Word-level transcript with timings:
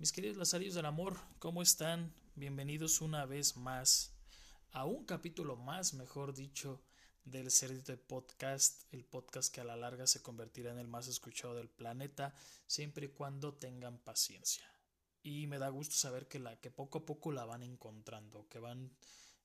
Mis 0.00 0.12
queridos 0.12 0.38
Lazarillos 0.38 0.76
del 0.76 0.86
Amor, 0.86 1.20
¿cómo 1.38 1.60
están? 1.60 2.14
Bienvenidos 2.34 3.02
una 3.02 3.26
vez 3.26 3.58
más 3.58 4.14
a 4.72 4.86
un 4.86 5.04
capítulo 5.04 5.56
más, 5.56 5.92
mejor 5.92 6.32
dicho, 6.32 6.80
del 7.26 7.50
Cerdito 7.50 7.92
de 7.92 7.98
Podcast, 7.98 8.90
el 8.94 9.04
podcast 9.04 9.52
que 9.52 9.60
a 9.60 9.64
la 9.64 9.76
larga 9.76 10.06
se 10.06 10.22
convertirá 10.22 10.72
en 10.72 10.78
el 10.78 10.88
más 10.88 11.06
escuchado 11.06 11.54
del 11.54 11.68
planeta, 11.68 12.34
siempre 12.66 13.04
y 13.04 13.08
cuando 13.10 13.52
tengan 13.52 13.98
paciencia. 13.98 14.64
Y 15.22 15.46
me 15.48 15.58
da 15.58 15.68
gusto 15.68 15.94
saber 15.96 16.28
que, 16.28 16.38
la, 16.38 16.58
que 16.58 16.70
poco 16.70 17.00
a 17.00 17.04
poco 17.04 17.30
la 17.30 17.44
van 17.44 17.62
encontrando, 17.62 18.48
que 18.48 18.58
van, 18.58 18.96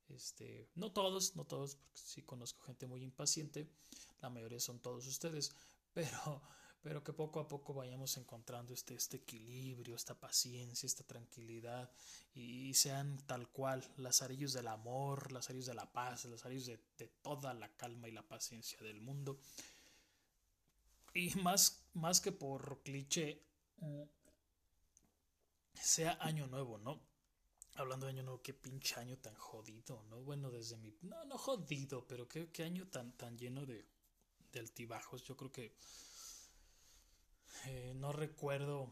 este, 0.07 0.69
no 0.73 0.93
todos, 0.93 1.35
no 1.35 1.43
todos, 1.43 1.75
porque 1.75 1.99
sí 1.99 2.21
conozco 2.21 2.63
gente 2.63 2.87
muy 2.87 3.03
impaciente, 3.03 3.67
la 4.21 4.29
mayoría 4.29 4.61
son 4.61 4.79
todos 4.79 5.05
ustedes, 5.05 5.53
pero 5.93 6.41
pero 6.85 7.03
que 7.03 7.13
poco 7.13 7.39
a 7.39 7.47
poco 7.47 7.73
vayamos 7.73 8.15
encontrando 8.17 8.71
este, 8.71 8.93
este 8.93 9.17
equilibrio, 9.17 9.95
esta 9.95 10.13
paciencia, 10.13 10.85
esta 10.85 11.03
tranquilidad 11.03 11.91
y, 12.35 12.71
sean 12.75 13.17
tal 13.25 13.49
cual 13.49 13.83
lazarillos 13.97 14.53
del 14.53 14.67
amor, 14.67 15.31
lazarillos 15.31 15.65
de 15.65 15.73
la 15.73 15.91
paz, 15.91 16.25
lazarillos 16.25 16.67
de, 16.67 16.79
de 16.99 17.07
toda 17.23 17.55
la 17.55 17.75
calma 17.75 18.07
y 18.07 18.11
la 18.11 18.21
paciencia 18.21 18.77
del 18.83 19.01
mundo. 19.01 19.39
Y 21.15 21.33
más, 21.41 21.87
más 21.95 22.21
que 22.21 22.31
por 22.31 22.83
cliché, 22.83 23.41
sea 25.73 26.19
año 26.21 26.45
nuevo, 26.45 26.77
¿no? 26.77 27.01
Hablando 27.77 28.05
de 28.05 28.11
año 28.11 28.21
nuevo, 28.21 28.43
qué 28.43 28.53
pinche 28.53 28.99
año 28.99 29.17
tan 29.17 29.33
jodido, 29.33 30.03
¿no? 30.03 30.21
Bueno, 30.21 30.51
desde 30.51 30.77
mi... 30.77 30.95
No, 31.01 31.25
no 31.25 31.39
jodido, 31.39 32.05
pero 32.05 32.27
qué, 32.27 32.51
qué 32.51 32.61
año 32.61 32.87
tan, 32.89 33.17
tan 33.17 33.39
lleno 33.39 33.65
de, 33.65 33.87
de 34.51 34.59
altibajos. 34.59 35.23
Yo 35.23 35.35
creo 35.35 35.51
que 35.51 35.73
eh, 37.65 37.93
no 37.95 38.11
recuerdo, 38.11 38.91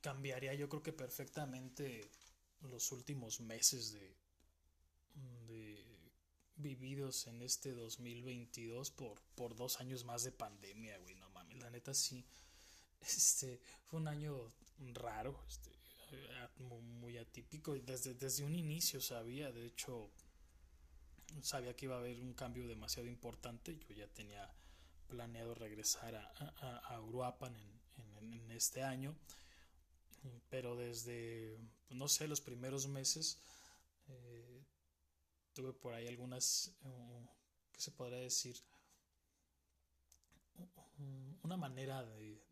cambiaría 0.00 0.54
yo 0.54 0.68
creo 0.68 0.82
que 0.82 0.92
perfectamente 0.92 2.10
los 2.62 2.92
últimos 2.92 3.40
meses 3.40 3.92
de, 3.92 4.16
de 5.46 5.88
vividos 6.56 7.26
en 7.28 7.42
este 7.42 7.72
2022 7.72 8.90
por, 8.90 9.20
por 9.34 9.56
dos 9.56 9.80
años 9.80 10.04
más 10.04 10.24
de 10.24 10.32
pandemia, 10.32 10.98
güey, 10.98 11.14
no 11.14 11.30
mames, 11.30 11.58
la 11.58 11.70
neta 11.70 11.94
sí, 11.94 12.24
este, 13.00 13.60
fue 13.86 14.00
un 14.00 14.08
año 14.08 14.36
raro, 14.94 15.44
este, 15.48 15.70
muy 16.58 17.16
atípico, 17.18 17.74
desde, 17.74 18.14
desde 18.14 18.44
un 18.44 18.54
inicio 18.54 19.00
sabía, 19.00 19.52
de 19.52 19.66
hecho, 19.66 20.10
sabía 21.42 21.76
que 21.76 21.86
iba 21.86 21.96
a 21.96 21.98
haber 21.98 22.20
un 22.20 22.34
cambio 22.34 22.66
demasiado 22.66 23.08
importante, 23.08 23.78
yo 23.78 23.94
ya 23.94 24.08
tenía 24.08 24.50
planeado 25.08 25.54
regresar 25.54 26.14
a, 26.14 26.78
a, 26.94 27.00
Uruapan 27.00 27.56
en, 27.56 28.34
en, 28.34 28.50
este 28.50 28.82
año, 28.82 29.16
pero 30.48 30.76
desde, 30.76 31.58
no 31.90 32.08
sé, 32.08 32.28
los 32.28 32.40
primeros 32.40 32.86
meses 32.86 33.38
eh, 34.08 34.64
tuve 35.52 35.72
por 35.72 35.94
ahí 35.94 36.06
algunas, 36.06 36.72
uh, 36.82 37.26
¿qué 37.72 37.80
se 37.80 37.90
podría 37.92 38.18
decir? 38.18 38.56
Una 41.42 41.56
manera 41.56 42.04
de, 42.04 42.42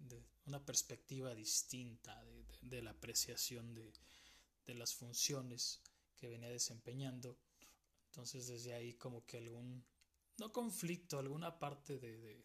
una 0.47 0.65
perspectiva 0.65 1.35
distinta 1.35 2.25
de, 2.25 2.47
de 2.63 2.83
la 2.83 2.93
apreciación 2.93 3.75
de, 3.75 3.93
de 4.65 4.75
las 4.75 4.95
funciones 4.95 5.81
que 6.17 6.29
venía 6.29 6.51
desempeñando. 6.51 7.39
Entonces 8.07 8.47
desde 8.47 8.75
ahí 8.75 8.95
como 8.95 9.27
que 9.27 9.39
algún 9.39 9.85
no 10.39 10.53
conflicto, 10.53 11.19
alguna 11.19 11.59
parte 11.59 11.99
de, 11.99 12.19
de, 12.19 12.45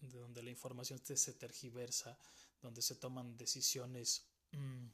donde 0.00 0.42
la 0.42 0.50
información 0.50 1.00
se 1.04 1.34
tergiversa, 1.34 2.18
donde 2.60 2.82
se 2.82 2.96
toman 2.96 3.36
decisiones 3.36 4.26
mm, 4.52 4.86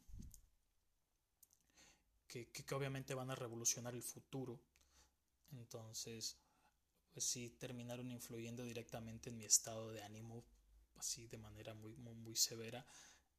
que, 2.27 2.50
que, 2.50 2.74
obviamente 2.74 3.14
van 3.14 3.30
a 3.30 3.34
revolucionar 3.34 3.94
el 3.94 4.02
futuro. 4.02 4.60
Entonces, 5.52 6.39
pues 7.12 7.24
sí, 7.24 7.50
terminaron 7.50 8.11
influyendo 8.11 8.64
directamente 8.64 9.30
en 9.30 9.36
mi 9.36 9.44
estado 9.44 9.90
de 9.90 10.02
ánimo, 10.02 10.44
así 10.96 11.27
de 11.27 11.39
manera 11.39 11.74
muy, 11.74 11.94
muy, 11.96 12.34
severa. 12.36 12.86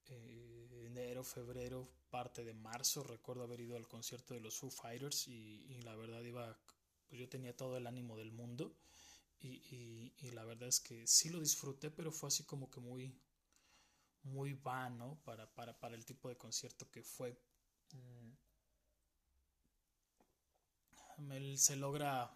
Eh, 0.05 0.84
enero, 0.85 1.23
febrero, 1.23 1.90
parte 2.09 2.44
de 2.44 2.53
marzo, 2.53 3.03
recuerdo 3.03 3.44
haber 3.44 3.61
ido 3.61 3.75
al 3.75 3.88
concierto 3.88 4.34
de 4.34 4.41
los 4.41 4.55
Foo 4.55 4.69
Fighters 4.69 5.28
y, 5.28 5.66
y 5.69 5.81
la 5.81 5.95
verdad 5.95 6.22
iba 6.22 6.59
pues 7.08 7.19
yo 7.19 7.30
tenía 7.30 7.56
todo 7.56 7.78
el 7.78 7.88
ánimo 7.88 8.18
del 8.18 8.31
mundo 8.31 8.75
y, 9.44 10.14
y, 10.22 10.31
la 10.31 10.46
verdad 10.46 10.69
es 10.69 10.80
que 10.80 11.06
sí 11.06 11.30
lo 11.30 11.40
disfruté, 11.41 11.91
pero 11.91 12.12
fue 12.14 12.28
así 12.28 12.44
como 12.46 12.69
que 12.69 12.80
muy, 12.80 13.14
muy 14.24 14.53
vano 14.53 15.19
para, 15.25 15.53
para, 15.53 15.78
para 15.78 15.96
el 15.96 16.06
tipo 16.06 16.30
de 16.30 16.38
concierto 16.38 16.90
que 16.90 17.03
fue. 17.03 17.38
Mm. 17.91 18.34
se 21.58 21.75
logra 21.75 22.34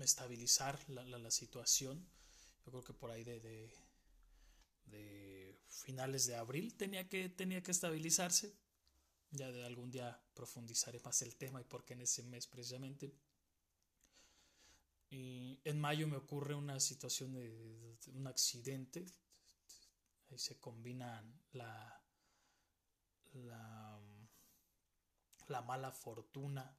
estabilizar 0.00 0.78
la, 0.88 1.04
la, 1.04 1.18
la, 1.18 1.30
situación. 1.30 2.08
Yo 2.64 2.70
creo 2.70 2.84
que 2.84 2.94
por 2.94 3.10
ahí 3.10 3.22
de, 3.22 3.40
de, 3.40 3.74
de, 4.86 5.60
finales 5.68 6.26
de 6.26 6.36
abril 6.36 6.74
tenía 6.74 7.08
que, 7.08 7.28
tenía 7.28 7.62
que 7.62 7.72
estabilizarse. 7.72 8.56
Ya 9.36 9.52
de 9.52 9.66
algún 9.66 9.90
día 9.90 10.18
profundizaré 10.32 10.98
más 11.00 11.20
el 11.20 11.36
tema 11.36 11.60
y 11.60 11.64
por 11.64 11.84
qué 11.84 11.92
en 11.92 12.00
ese 12.00 12.22
mes 12.22 12.46
precisamente. 12.46 13.14
Y 15.10 15.60
en 15.64 15.78
mayo 15.78 16.08
me 16.08 16.16
ocurre 16.16 16.54
una 16.54 16.80
situación 16.80 17.34
de, 17.34 17.98
un 18.14 18.26
accidente. 18.26 19.04
Ahí 20.30 20.38
se 20.38 20.58
combinan 20.58 21.38
la, 21.52 22.02
la, 23.34 24.00
la 25.48 25.62
mala 25.62 25.92
fortuna 25.92 26.74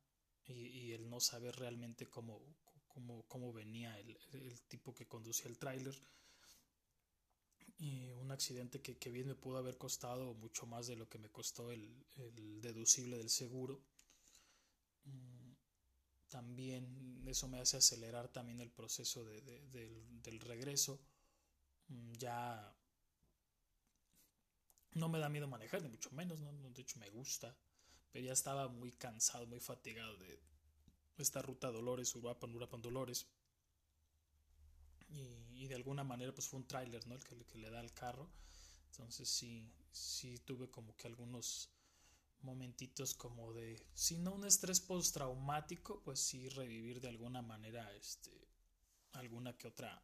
y, 0.46 0.94
el 0.94 1.10
no 1.10 1.20
saber 1.20 1.56
realmente 1.58 2.08
cómo, 2.08 2.42
cómo, 2.88 3.28
cómo 3.28 3.54
venía 3.54 3.98
el, 4.00 4.18
el, 4.34 4.62
tipo 4.64 4.96
que 4.96 5.08
conducía 5.08 5.48
el 5.48 5.60
tráiler. 5.60 5.96
Un 7.80 8.32
accidente 8.32 8.82
que, 8.82 8.98
que, 8.98 9.12
bien 9.12 9.28
me 9.28 9.36
pudo 9.36 9.58
haber 9.58 9.78
costado 9.78 10.34
mucho 10.34 10.66
más 10.66 10.88
de 10.88 10.96
lo 10.96 11.08
que 11.08 11.20
me 11.20 11.30
costó 11.30 11.72
el, 11.72 12.06
el 12.16 12.62
deducible 12.62 13.18
del 13.18 13.30
seguro. 13.30 13.82
Mm, 15.06 15.54
también 16.30 17.24
eso 17.28 17.48
me 17.48 17.60
hace 17.60 17.78
acelerar 17.78 18.30
también 18.30 18.60
el 18.60 18.72
proceso 18.72 19.24
de, 19.24 19.42
del, 19.42 20.40
regreso. 20.40 21.00
Mm, 21.88 22.14
ya 22.14 22.76
no 24.94 25.10
me 25.10 25.20
da 25.20 25.30
miedo 25.30 25.48
manejar, 25.48 25.82
ni 25.82 25.90
mucho 25.90 26.12
menos, 26.12 26.40
¿no? 26.40 26.52
de 26.52 26.82
hecho 26.82 27.00
me 27.00 27.10
gusta, 27.10 27.56
pero 28.12 28.26
ya 28.26 28.34
estaba 28.34 28.68
muy 28.68 28.92
cansado, 28.92 29.46
muy 29.48 29.60
fatigado 29.60 30.18
de 30.18 30.40
esta 31.18 31.42
ruta 31.42 31.72
Dolores, 31.72 32.16
Uruapan, 32.16 32.54
Uruapan, 32.54 32.82
Dolores. 32.82 33.28
Y, 35.10 35.47
y, 35.58 35.68
de 35.68 35.76
alguna 35.76 36.04
manera 36.04 36.34
pues 36.34 36.48
fue 36.48 36.60
un 36.60 36.68
tráiler, 36.68 37.06
¿no? 37.08 37.16
El 37.16 37.24
que, 37.24 37.58
le 37.58 37.70
da 37.70 37.80
al 37.80 37.94
carro. 37.94 38.30
Entonces 38.92 39.30
sí, 39.30 39.72
sí 39.92 40.40
tuve 40.40 40.70
como 40.70 40.96
que 40.96 41.08
algunos 41.08 41.70
momentitos 42.42 43.14
como 43.14 43.54
de, 43.54 43.88
si 43.94 44.18
no 44.18 44.34
un 44.34 44.46
estrés 44.46 44.80
postraumático, 44.80 46.02
pues 46.04 46.20
sí 46.20 46.50
revivir 46.50 47.02
de 47.02 47.10
alguna 47.10 47.42
manera 47.42 47.92
este, 47.96 48.48
alguna 49.14 49.58
que 49.58 49.68
otra, 49.68 50.04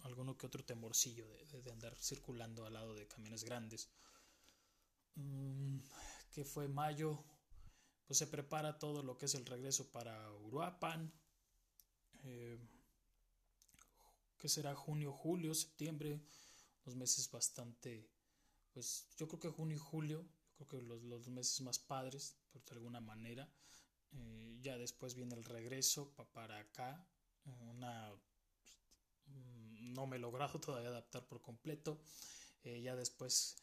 alguno 0.00 0.36
que 0.36 0.46
otro 0.46 0.64
temorcillo 0.64 1.28
de, 1.28 1.62
de, 1.62 1.70
andar 1.70 1.96
circulando 1.96 2.66
al 2.66 2.74
lado 2.74 2.94
de 2.94 3.06
camiones 3.06 3.44
grandes. 3.44 3.90
Mm, 5.14 5.80
que 6.32 6.44
fue 6.44 6.68
mayo, 6.68 7.24
pues 8.06 8.18
se 8.18 8.26
prepara 8.26 8.78
todo 8.78 9.02
lo 9.02 9.18
que 9.18 9.26
es 9.26 9.34
el 9.34 9.44
regreso 9.44 9.90
para 9.90 10.32
Uruapan. 10.32 11.12
Eh, 12.24 12.58
que 14.38 14.48
será 14.48 14.74
junio, 14.74 15.12
julio, 15.12 15.54
septiembre, 15.54 16.20
los 16.84 16.96
meses 16.96 17.30
bastante, 17.30 18.08
pues 18.72 19.06
yo 19.16 19.28
creo 19.28 19.40
que 19.40 19.48
junio 19.48 19.76
y 19.76 19.80
julio 19.80 20.24
creo 20.54 20.68
que 20.68 20.82
los, 20.82 21.02
los 21.02 21.28
meses 21.28 21.60
más 21.60 21.78
padres, 21.78 22.36
por 22.52 22.62
de 22.64 22.72
alguna 22.72 23.00
manera. 23.00 23.48
Eh, 24.12 24.58
ya 24.62 24.78
después 24.78 25.14
viene 25.14 25.34
el 25.34 25.44
regreso 25.44 26.12
pa, 26.14 26.24
para 26.24 26.58
acá. 26.58 27.06
Una, 27.44 28.10
mm, 29.26 29.92
no 29.94 30.06
me 30.06 30.16
he 30.16 30.20
logrado 30.20 30.60
todavía 30.60 30.88
adaptar 30.88 31.26
por 31.26 31.40
completo. 31.40 32.00
Eh, 32.64 32.80
ya 32.82 32.96
después 32.96 33.56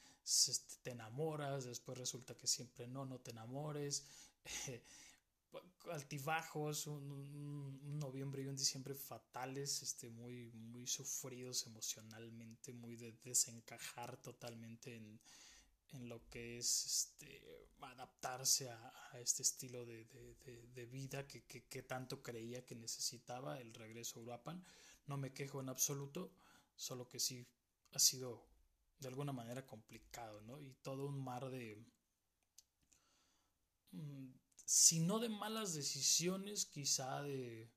te 0.82 0.92
enamoras, 0.92 1.66
después 1.66 1.98
resulta 1.98 2.36
que 2.36 2.48
siempre 2.48 2.88
no, 2.88 3.06
no 3.06 3.20
te 3.20 3.32
enamores. 3.32 4.06
altibajos, 5.92 6.88
un, 6.88 8.00
noviembre 8.00 8.44
y 8.44 8.48
un 8.48 8.56
diciembre 8.56 8.94
fatales, 8.96 9.82
este, 9.82 10.10
muy, 10.10 10.52
muy 10.52 10.88
sufridos 10.88 11.66
emocionalmente, 11.66 12.74
muy 12.74 12.96
de 12.96 13.14
desencajar 13.24 14.18
totalmente 14.18 14.96
en, 14.96 15.20
en 15.94 16.10
lo 16.10 16.28
que 16.30 16.58
es 16.58 16.86
este, 16.86 17.70
adaptarse 17.82 18.70
a, 18.70 18.94
a 19.12 19.20
este 19.20 19.44
estilo 19.44 19.86
de, 19.86 20.06
de, 20.06 20.68
de 20.68 20.86
vida 20.86 21.28
que, 21.28 21.46
que, 21.46 21.66
que, 21.66 21.84
tanto 21.84 22.22
creía 22.22 22.66
que 22.66 22.76
necesitaba 22.76 23.60
el 23.60 23.74
regreso 23.74 24.20
a 24.20 24.24
Uruapan. 24.24 24.64
No 25.08 25.18
me 25.18 25.34
quejo 25.34 25.62
en 25.62 25.70
absoluto, 25.70 26.34
solo 26.76 27.08
que 27.08 27.20
sí 27.20 27.48
ha 27.94 28.00
sido 28.00 28.48
de 29.00 29.08
alguna 29.08 29.32
manera 29.32 29.66
complicado, 29.66 30.42
¿no? 30.42 30.60
Y 30.60 30.74
todo 30.82 31.06
un 31.06 31.24
mar 31.24 31.50
de, 31.50 31.78
mm, 33.92 34.32
si 34.66 35.00
no 35.00 35.20
de 35.20 35.30
malas 35.30 35.74
decisiones, 35.74 36.66
quizá 36.66 37.22
de 37.22 37.72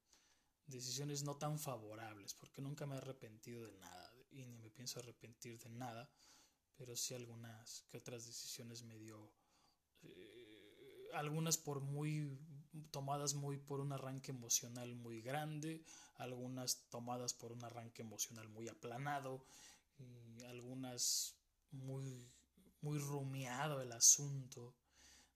decisiones 0.66 1.22
no 1.22 1.36
tan 1.36 1.58
favorables, 1.58 2.34
porque 2.34 2.62
nunca 2.62 2.86
me 2.86 2.94
he 2.94 2.98
arrepentido 2.98 3.64
de 3.64 3.74
nada 3.74 4.12
y 4.30 4.46
ni 4.46 4.58
me 4.58 4.70
pienso 4.70 4.98
arrepentir 4.98 5.58
de 5.58 5.70
nada, 5.70 6.10
pero 6.76 6.96
sí 6.96 7.14
algunas 7.14 7.84
que 7.88 7.98
otras 7.98 8.26
decisiones 8.26 8.82
me 8.82 8.98
dio, 8.98 9.32
eh, 10.02 11.08
algunas 11.14 11.58
por 11.58 11.80
muy 11.80 12.38
tomadas 12.90 13.34
muy 13.34 13.56
por 13.56 13.80
un 13.80 13.92
arranque 13.92 14.30
emocional 14.30 14.94
muy 14.94 15.20
grande, 15.20 15.84
algunas 16.16 16.88
tomadas 16.90 17.34
por 17.34 17.52
un 17.52 17.64
arranque 17.64 18.02
emocional 18.02 18.48
muy 18.48 18.68
aplanado, 18.68 19.44
algunas 20.46 21.34
muy, 21.70 22.30
muy 22.80 22.98
rumiado 22.98 23.80
el 23.80 23.92
asunto, 23.92 24.74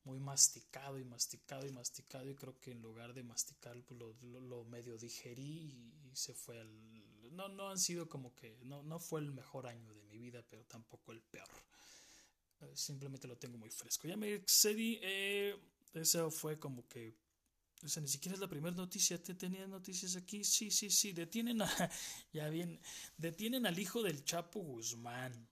muy 0.05 0.19
masticado 0.19 0.99
y 0.99 1.05
masticado 1.05 1.67
y 1.67 1.71
masticado 1.71 2.29
y 2.29 2.35
creo 2.35 2.59
que 2.59 2.73
en 2.73 2.83
lugar 2.83 3.15
de 3.15 3.23
masticar 3.23 3.81
pues, 3.85 4.01
lo, 4.01 4.65
medio 4.65 4.99
digerí 4.99 5.43
y, 5.43 5.93
se 6.15 6.35
fue 6.35 6.61
al... 6.61 6.71
No, 7.35 7.49
no 7.49 7.71
han 7.71 7.79
sido 7.79 8.09
como 8.09 8.35
que... 8.35 8.59
No, 8.65 8.83
no 8.83 8.99
fue 8.99 9.21
el 9.21 9.33
mejor 9.33 9.67
año 9.67 9.95
de 9.95 10.03
mi 10.03 10.19
vida, 10.19 10.45
pero 10.49 10.65
tampoco 10.67 11.13
el 11.13 11.23
peor. 11.23 11.49
Eh, 12.61 12.73
simplemente 12.75 13.27
lo 13.27 13.39
tengo 13.39 13.57
muy 13.57 13.71
fresco. 13.71 14.07
Ya 14.07 14.17
me 14.17 14.35
excedí. 14.35 14.99
Eh, 15.03 15.57
eso 15.95 16.31
fue 16.31 16.59
como 16.59 16.87
que 16.87 17.17
o 17.85 17.89
sea, 17.89 18.01
ni 18.01 18.09
siquiera 18.09 18.35
es 18.35 18.41
la 18.41 18.49
primera 18.49 18.75
noticia. 18.77 19.21
¿Te 19.21 19.35
tenías 19.35 19.69
noticias 19.69 20.15
aquí? 20.15 20.45
Sí, 20.45 20.71
sí, 20.71 20.91
sí. 20.91 21.13
Detienen 21.13 21.63
a. 21.63 21.67
Ya 22.33 22.49
bien. 22.49 22.81
Detienen 23.17 23.67
al 23.67 23.79
hijo 23.79 24.03
del 24.03 24.25
Chapo 24.25 24.61
Guzmán. 24.61 25.49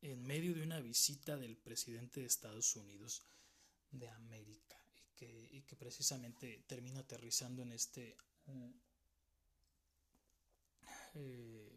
En 0.00 0.24
medio 0.24 0.54
de 0.54 0.62
una 0.62 0.80
visita 0.80 1.36
del 1.36 1.56
presidente 1.56 2.20
de 2.20 2.26
Estados 2.26 2.76
Unidos 2.76 3.26
de 3.90 4.08
América. 4.08 4.76
Y 5.20 5.62
que, 5.62 5.74
precisamente 5.74 6.64
termina 6.66 7.00
aterrizando 7.00 7.62
en 7.62 7.72
este. 7.72 8.16
Eh, 11.14 11.76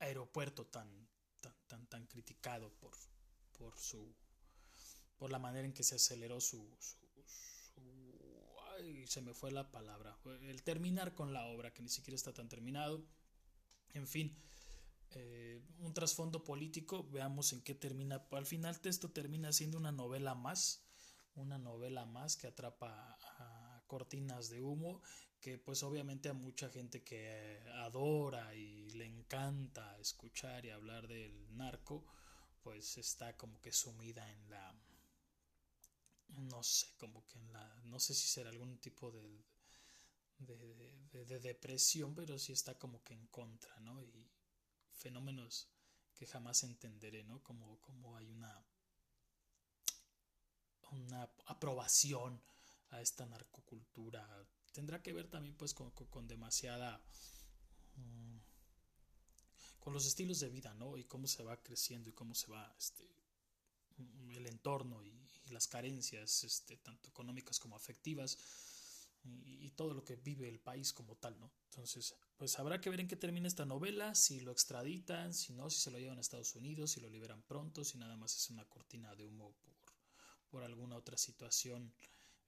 aeropuerto 0.00 0.66
tan, 0.66 1.08
tan, 1.40 1.54
tan, 1.66 1.86
tan 1.86 2.06
criticado 2.06 2.70
por, 2.74 2.92
por 3.56 3.78
su. 3.78 4.14
por 5.16 5.30
la 5.30 5.38
manera 5.38 5.66
en 5.66 5.72
que 5.72 5.82
se 5.82 5.94
aceleró 5.94 6.40
su 6.40 6.76
y 8.80 9.06
se 9.06 9.20
me 9.20 9.34
fue 9.34 9.50
la 9.50 9.70
palabra, 9.70 10.16
el 10.42 10.62
terminar 10.62 11.14
con 11.14 11.32
la 11.32 11.46
obra, 11.46 11.72
que 11.72 11.82
ni 11.82 11.88
siquiera 11.88 12.16
está 12.16 12.32
tan 12.32 12.48
terminado. 12.48 13.04
En 13.94 14.06
fin, 14.06 14.36
eh, 15.14 15.62
un 15.78 15.94
trasfondo 15.94 16.44
político, 16.44 17.08
veamos 17.10 17.52
en 17.52 17.62
qué 17.62 17.74
termina. 17.74 18.26
Al 18.30 18.46
final 18.46 18.78
esto 18.84 19.10
termina 19.10 19.52
siendo 19.52 19.78
una 19.78 19.92
novela 19.92 20.34
más, 20.34 20.84
una 21.34 21.58
novela 21.58 22.04
más 22.04 22.36
que 22.36 22.46
atrapa 22.46 23.18
a 23.38 23.82
cortinas 23.86 24.50
de 24.50 24.60
humo, 24.60 25.02
que 25.40 25.58
pues 25.58 25.82
obviamente 25.82 26.28
a 26.28 26.34
mucha 26.34 26.68
gente 26.68 27.02
que 27.02 27.60
adora 27.76 28.54
y 28.54 28.90
le 28.90 29.06
encanta 29.06 29.98
escuchar 29.98 30.66
y 30.66 30.70
hablar 30.70 31.08
del 31.08 31.56
narco, 31.56 32.04
pues 32.62 32.98
está 32.98 33.36
como 33.36 33.60
que 33.60 33.72
sumida 33.72 34.30
en 34.30 34.50
la 34.50 34.74
no 36.28 36.62
sé, 36.62 36.86
como 36.98 37.26
que 37.26 37.38
en 37.38 37.52
la, 37.52 37.82
no 37.84 37.98
sé 37.98 38.14
si 38.14 38.28
será 38.28 38.50
algún 38.50 38.78
tipo 38.78 39.10
de, 39.10 39.44
de, 40.38 41.40
depresión, 41.40 42.14
pero 42.14 42.38
sí 42.38 42.52
está 42.52 42.78
como 42.78 43.02
que 43.02 43.14
en 43.14 43.26
contra, 43.28 43.78
¿no? 43.80 44.02
Y 44.02 44.30
fenómenos 44.98 45.68
que 46.14 46.26
jamás 46.26 46.64
entenderé, 46.64 47.24
¿no? 47.24 47.42
Como, 47.42 47.80
como 47.80 48.16
hay 48.16 48.28
una, 48.30 48.64
una 50.90 51.22
aprobación 51.46 52.40
a 52.90 53.00
esta 53.00 53.26
narcocultura. 53.26 54.46
Tendrá 54.72 55.02
que 55.02 55.12
ver 55.12 55.28
también 55.28 55.56
pues 55.56 55.74
con, 55.74 55.90
con, 55.90 56.26
demasiada... 56.26 57.00
Mm, 57.96 58.38
con 59.80 59.92
los 59.92 60.06
estilos 60.06 60.40
de 60.40 60.50
vida, 60.50 60.74
¿no? 60.74 60.98
Y 60.98 61.04
cómo 61.04 61.26
se 61.26 61.42
va 61.42 61.62
creciendo 61.62 62.10
y 62.10 62.12
cómo 62.12 62.34
se 62.34 62.48
va 62.48 62.74
este, 62.76 63.08
el 64.30 64.46
entorno 64.46 65.04
y, 65.04 65.16
las 65.50 65.66
carencias, 65.66 66.44
este, 66.44 66.76
tanto 66.76 67.08
económicas 67.08 67.58
como 67.58 67.74
afectivas, 67.74 68.36
y, 69.44 69.70
todo 69.78 69.94
lo 69.94 70.04
que 70.04 70.16
vive 70.16 70.48
el 70.48 70.58
país 70.58 70.92
como 70.92 71.14
tal, 71.14 71.38
¿no? 71.38 71.52
Entonces, 71.70 72.12
pues 72.36 72.58
habrá 72.58 72.80
que 72.80 72.90
ver 72.90 72.98
en 72.98 73.06
qué 73.06 73.14
termina 73.14 73.46
esta 73.46 73.64
novela, 73.64 74.16
si 74.16 74.40
lo 74.40 74.50
extraditan, 74.50 75.32
si 75.32 75.52
no, 75.52 75.70
si 75.70 75.80
se 75.80 75.92
lo 75.92 76.00
llevan 76.00 76.18
a 76.18 76.20
Estados 76.20 76.56
Unidos, 76.56 76.90
si 76.90 77.00
lo 77.00 77.08
liberan 77.08 77.42
pronto, 77.42 77.84
si 77.84 77.96
nada 77.96 78.16
más 78.16 78.34
es 78.34 78.50
una 78.50 78.64
cortina 78.64 79.14
de 79.14 79.24
humo 79.24 79.54
por, 79.62 79.76
por 80.50 80.62
alguna 80.64 80.96
otra 80.96 81.16
situación 81.16 81.94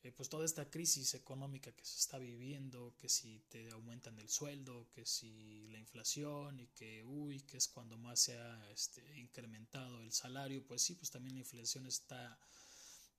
eh, 0.03 0.13
pues 0.13 0.31
toda 0.31 0.47
esta 0.47 0.71
crisis 0.71 1.13
económica 1.13 1.73
que 1.73 1.85
se 1.85 1.99
está 1.99 2.17
viviendo, 2.17 2.95
que 2.97 3.11
si 3.11 3.41
te 3.51 3.71
aumentan 3.71 4.19
el 4.19 4.31
sueldo, 4.31 4.89
que 4.95 5.05
si 5.05 5.69
la 5.69 5.79
inflación 5.79 6.59
y 6.59 6.69
que, 6.69 7.05
uy, 7.05 7.41
que 7.43 7.59
es 7.59 7.69
cuando 7.69 7.99
más 7.99 8.21
se 8.21 8.39
ha 8.39 8.71
este, 8.71 9.19
incrementado 9.19 10.01
el 10.01 10.11
salario, 10.13 10.67
pues 10.67 10.81
sí, 10.81 10.95
pues 10.95 11.11
también 11.11 11.35
la 11.35 11.41
inflación 11.41 11.85
está, 11.85 12.39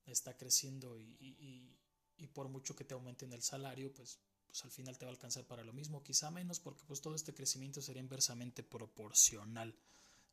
está 0.06 0.36
creciendo 0.36 0.98
y, 0.98 1.16
y, 1.20 1.78
y 2.22 2.28
por 2.28 2.48
mucho 2.48 2.76
que 2.76 2.84
te 2.84 2.94
aumenten 2.94 3.32
el 3.32 3.42
salario, 3.42 3.92
pues, 3.92 4.20
pues 4.46 4.64
al 4.64 4.70
final 4.70 4.96
te 4.96 5.04
va 5.04 5.10
a 5.10 5.14
alcanzar 5.14 5.46
para 5.46 5.64
lo 5.64 5.72
mismo, 5.72 6.02
quizá 6.02 6.30
menos, 6.30 6.60
porque 6.60 6.84
pues 6.86 7.00
todo 7.00 7.14
este 7.14 7.34
crecimiento 7.34 7.82
sería 7.82 8.00
inversamente 8.00 8.62
proporcional. 8.62 9.76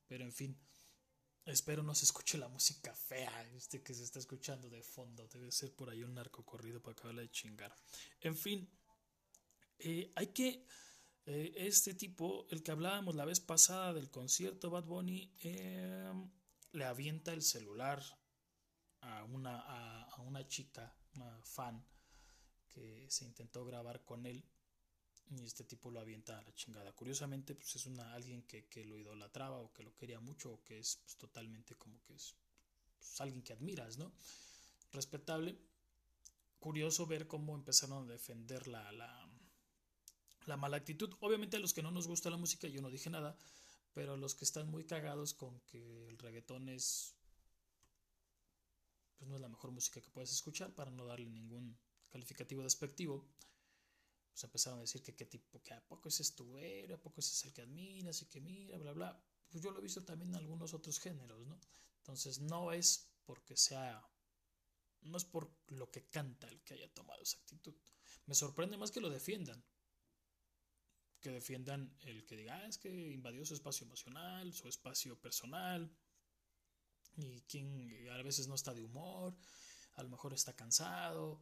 Pero 0.08 0.24
en 0.24 0.32
fin, 0.32 0.60
Espero 1.46 1.82
no 1.82 1.96
se 1.96 2.06
escuche 2.06 2.38
la 2.38 2.48
música 2.48 2.94
fea, 2.94 3.44
este 3.56 3.82
que 3.82 3.96
se 3.96 4.04
está 4.04 4.20
escuchando 4.20 4.70
de 4.70 4.84
fondo. 4.84 5.28
Debe 5.28 5.52
ser 5.52 5.74
por 5.74 5.90
ahí 5.90 6.04
un 6.04 6.14
narco 6.14 6.46
corrido 6.46 6.80
para 6.80 6.94
acabarla 6.94 7.22
de 7.22 7.32
chingar. 7.32 7.76
En 8.22 8.38
fin, 8.38 8.70
eh, 9.80 10.12
hay 10.16 10.28
que. 10.28 10.68
Eh, 11.26 11.54
este 11.56 11.94
tipo, 11.96 12.48
el 12.50 12.62
que 12.62 12.72
hablábamos 12.72 13.16
la 13.16 13.26
vez 13.26 13.40
pasada 13.40 13.94
del 13.94 14.10
concierto 14.10 14.70
Bad 14.70 14.86
Bunny, 14.86 15.34
eh, 15.42 16.14
le 16.72 16.86
avienta 16.86 17.34
el 17.34 17.42
celular 17.42 18.04
a 19.02 19.24
una 19.24 20.48
chica, 20.48 20.96
una 21.16 21.42
fan, 21.44 21.84
que 22.70 23.06
se 23.10 23.26
intentó 23.26 23.66
grabar 23.66 24.04
con 24.04 24.26
él 24.26 24.44
y 25.32 25.44
este 25.44 25.64
tipo 25.64 25.92
lo 25.92 26.00
avienta 26.00 26.40
a 26.40 26.42
la 26.42 26.54
chingada. 26.56 26.92
Curiosamente, 26.94 27.54
pues 27.54 27.76
es 27.76 27.86
una 27.86 28.14
alguien 28.14 28.44
que, 28.44 28.66
que 28.66 28.86
lo 28.86 28.98
idolatraba 28.98 29.58
o 29.58 29.72
que 29.74 29.84
lo 29.84 29.96
quería 29.96 30.20
mucho 30.20 30.54
o 30.54 30.64
que 30.64 30.80
es 30.80 30.98
pues, 30.98 31.18
totalmente 31.18 31.76
como 31.76 32.02
que 32.04 32.16
es 32.16 32.36
pues, 32.98 33.22
alguien 33.22 33.44
que 33.44 33.54
admiras, 33.54 33.98
¿no? 33.98 34.12
Respetable. 34.92 35.58
Curioso 36.60 37.06
ver 37.06 37.28
cómo 37.28 37.56
empezaron 37.56 38.06
a 38.06 38.12
defender 38.12 38.68
la, 38.68 38.92
la, 38.92 39.30
la 40.46 40.58
mala 40.58 40.78
actitud. 40.78 41.14
Obviamente 41.20 41.58
a 41.58 41.60
los 41.60 41.74
que 41.74 41.84
no 41.84 41.92
nos 41.92 42.08
gusta 42.08 42.30
la 42.30 42.38
música, 42.38 42.68
yo 42.68 42.82
no 42.82 42.90
dije 42.90 43.10
nada, 43.10 43.38
pero 43.94 44.14
a 44.14 44.18
los 44.18 44.36
que 44.36 44.46
están 44.46 44.68
muy 44.70 44.84
cagados 44.84 45.34
con 45.34 45.60
que 45.62 46.08
el 46.08 46.18
reggaetón 46.18 46.70
es 46.70 47.14
pues 49.20 49.30
no 49.30 49.36
es 49.36 49.42
la 49.42 49.50
mejor 49.50 49.72
música 49.72 50.02
que 50.02 50.10
puedes 50.10 50.32
escuchar 50.32 50.74
para 50.74 50.90
no 50.90 51.06
darle 51.06 51.30
ningún 51.30 51.78
calificativo 52.10 52.64
despectivo 52.64 53.30
pues 54.40 54.44
empezaron 54.46 54.80
a 54.80 54.84
decir 54.84 55.04
que 55.04 55.14
qué 55.14 55.26
tipo, 55.26 55.62
que 55.62 55.74
a 55.74 55.86
poco 55.86 56.08
ese 56.08 56.24
es 56.24 56.34
tu 56.34 56.58
héroe, 56.58 56.96
a 56.96 57.02
poco 57.02 57.20
ese 57.20 57.34
es 57.34 57.44
el 57.44 57.54
que 57.54 57.64
admiras 57.64 58.22
y 58.22 58.26
que 58.28 58.40
mira, 58.40 58.78
bla, 58.78 58.94
bla. 58.94 59.24
Pues 59.50 59.62
yo 59.62 59.72
lo 59.72 59.80
he 59.80 59.82
visto 59.82 60.06
también 60.06 60.30
en 60.32 60.38
algunos 60.38 60.74
otros 60.74 60.98
géneros, 60.98 61.46
¿no? 61.46 61.60
Entonces 61.98 62.40
no 62.40 62.72
es 62.72 63.12
porque 63.26 63.58
sea, 63.58 64.02
no 65.02 65.18
es 65.18 65.26
por 65.26 65.52
lo 65.68 65.92
que 65.92 66.08
canta 66.08 66.48
el 66.48 66.62
que 66.64 66.76
haya 66.76 66.94
tomado 66.94 67.22
esa 67.22 67.38
actitud. 67.38 67.76
Me 68.28 68.34
sorprende 68.34 68.78
más 68.78 68.92
que 68.92 69.02
lo 69.02 69.10
defiendan. 69.10 69.62
Que 71.20 71.32
defiendan 71.32 71.94
el 72.04 72.26
que 72.26 72.38
diga, 72.38 72.56
ah, 72.56 72.68
es 72.68 72.78
que 72.78 73.12
invadió 73.12 73.46
su 73.46 73.56
espacio 73.56 73.86
emocional, 73.86 74.54
su 74.54 74.70
espacio 74.70 75.20
personal, 75.20 75.94
y 77.18 77.42
quien 77.42 78.10
a 78.12 78.22
veces 78.24 78.48
no 78.48 78.56
está 78.56 78.74
de 78.74 78.84
humor, 78.84 79.36
a 79.96 80.04
lo 80.04 80.10
mejor 80.10 80.34
está 80.34 80.56
cansado, 80.56 81.42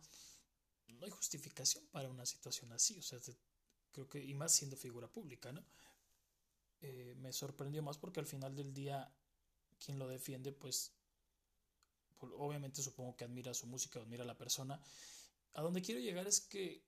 no 0.88 1.06
hay 1.06 1.12
justificación 1.12 1.86
para 1.88 2.10
una 2.10 2.26
situación 2.26 2.72
así, 2.72 2.98
o 2.98 3.04
sea, 3.04 3.20
creo 3.92 4.08
que, 4.10 4.24
y 4.24 4.34
más 4.34 4.54
siendo 4.54 4.78
figura 4.78 5.08
pública, 5.08 5.52
¿no? 5.52 5.64
Eh, 6.82 7.16
me 7.18 7.34
sorprendió 7.34 7.82
más 7.82 7.98
porque 7.98 8.20
al 8.20 8.26
final 8.26 8.56
del 8.56 8.74
día, 8.74 9.12
quien 9.80 10.00
lo 10.00 10.08
defiende, 10.08 10.52
pues, 10.52 10.94
pues, 12.18 12.32
obviamente 12.36 12.82
supongo 12.82 13.16
que 13.16 13.26
admira 13.26 13.54
su 13.54 13.68
música, 13.68 14.00
admira 14.00 14.24
a 14.24 14.28
la 14.28 14.38
persona. 14.38 14.80
A 15.54 15.62
donde 15.62 15.82
quiero 15.82 16.00
llegar 16.00 16.28
es 16.28 16.42
que 16.42 16.84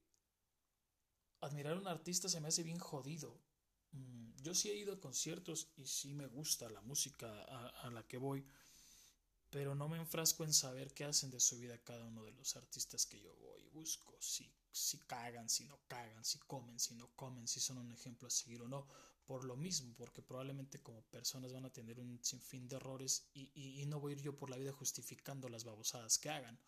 admirar 1.41 1.73
a 1.73 1.79
un 1.79 1.87
artista 1.87 2.29
se 2.29 2.39
me 2.39 2.49
hace 2.49 2.63
bien 2.63 2.79
jodido. 2.79 3.39
Mm, 3.91 4.35
yo 4.41 4.53
sí 4.53 4.69
he 4.69 4.75
ido 4.75 4.93
a 4.93 4.99
conciertos 4.99 5.71
y 5.75 5.87
sí 5.87 6.13
me 6.13 6.27
gusta 6.27 6.69
la 6.69 6.81
música 6.81 7.43
a 7.43 7.89
la 7.89 8.07
que 8.07 8.17
voy 8.17 8.45
pero 9.49 9.75
no 9.75 9.87
me 9.87 9.97
enfrasco 9.97 10.43
en 10.43 10.53
saber 10.53 10.93
qué 10.93 11.05
hacen 11.05 11.31
de 11.31 11.39
su 11.39 11.57
vida 11.57 11.77
cada 11.79 12.05
uno 12.05 12.23
de 12.23 12.31
los 12.33 12.55
artistas 12.55 13.05
que 13.05 13.19
yo 13.19 13.35
voy 13.37 13.61
y 13.63 13.69
busco, 13.69 14.15
si, 14.19 14.51
si 14.71 14.99
cagan, 14.99 15.49
si 15.49 15.65
no 15.65 15.79
cagan, 15.87 16.23
si 16.23 16.39
comen, 16.39 16.79
si 16.79 16.95
no 16.95 17.07
comen, 17.15 17.47
si 17.47 17.59
son 17.59 17.77
un 17.77 17.91
ejemplo 17.91 18.27
a 18.27 18.31
seguir 18.31 18.61
o 18.61 18.67
no, 18.67 18.87
por 19.25 19.43
lo 19.45 19.55
mismo, 19.55 19.93
porque 19.95 20.21
probablemente 20.21 20.81
como 20.81 21.01
personas 21.03 21.53
van 21.53 21.65
a 21.65 21.73
tener 21.73 21.99
un 21.99 22.19
sinfín 22.23 22.67
de 22.67 22.77
errores 22.77 23.29
y, 23.33 23.51
y, 23.53 23.85
no 23.85 23.99
voy 23.99 24.13
a 24.13 24.15
ir 24.15 24.21
yo 24.21 24.35
por 24.35 24.49
la 24.49 24.57
vida 24.57 24.71
justificando 24.71 25.49
las 25.49 25.63
babosadas 25.63 26.17
que 26.17 26.29
hagan. 26.29 26.59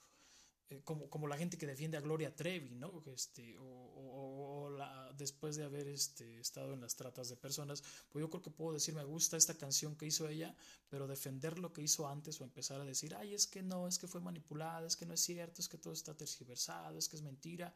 Eh, 0.72 0.82
como, 0.84 1.10
como 1.10 1.28
la 1.28 1.38
gente 1.38 1.58
que 1.58 1.68
defiende 1.68 1.98
a 1.98 2.02
Gloria 2.02 2.36
Trevi, 2.36 2.76
¿no? 2.76 3.04
Este, 3.06 3.58
o, 3.60 3.64
o, 3.66 4.70
la, 4.72 5.14
después 5.18 5.56
de 5.56 5.66
haber 5.66 5.88
este, 5.88 6.40
estado 6.40 6.74
en 6.74 6.82
las 6.82 6.96
tratas 6.96 7.30
de 7.30 7.36
personas, 7.36 7.84
pues 8.10 8.24
yo 8.24 8.30
creo 8.30 8.42
que 8.42 8.50
puedo 8.50 8.74
decir, 8.74 8.96
me 8.96 9.04
gusta 9.04 9.38
esta 9.38 9.58
canción 9.58 9.96
que 9.96 10.08
hizo 10.08 10.28
ella, 10.28 10.56
pero 10.90 11.08
defender 11.08 11.60
lo 11.60 11.72
que 11.72 11.84
hizo 11.84 12.08
antes 12.08 12.42
o 12.42 12.44
empezar 12.44 12.82
a 12.82 12.86
decir, 12.86 13.14
ay, 13.14 13.36
es 13.36 13.46
que 13.46 13.62
no, 13.62 13.88
es 13.88 14.00
que 14.00 14.08
fue 14.08 14.22
manipulada, 14.22 14.88
es 14.88 14.96
que 14.96 15.06
no 15.06 15.14
es 15.14 15.22
cierto, 15.22 15.62
es 15.62 15.70
que 15.70 15.78
todo 15.78 15.94
está 15.94 16.16
tergiversado, 16.16 16.98
es 16.98 17.08
que 17.08 17.18
es 17.18 17.22
mentira 17.22 17.74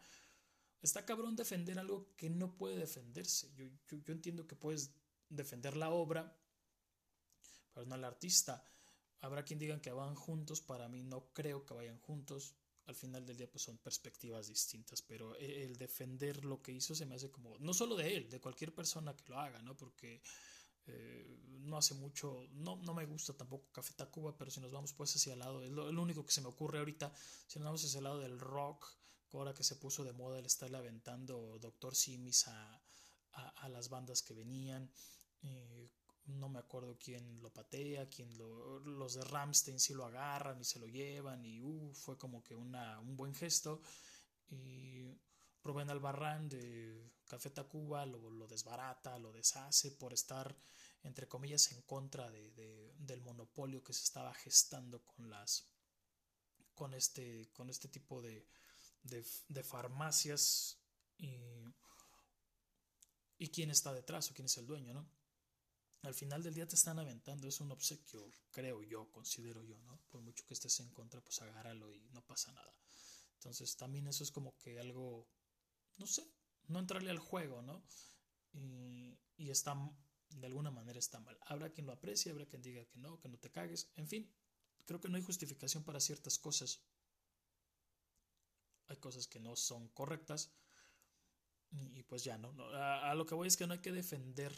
Está 0.86 1.04
cabrón 1.04 1.36
defender 1.36 1.80
algo 1.80 2.14
que 2.16 2.30
no 2.30 2.56
puede 2.56 2.78
defenderse. 2.78 3.52
Yo, 3.56 3.66
yo, 3.90 4.14
entiendo 4.14 4.46
que 4.46 4.56
puedes 4.56 4.92
defender 5.30 5.76
la 5.76 5.90
obra, 5.90 6.38
pero 7.74 7.88
no 7.88 7.96
al 7.96 8.04
artista. 8.04 8.64
Habrá 9.22 9.44
quien 9.44 9.58
digan 9.58 9.82
que 9.82 9.92
van 9.92 10.14
juntos, 10.14 10.62
para 10.62 10.88
mí 10.88 11.02
no 11.02 11.34
creo 11.34 11.66
que 11.66 11.74
vayan 11.74 11.98
juntos. 12.02 12.54
Al 12.86 12.96
final 12.96 13.26
del 13.26 13.38
día 13.38 13.50
pues 13.50 13.64
son 13.64 13.78
perspectivas 13.78 14.48
distintas, 14.48 15.02
pero 15.02 15.36
e, 15.38 15.64
el 15.64 15.76
defender 15.76 16.46
lo 16.46 16.62
que 16.62 16.72
hizo 16.72 16.94
se 16.94 17.06
me 17.06 17.16
hace 17.16 17.32
como, 17.32 17.58
no 17.60 17.74
solo 17.74 17.96
de 17.96 18.16
él, 18.16 18.30
de 18.30 18.40
cualquier 18.40 18.74
persona 18.74 19.16
que 19.16 19.28
lo 19.28 19.40
haga, 19.40 19.62
¿no? 19.62 19.76
Porque 19.76 20.22
eh, 20.88 21.40
no 21.62 21.78
hace 21.78 21.96
mucho, 21.96 22.48
no, 22.52 22.76
no 22.78 22.94
me 22.94 23.06
gusta 23.06 23.34
tampoco 23.34 23.72
Café 23.72 23.94
Tacuba, 23.94 24.38
pero 24.38 24.52
si 24.52 24.60
nos 24.60 24.72
vamos 24.72 24.94
pues 24.94 25.16
hacia 25.16 25.34
el 25.34 25.40
lado, 25.40 25.64
es 25.64 25.72
lo, 25.72 25.90
único 26.02 26.24
que 26.26 26.32
se 26.32 26.42
me 26.42 26.48
ocurre 26.48 26.78
ahorita, 26.80 27.12
si 27.48 27.58
nos 27.58 27.66
vamos 27.66 27.84
hacia 27.84 27.98
el 27.98 28.04
lado 28.04 28.20
del 28.20 28.40
rock, 28.40 28.86
ahora 29.34 29.54
que 29.54 29.64
se 29.64 29.76
puso 29.76 30.04
de 30.04 30.14
moda 30.14 30.40
el 30.40 30.46
estarle 30.46 30.78
aventando 30.78 31.60
Doctor 31.60 31.96
Simis 31.96 32.48
a, 32.48 32.82
a, 33.34 33.70
las 33.70 33.90
bandas 33.90 34.22
que 34.22 34.34
venían. 34.34 34.90
Eh, 35.44 35.90
no 36.28 36.50
me 36.50 36.60
acuerdo 36.60 36.98
quién 36.98 37.42
lo 37.42 37.54
patea, 37.54 38.10
quién 38.10 38.36
lo, 38.38 38.80
los 38.80 39.14
de 39.14 39.24
Ramstein 39.24 39.80
sí 39.80 39.94
lo 39.94 40.06
agarran 40.06 40.60
y 40.60 40.64
se 40.64 40.80
lo 40.80 40.88
llevan 40.88 41.46
y 41.46 41.62
uh, 41.62 41.94
fue 41.94 42.18
como 42.18 42.44
que 42.44 42.56
una, 42.56 43.00
un 43.00 43.16
buen 43.16 43.34
gesto. 43.36 43.82
Y 44.50 45.04
Rubén 45.64 45.90
Albarrán 45.90 46.50
de 46.50 47.12
Café 47.28 47.50
Tacuba 47.50 48.06
lo, 48.06 48.48
desbarata, 48.48 49.18
lo 49.20 49.32
deshace 49.32 49.92
por 49.92 50.14
estar, 50.14 50.56
entre 51.04 51.28
comillas, 51.28 51.72
en 51.72 51.82
contra 51.84 52.30
de, 52.30 52.94
del 52.98 53.22
monopolio 53.22 53.84
que 53.84 53.94
se 53.94 54.04
estaba 54.04 54.34
gestando 54.34 55.04
con 55.04 55.30
las 55.30 55.68
con 56.74 56.94
este, 56.94 57.50
con 57.54 57.70
este 57.70 57.88
tipo 57.88 58.22
de, 58.22 58.46
de, 59.04 59.64
farmacias 59.64 60.78
y, 61.18 61.40
y 63.38 63.48
quién 63.48 63.72
está 63.72 63.94
detrás 63.94 64.30
o 64.30 64.34
quién 64.34 64.48
es 64.48 64.58
el 64.58 64.68
dueño, 64.68 64.94
¿no? 64.94 65.08
Al 66.06 66.14
final 66.14 66.44
del 66.44 66.54
día 66.54 66.68
te 66.68 66.76
están 66.76 67.00
aventando, 67.00 67.48
es 67.48 67.60
un 67.60 67.72
obsequio, 67.72 68.32
creo 68.52 68.84
yo, 68.84 69.12
considero 69.12 69.64
yo, 69.64 69.82
¿no? 69.82 70.00
Por 70.10 70.22
mucho 70.22 70.46
que 70.46 70.54
estés 70.54 70.80
en 70.80 70.92
contra, 70.92 71.20
pues 71.20 71.42
agárralo 71.42 71.92
y 71.92 72.08
no 72.12 72.22
pasa 72.24 72.52
nada. 72.52 72.72
Entonces 73.34 73.76
también 73.76 74.08
eso 74.08 74.24
es 74.24 74.32
como 74.32 74.56
que 74.58 74.80
algo, 74.80 75.28
no 75.98 76.06
sé, 76.06 76.32
no 76.68 76.80
entrarle 76.80 77.10
al 77.10 77.18
juego, 77.18 77.64
¿no? 77.64 77.84
Y, 78.54 79.18
está, 79.38 79.76
de 80.30 80.46
alguna 80.46 80.70
manera 80.70 81.00
está 81.00 81.20
mal. 81.20 81.38
Habrá 81.42 81.72
quien 81.72 81.88
lo 81.88 81.94
aprecie, 81.94 82.32
habrá 82.32 82.46
quien 82.46 82.62
diga 82.62 82.86
que 82.86 83.00
no, 83.00 83.20
que 83.20 83.28
no 83.28 83.40
te 83.40 83.52
cagues, 83.52 83.90
en 83.96 84.08
fin, 84.08 84.32
creo 84.86 85.02
que 85.02 85.10
no 85.10 85.18
hay 85.18 85.24
justificación 85.24 85.84
para 85.84 86.00
ciertas 86.00 86.38
cosas 86.38 86.82
hay 88.88 88.98
cosas 88.98 89.28
que 89.28 89.40
no 89.40 89.56
son 89.56 89.88
correctas 89.90 90.52
y, 91.72 92.04
pues 92.04 92.24
ya, 92.24 92.38
¿no? 92.38 92.54
A, 92.74 93.14
lo 93.16 93.26
que 93.26 93.36
voy 93.36 93.48
es 93.48 93.58
que 93.58 93.68
no 93.68 93.74
hay 93.74 93.80
que 93.80 93.92
defender 93.92 94.54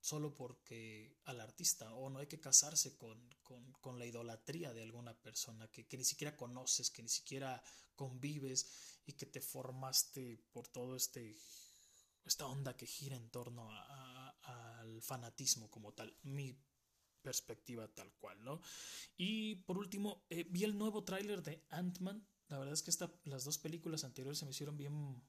solo 0.00 0.34
porque 0.34 1.18
al 1.24 1.40
artista 1.40 1.92
o 1.94 2.10
no 2.10 2.18
hay 2.18 2.26
que 2.26 2.40
casarse 2.40 2.96
con, 2.96 3.28
con, 3.42 3.98
la 3.98 4.06
idolatría 4.06 4.72
de 4.72 4.82
alguna 4.82 5.14
persona 5.20 5.68
que, 5.68 5.86
ni 5.96 6.04
siquiera 6.04 6.36
conoces, 6.36 6.90
que 6.90 7.02
ni 7.02 7.08
siquiera 7.08 7.62
convives 7.96 9.00
y 9.06 9.14
que 9.14 9.26
te 9.26 9.40
formaste 9.40 10.38
por 10.52 10.68
todo 10.68 10.96
este 10.96 11.36
esta 12.24 12.46
onda 12.46 12.76
que 12.76 12.86
gira 12.86 13.16
en 13.16 13.30
torno 13.30 13.70
al 14.42 15.00
fanatismo 15.00 15.70
como 15.70 15.94
tal. 15.94 16.14
Mi 16.22 16.54
perspectiva 17.22 17.88
tal 17.88 18.12
cual, 18.14 18.44
¿no? 18.44 18.60
Y 19.16 19.56
por 19.56 19.78
último, 19.78 20.26
eh, 20.28 20.44
vi 20.44 20.64
el 20.64 20.76
nuevo 20.76 21.04
tráiler 21.04 21.42
de 21.42 21.64
Ant-Man 21.70 22.26
la 22.48 22.58
verdad 22.58 22.72
es 22.72 22.82
que 22.82 22.90
esta, 22.90 23.12
las 23.24 23.44
dos 23.44 23.58
películas 23.58 24.04
anteriores 24.04 24.38
se 24.38 24.46
me 24.46 24.52
hicieron 24.52 24.76
bien 24.76 25.22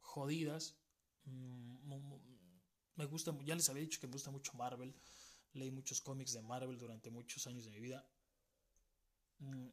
jodidas. 0.00 0.76
Mm, 1.24 1.88
me 2.98 3.06
gusta, 3.06 3.32
ya 3.44 3.54
les 3.54 3.68
había 3.70 3.82
dicho 3.82 4.00
que 4.00 4.08
me 4.08 4.12
gusta 4.12 4.30
mucho 4.30 4.52
Marvel. 4.54 4.94
Leí 5.54 5.70
muchos 5.70 6.00
cómics 6.00 6.32
de 6.32 6.42
Marvel 6.42 6.76
durante 6.78 7.10
muchos 7.10 7.46
años 7.46 7.64
de 7.64 7.70
mi 7.70 7.80
vida. 7.80 8.04
Mm, 9.38 9.68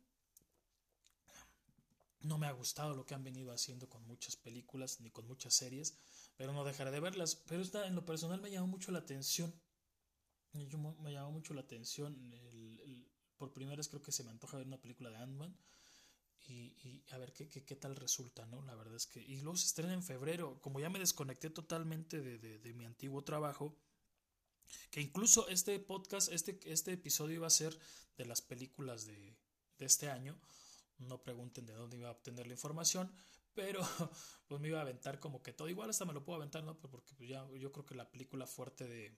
no 2.21 2.37
me 2.37 2.47
ha 2.47 2.51
gustado 2.51 2.95
lo 2.95 3.05
que 3.05 3.15
han 3.15 3.23
venido 3.23 3.51
haciendo 3.51 3.89
con 3.89 4.05
muchas 4.05 4.35
películas 4.35 5.01
ni 5.01 5.09
con 5.09 5.27
muchas 5.27 5.55
series, 5.55 5.97
pero 6.37 6.53
no 6.53 6.63
dejaré 6.63 6.91
de 6.91 6.99
verlas. 6.99 7.35
Pero 7.35 7.61
esta 7.61 7.87
en 7.87 7.95
lo 7.95 8.05
personal 8.05 8.41
me 8.41 8.51
llamó 8.51 8.67
mucho 8.67 8.91
la 8.91 8.99
atención. 8.99 9.53
me 10.53 11.11
llamó 11.11 11.31
mucho 11.31 11.53
la 11.55 11.61
atención. 11.61 12.15
por 13.37 13.51
primera 13.53 13.77
vez 13.77 13.89
creo 13.89 14.03
que 14.03 14.11
se 14.11 14.23
me 14.23 14.31
antoja 14.31 14.57
ver 14.57 14.67
una 14.67 14.81
película 14.81 15.09
de 15.09 15.17
Ant-Man 15.17 15.57
y, 16.47 17.03
a 17.11 17.17
ver 17.17 17.33
qué, 17.33 17.49
qué, 17.49 17.75
tal 17.75 17.95
resulta, 17.95 18.45
¿no? 18.45 18.61
La 18.63 18.75
verdad 18.75 18.95
es 18.95 19.07
que... 19.07 19.21
Y 19.21 19.37
luego 19.37 19.57
se 19.57 19.65
estrena 19.65 19.93
en 19.93 20.03
febrero, 20.03 20.59
como 20.61 20.79
ya 20.79 20.89
me 20.89 20.99
desconecté 20.99 21.49
totalmente 21.49 22.21
de, 22.21 22.37
de, 22.37 22.73
mi 22.73 22.85
antiguo 22.85 23.23
trabajo, 23.23 23.75
que 24.91 25.01
incluso 25.01 25.47
este 25.49 25.79
podcast, 25.79 26.31
este, 26.31 26.59
este 26.65 26.93
episodio 26.93 27.35
iba 27.35 27.47
a 27.47 27.51
ser 27.51 27.77
de 28.17 28.25
las 28.25 28.41
películas 28.41 29.05
de, 29.05 29.37
de 29.77 29.85
este 29.85 30.09
año, 30.09 30.39
no 30.97 31.21
pregunten 31.23 31.65
de 31.65 31.73
dónde 31.73 31.97
iba 31.97 32.09
a 32.09 32.13
obtener 32.13 32.47
la 32.47 32.53
información, 32.53 33.11
pero 33.53 33.81
pues 34.47 34.61
me 34.61 34.67
iba 34.67 34.79
a 34.79 34.83
aventar 34.83 35.19
como 35.19 35.41
que 35.41 35.53
todo, 35.53 35.69
igual 35.69 35.89
hasta 35.89 36.05
me 36.05 36.13
lo 36.13 36.23
puedo 36.23 36.37
aventar, 36.37 36.63
¿no? 36.63 36.79
Porque 36.79 37.13
pues 37.15 37.29
ya 37.29 37.47
yo 37.57 37.71
creo 37.71 37.85
que 37.85 37.95
la 37.95 38.11
película 38.11 38.45
fuerte 38.45 38.87
de, 38.87 39.17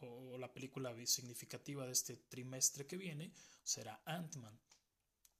o 0.00 0.36
la 0.38 0.52
película 0.52 0.94
significativa 1.06 1.86
de 1.86 1.92
este 1.92 2.16
trimestre 2.16 2.86
que 2.86 2.96
viene 2.96 3.32
será 3.62 4.02
Ant-Man 4.04 4.58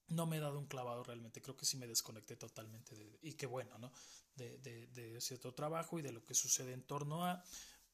no 0.09 0.27
me 0.27 0.37
he 0.37 0.41
dado 0.41 0.59
un 0.59 0.67
clavado 0.67 1.03
realmente, 1.05 1.43
creo 1.43 1.57
que 1.57 1.67
sí 1.67 1.77
me 1.77 1.87
desconecté 1.87 2.37
totalmente 2.37 2.95
de, 2.95 3.19
y 3.23 3.35
qué 3.35 3.47
bueno, 3.47 3.79
¿no? 3.79 3.93
De, 4.35 4.59
de, 4.59 5.21
cierto 5.21 5.53
trabajo 5.53 5.99
y 5.99 6.03
de 6.03 6.13
lo 6.13 6.25
que 6.25 6.35
sucede 6.35 6.73
en 6.73 6.83
torno 6.83 7.25
a, 7.25 7.43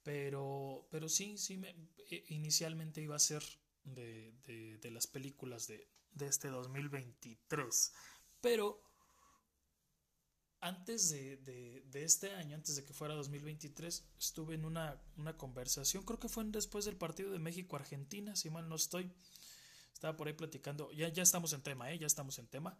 pero, 0.02 0.86
pero 0.90 1.08
sí, 1.08 1.38
sí, 1.38 1.56
me, 1.56 1.70
eh, 2.10 2.24
inicialmente 2.28 3.00
iba 3.00 3.16
a 3.16 3.20
ser 3.20 3.42
de, 3.84 4.32
de 4.80 4.90
las 4.90 5.06
películas 5.06 5.66
de, 5.66 5.88
de 6.12 6.26
este 6.26 6.48
2023, 6.48 7.92
pero 8.40 8.82
antes 10.64 11.10
de, 11.10 11.36
de, 11.36 12.04
este 12.04 12.32
año, 12.32 12.54
antes 12.56 12.74
de 12.76 12.84
que 12.84 12.94
fuera 12.94 13.14
2023, 13.14 14.02
estuve 14.18 14.54
en 14.54 14.64
una, 14.64 14.98
una 15.18 15.36
conversación, 15.36 16.04
creo 16.04 16.18
que 16.18 16.30
fue 16.30 16.42
después 16.46 16.86
del 16.86 16.96
partido 16.96 17.30
de 17.30 17.38
México-Argentina, 17.38 18.34
si 18.34 18.48
mal 18.48 18.66
no 18.66 18.76
estoy, 18.76 19.12
estaba 20.04 20.18
por 20.18 20.28
ahí 20.28 20.34
platicando, 20.34 20.92
ya, 20.92 21.08
ya 21.08 21.22
estamos 21.22 21.54
en 21.54 21.62
tema, 21.62 21.90
¿eh? 21.90 21.98
ya 21.98 22.06
estamos 22.06 22.38
en 22.38 22.46
tema, 22.46 22.76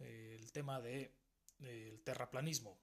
eh, 0.00 0.36
el 0.40 0.50
tema 0.50 0.80
de, 0.80 1.14
del 1.58 2.02
terraplanismo. 2.02 2.76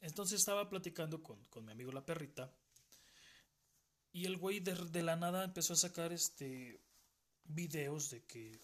Entonces 0.00 0.38
estaba 0.38 0.68
platicando 0.68 1.20
con, 1.20 1.42
con, 1.46 1.64
mi 1.64 1.72
amigo 1.72 1.90
la 1.90 2.06
perrita 2.06 2.54
y 4.12 4.26
el 4.26 4.36
güey 4.36 4.60
de, 4.60 4.74
de, 4.74 5.02
la 5.02 5.16
nada 5.16 5.42
empezó 5.42 5.72
a 5.72 5.76
sacar 5.76 6.12
este 6.12 6.80
videos 7.42 8.08
de 8.10 8.24
que, 8.24 8.60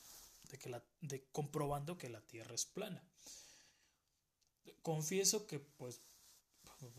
de 0.50 0.58
que 0.58 0.68
la, 0.68 0.84
de 1.00 1.26
comprobando 1.32 1.98
que 1.98 2.08
la 2.08 2.20
Tierra 2.20 2.54
es 2.54 2.64
plana. 2.64 3.02
Confieso 4.82 5.48
que 5.48 5.58
pues 5.58 6.00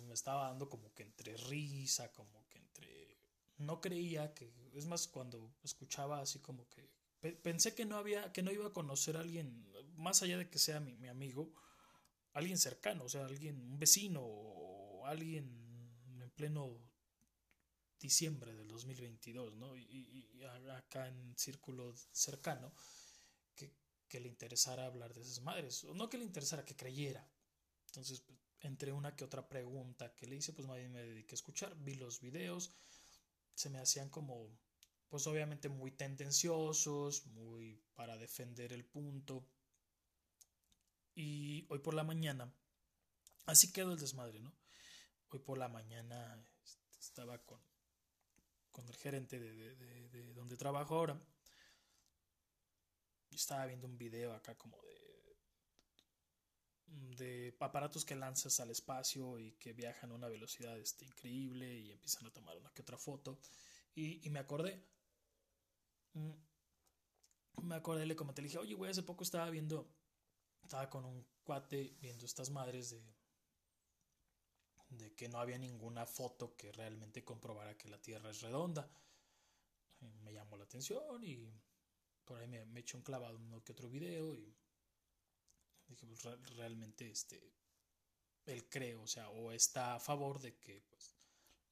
me 0.06 0.14
estaba 0.14 0.50
dando 0.50 0.68
como 0.68 0.94
que 0.94 1.04
entre 1.04 1.38
risa, 1.38 2.12
como 2.12 2.46
que 2.50 2.58
entre 2.58 3.18
no 3.60 3.80
creía 3.80 4.34
que 4.34 4.52
es 4.74 4.86
más 4.88 5.08
cuando 5.08 5.54
escuchaba 5.64 6.20
así 6.20 6.40
como 6.40 6.68
que 6.68 6.93
pensé 7.32 7.74
que 7.74 7.86
no 7.86 7.98
había, 7.98 8.32
que 8.34 8.44
no 8.44 8.52
iba 8.52 8.68
a 8.68 8.74
conocer 8.74 9.16
a 9.18 9.22
alguien, 9.22 9.66
más 9.96 10.22
allá 10.22 10.38
de 10.38 10.50
que 10.50 10.60
sea 10.60 10.80
mi, 10.80 11.08
amigo, 11.08 11.54
alguien 12.34 12.58
cercano, 12.58 13.06
o 13.06 13.10
sea, 13.10 13.26
alguien, 13.26 13.60
un 13.62 13.80
vecino 13.80 14.22
o 14.24 15.06
alguien 15.06 15.46
en 16.22 16.30
pleno 16.32 16.78
diciembre 18.00 18.54
del 18.54 18.68
2022, 18.68 19.56
¿no? 19.56 19.78
Y, 19.78 20.30
acá 20.76 21.08
en 21.08 21.38
círculo 21.38 21.96
cercano, 22.12 22.74
que, 23.56 23.72
que, 24.10 24.20
le 24.20 24.28
interesara 24.28 24.86
hablar 24.86 25.14
de 25.14 25.22
esas 25.22 25.42
madres, 25.42 25.86
o 25.86 25.94
no 25.94 26.10
que 26.10 26.18
le 26.18 26.26
interesara, 26.26 26.66
que 26.66 26.76
creyera. 26.76 27.26
Entonces, 27.88 28.24
entre 28.60 28.92
una 28.92 29.16
que 29.16 29.24
otra 29.24 29.48
pregunta 29.48 30.14
que 30.16 30.28
le 30.28 30.36
hice, 30.36 30.52
pues 30.52 30.68
más 30.68 30.78
bien 30.78 30.92
me 30.92 31.04
dediqué 31.04 31.36
a 31.36 31.36
escuchar, 31.36 31.76
vi 31.78 31.96
los 31.96 32.20
videos, 32.20 32.72
se 33.54 33.70
me 33.70 33.80
hacían 33.80 34.10
como 34.10 34.50
pues 35.14 35.28
obviamente 35.28 35.70
muy 35.70 35.92
tendenciosos, 35.92 37.28
muy 37.28 37.80
para 37.94 38.18
defender 38.18 38.74
el 38.74 38.84
punto. 38.84 39.48
Y 41.14 41.68
hoy 41.70 41.78
por 41.78 41.94
la 41.94 42.04
mañana, 42.04 42.52
así 43.46 43.72
quedó 43.72 43.92
el 43.92 44.00
desmadre, 44.00 44.40
¿no? 44.40 44.52
Hoy 45.30 45.38
por 45.38 45.60
la 45.60 45.68
mañana 45.68 46.44
estaba 47.00 47.38
con, 47.46 47.62
con 48.72 48.88
el 48.88 48.96
gerente 48.96 49.40
de, 49.40 49.76
de 49.76 50.34
donde 50.34 50.58
trabajo 50.58 50.96
ahora. 50.96 51.22
Estaba 53.30 53.68
viendo 53.68 53.86
un 53.86 54.00
video 54.00 54.34
acá 54.34 54.58
como 54.58 54.82
de 54.82 54.94
de 56.88 57.56
aparatos 57.60 58.04
que 58.04 58.16
lanzas 58.16 58.60
al 58.60 58.72
espacio 58.72 59.38
y 59.38 59.52
que 59.54 59.74
viajan 59.74 60.12
a 60.12 60.16
una 60.16 60.28
velocidad 60.28 60.80
este, 60.80 61.06
increíble 61.06 61.72
y 61.72 61.92
empiezan 61.92 62.26
a 62.26 62.34
tomar 62.34 62.58
una 62.58 62.72
que 62.72 62.82
otra 62.82 62.98
foto. 62.98 63.40
Y, 63.96 64.28
me 64.32 64.40
acordé. 64.40 64.93
Mm, 66.14 66.32
me 67.64 67.76
acordé, 67.76 68.16
comenté, 68.16 68.42
le 68.42 68.48
dije, 68.48 68.60
oye, 68.60 68.74
güey, 68.74 68.92
hace 68.92 69.04
poco 69.04 69.24
estaba 69.24 69.50
viendo, 69.50 69.88
estaba 70.64 70.90
con 70.90 71.06
un 71.06 71.26
cuate 71.44 71.96
viendo 72.02 72.26
estas 72.26 72.50
madres 72.50 72.90
de, 72.92 73.04
de 74.90 75.14
que 75.16 75.30
no 75.30 75.40
había 75.40 75.58
ninguna 75.58 76.06
foto 76.06 76.56
que 76.56 76.72
realmente 76.72 77.24
comprobara 77.24 77.78
que 77.78 77.90
la 77.90 78.02
Tierra 78.02 78.30
es 78.30 78.42
redonda. 78.42 78.90
Me 80.24 80.34
llamó 80.34 80.58
la 80.58 80.66
atención 80.66 81.24
y 81.24 81.50
por 82.26 82.40
ahí 82.40 82.48
me, 82.48 82.66
me 82.66 82.82
eché 82.82 82.98
un 82.98 83.04
clavado 83.04 83.38
uno 83.38 83.64
que 83.64 83.72
otro 83.72 83.90
video 83.90 84.36
y 84.36 84.54
Dije, 85.88 86.08
pues 86.08 86.24
realmente 86.56 87.10
este, 87.10 87.54
él 88.46 88.68
cree, 88.70 88.96
o 88.96 89.08
sea, 89.08 89.30
o 89.30 89.52
está 89.52 89.96
a 89.96 90.00
favor 90.00 90.40
de 90.40 90.58
que 90.58 90.82
pues, 90.82 91.16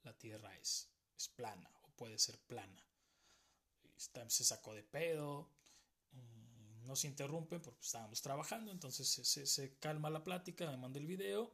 la 0.04 0.18
Tierra 0.18 0.56
es, 0.58 0.90
es 1.16 1.30
plana 1.30 1.72
o 1.84 1.92
puede 1.92 2.18
ser 2.20 2.40
plana. 2.40 2.86
Se 4.28 4.44
sacó 4.44 4.74
de 4.74 4.84
pedo, 4.84 5.50
mm, 6.12 6.86
no 6.86 6.96
se 6.96 7.08
interrumpen 7.08 7.62
porque 7.62 7.82
estábamos 7.82 8.22
trabajando, 8.22 8.72
entonces 8.72 9.08
se, 9.08 9.46
se, 9.46 9.78
calma 9.78 10.10
la 10.10 10.24
plática, 10.24 10.70
me 10.70 10.78
manda 10.78 11.00
el 11.00 11.08
video 11.08 11.52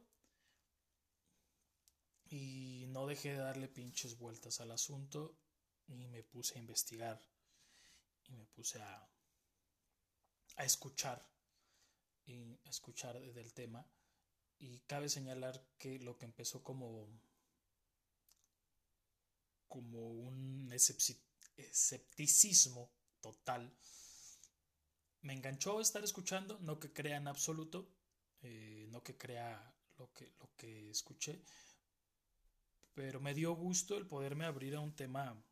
y 2.30 2.86
no 2.88 3.06
dejé 3.06 3.32
de 3.32 3.38
darle 3.38 3.68
pinches 3.68 4.18
vueltas 4.18 4.60
al 4.60 4.70
asunto 4.70 5.36
y 5.86 6.06
me 6.08 6.22
puse 6.22 6.56
a 6.56 6.58
investigar 6.58 7.20
y 8.24 8.34
me 8.34 8.46
puse 8.46 8.80
a, 8.80 9.08
a 10.56 10.64
escuchar 10.64 11.26
y 12.28 12.58
escuchar 12.64 13.18
del 13.20 13.52
tema. 13.52 13.86
Y 14.58 14.80
cabe 14.80 15.08
señalar 15.08 15.64
que 15.78 15.98
lo 16.00 16.18
que 16.18 16.24
empezó 16.26 16.62
como, 16.62 17.08
como 19.68 20.10
un 20.10 20.70
escepticismo 21.58 22.90
total, 23.20 23.72
me 25.22 25.32
enganchó 25.32 25.80
estar 25.80 26.02
escuchando, 26.04 26.58
no 26.60 26.78
que 26.78 26.92
crea 26.92 27.16
en 27.16 27.28
absoluto, 27.28 27.88
eh, 28.40 28.86
no 28.90 29.02
que 29.02 29.16
crea 29.16 29.74
lo 29.98 30.12
que, 30.12 30.32
lo 30.38 30.54
que 30.56 30.90
escuché, 30.90 31.42
pero 32.94 33.20
me 33.20 33.34
dio 33.34 33.52
gusto 33.54 33.96
el 33.96 34.06
poderme 34.06 34.44
abrir 34.44 34.74
a 34.76 34.80
un 34.80 34.94
tema 34.94 35.42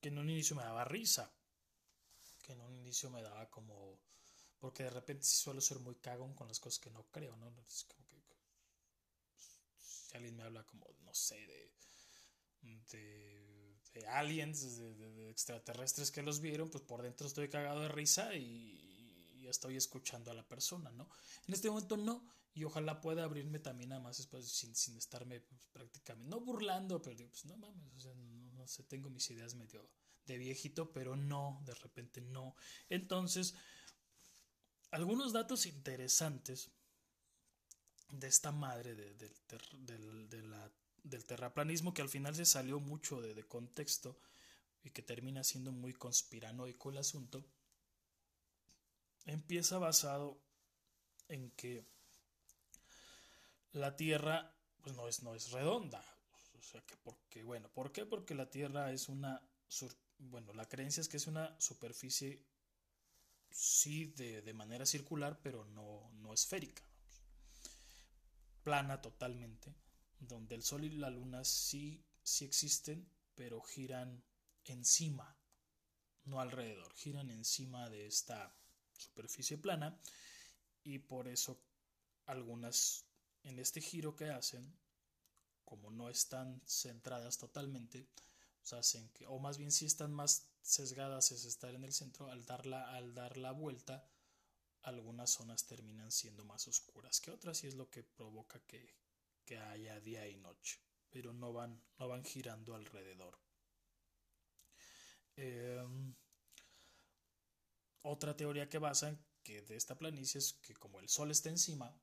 que 0.00 0.08
en 0.08 0.18
un 0.18 0.28
inicio 0.28 0.56
me 0.56 0.62
daba 0.62 0.84
risa, 0.84 1.32
que 2.42 2.52
en 2.52 2.60
un 2.60 2.74
inicio 2.74 3.10
me 3.10 3.22
daba 3.22 3.48
como 3.50 4.00
porque 4.62 4.84
de 4.84 4.90
repente 4.90 5.24
sí 5.24 5.34
suelo 5.34 5.60
ser 5.60 5.80
muy 5.80 5.96
cagón 5.96 6.34
con 6.34 6.46
las 6.46 6.60
cosas 6.60 6.78
que 6.78 6.88
no 6.88 7.10
creo, 7.10 7.36
¿no? 7.36 7.52
Es 7.66 7.82
como 7.82 8.06
que. 8.06 8.22
si 9.76 10.16
alguien 10.16 10.36
me 10.36 10.44
habla 10.44 10.64
como, 10.64 10.86
no 11.00 11.12
sé, 11.12 11.44
de, 11.48 11.72
aliens, 14.08 14.78
de, 14.78 15.30
extraterrestres 15.30 16.10
que 16.10 16.22
los 16.22 16.40
vieron, 16.40 16.70
pues 16.70 16.84
por 16.84 17.02
dentro 17.02 17.26
estoy 17.26 17.48
cagado 17.48 17.80
de 17.80 17.88
risa 17.88 18.34
y, 18.34 19.38
y, 19.40 19.46
estoy 19.48 19.76
escuchando 19.76 20.30
a 20.30 20.34
la 20.34 20.46
persona, 20.46 20.90
¿no? 20.92 21.08
En 21.46 21.54
este 21.54 21.68
momento 21.68 21.96
no, 21.96 22.26
y 22.54 22.64
ojalá 22.64 23.00
pueda 23.00 23.24
abrirme 23.24 23.58
también 23.58 23.92
a 23.92 24.00
más 24.00 24.18
espacio 24.18 24.48
sin, 24.48 24.74
sin 24.74 24.96
estarme 24.96 25.40
pues, 25.40 25.66
prácticamente, 25.72 26.30
no 26.30 26.40
burlando, 26.40 27.00
pero 27.00 27.16
digo, 27.16 27.30
pues 27.30 27.44
no 27.46 27.56
mames, 27.56 27.94
o 27.94 28.00
sea, 28.00 28.14
no, 28.14 28.66
sé, 28.68 28.82
tengo 28.84 29.10
mis 29.10 29.30
ideas 29.30 29.54
medio 29.54 29.88
de 30.26 30.38
viejito, 30.38 30.92
pero 30.92 31.16
no, 31.16 31.62
de 31.64 31.74
repente 31.74 32.20
no. 32.20 32.54
Entonces, 32.88 33.54
algunos 34.90 35.32
datos 35.32 35.66
interesantes 35.66 36.70
de 38.10 38.26
esta 38.26 38.52
madre 38.52 38.94
del, 41.02 41.24
terraplanismo 41.24 41.94
que 41.94 42.02
al 42.02 42.08
final 42.08 42.34
se 42.34 42.44
salió 42.44 42.80
mucho 42.80 43.20
de, 43.20 43.42
contexto 43.44 44.18
y 44.82 44.90
que 44.90 45.02
termina 45.02 45.44
siendo 45.44 45.72
muy 45.72 45.92
conspiranoico 45.92 46.90
el 46.90 46.98
asunto, 46.98 47.44
empieza 49.26 49.78
basado 49.78 50.40
en 51.28 51.50
que 51.52 51.84
la 53.72 53.96
Tierra 53.96 54.54
pues 54.82 54.96
no 54.96 55.08
es, 55.08 55.22
no 55.22 55.34
es 55.34 55.50
redonda. 55.50 56.04
O 56.58 56.62
sea 56.62 56.80
que 56.82 56.96
porque, 56.96 57.42
bueno, 57.42 57.68
¿por 57.68 57.92
qué? 57.92 58.06
Porque 58.06 58.34
la 58.34 58.50
Tierra 58.50 58.92
es 58.92 59.08
una, 59.08 59.40
bueno, 60.18 60.52
la 60.52 60.68
creencia 60.68 61.00
es 61.00 61.08
que 61.08 61.16
es 61.16 61.26
una 61.26 61.58
superficie 61.60 62.44
sí 63.50 64.06
de, 64.16 64.52
manera 64.54 64.86
circular, 64.86 65.38
pero 65.42 65.64
no, 65.64 66.10
no 66.14 66.32
esférica. 66.32 66.82
Plana 68.62 69.00
totalmente, 69.00 69.74
donde 70.28 70.54
el 70.54 70.62
Sol 70.62 70.84
y 70.84 70.90
la 70.90 71.10
Luna 71.10 71.44
sí, 71.44 72.04
sí 72.22 72.44
existen, 72.44 73.08
pero 73.34 73.60
giran 73.60 74.22
encima, 74.64 75.36
no 76.24 76.40
alrededor, 76.40 76.92
giran 76.94 77.30
encima 77.30 77.90
de 77.90 78.06
esta 78.06 78.54
superficie 78.96 79.58
plana. 79.58 79.98
Y 80.84 80.98
por 80.98 81.28
eso 81.28 81.60
algunas 82.26 83.04
en 83.44 83.58
este 83.58 83.80
giro 83.80 84.14
que 84.14 84.30
hacen, 84.30 84.76
como 85.64 85.90
no 85.90 86.08
están 86.08 86.62
centradas 86.66 87.38
totalmente, 87.38 88.08
hacen 88.70 89.08
que, 89.08 89.26
o 89.26 89.38
más 89.40 89.58
bien 89.58 89.72
si 89.72 89.86
están 89.86 90.12
más 90.12 90.46
sesgadas 90.62 91.32
es 91.32 91.44
estar 91.44 91.74
en 91.74 91.82
el 91.82 91.92
centro, 91.92 92.30
al 92.30 92.44
al 92.48 93.14
dar 93.14 93.36
la 93.36 93.50
vuelta, 93.50 94.08
algunas 94.82 95.30
zonas 95.30 95.66
terminan 95.66 96.12
siendo 96.12 96.44
más 96.44 96.68
oscuras 96.68 97.20
que 97.20 97.30
otras 97.30 97.64
y 97.64 97.68
es 97.68 97.74
lo 97.74 97.90
que 97.90 98.04
provoca 98.04 98.60
que, 98.60 98.94
que 99.44 99.58
haya 99.58 100.00
día 100.00 100.28
y 100.28 100.36
noche, 100.36 100.80
pero 101.10 101.32
no 101.32 101.52
van, 101.52 101.82
no 101.98 102.08
van 102.08 102.24
girando 102.24 102.74
alrededor. 102.74 103.38
Em, 105.36 106.14
otra 108.02 108.36
teoría 108.36 108.68
que 108.68 108.78
basa 108.78 109.18
que 109.42 109.62
de 109.62 109.76
esta 109.76 109.98
planicie 109.98 110.38
es 110.38 110.54
que 110.54 110.74
como 110.74 111.00
el 111.00 111.08
Sol 111.08 111.30
está 111.30 111.48
encima, 111.48 111.94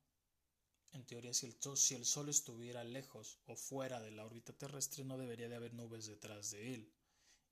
en 0.91 1.05
teoría 1.05 1.33
si 1.33 1.45
el, 1.45 1.57
si 1.77 1.95
el 1.95 2.05
Sol 2.05 2.29
estuviera 2.29 2.83
lejos 2.83 3.39
o 3.45 3.55
fuera 3.55 4.01
de 4.01 4.11
la 4.11 4.25
órbita 4.25 4.53
terrestre 4.53 5.03
no 5.03 5.17
debería 5.17 5.49
de 5.49 5.55
haber 5.55 5.73
nubes 5.73 6.07
detrás 6.07 6.51
de 6.51 6.73
él 6.73 6.93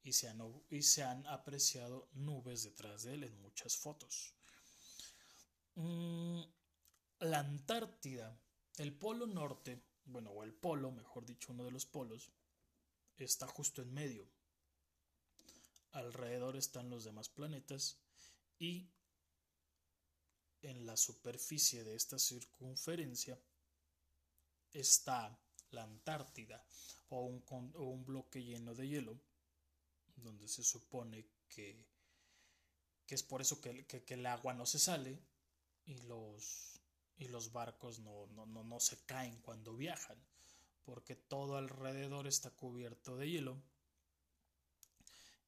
y 0.04 0.14
se 0.14 0.28
han, 0.30 0.42
y 0.70 0.84
se 0.84 1.04
han 1.04 1.26
apreciado 1.28 2.10
nubes 2.14 2.64
detrás 2.64 3.04
de 3.04 3.16
él 3.16 3.24
en 3.24 3.42
muchas 3.42 3.78
fotos. 3.78 4.34
Mm, 5.76 6.42
la 7.20 7.40
Antártida, 7.40 8.40
el 8.78 8.94
polo 8.94 9.28
norte, 9.28 9.82
bueno, 10.06 10.32
o 10.32 10.44
el 10.44 10.54
polo, 10.54 10.92
mejor 10.92 11.26
dicho, 11.26 11.52
uno 11.52 11.64
de 11.64 11.72
los 11.72 11.86
polos, 11.86 12.32
está 13.18 13.48
justo 13.48 13.82
en 13.82 13.94
medio. 13.94 14.28
Alrededor 15.92 16.56
están 16.56 16.90
los 16.90 17.04
demás 17.04 17.30
planetas 17.30 17.98
y 18.60 18.90
en 20.62 20.86
la 20.86 20.98
superficie 20.98 21.84
de 21.84 21.96
esta 21.96 22.20
circunferencia 22.20 23.40
está 24.72 25.40
la 25.72 25.84
Antártida 25.84 26.66
o 27.10 27.26
un, 27.26 27.44
o 27.76 27.84
un 27.84 28.06
bloque 28.06 28.44
lleno 28.44 28.76
de 28.76 28.88
hielo 28.88 29.20
donde 30.18 30.48
se 30.48 30.64
supone 30.64 31.26
que, 31.48 31.86
que 33.06 33.16
es 33.16 33.24
por 33.24 33.42
eso 33.42 33.62
que, 33.62 33.86
el 34.08 34.26
agua 34.26 34.54
no 34.54 34.66
se 34.66 34.80
sale 34.80 35.20
y 35.86 35.98
los, 36.04 36.77
y 37.18 37.28
los 37.28 37.52
barcos 37.52 38.00
no, 38.00 38.28
no, 38.28 38.46
no, 38.46 38.80
se 38.80 39.04
caen 39.06 39.42
cuando 39.42 39.76
viajan, 39.76 40.18
porque 40.84 41.16
todo 41.16 41.58
alrededor 41.58 42.28
está 42.28 42.52
cubierto 42.52 43.18
de 43.18 43.30
hielo 43.30 43.62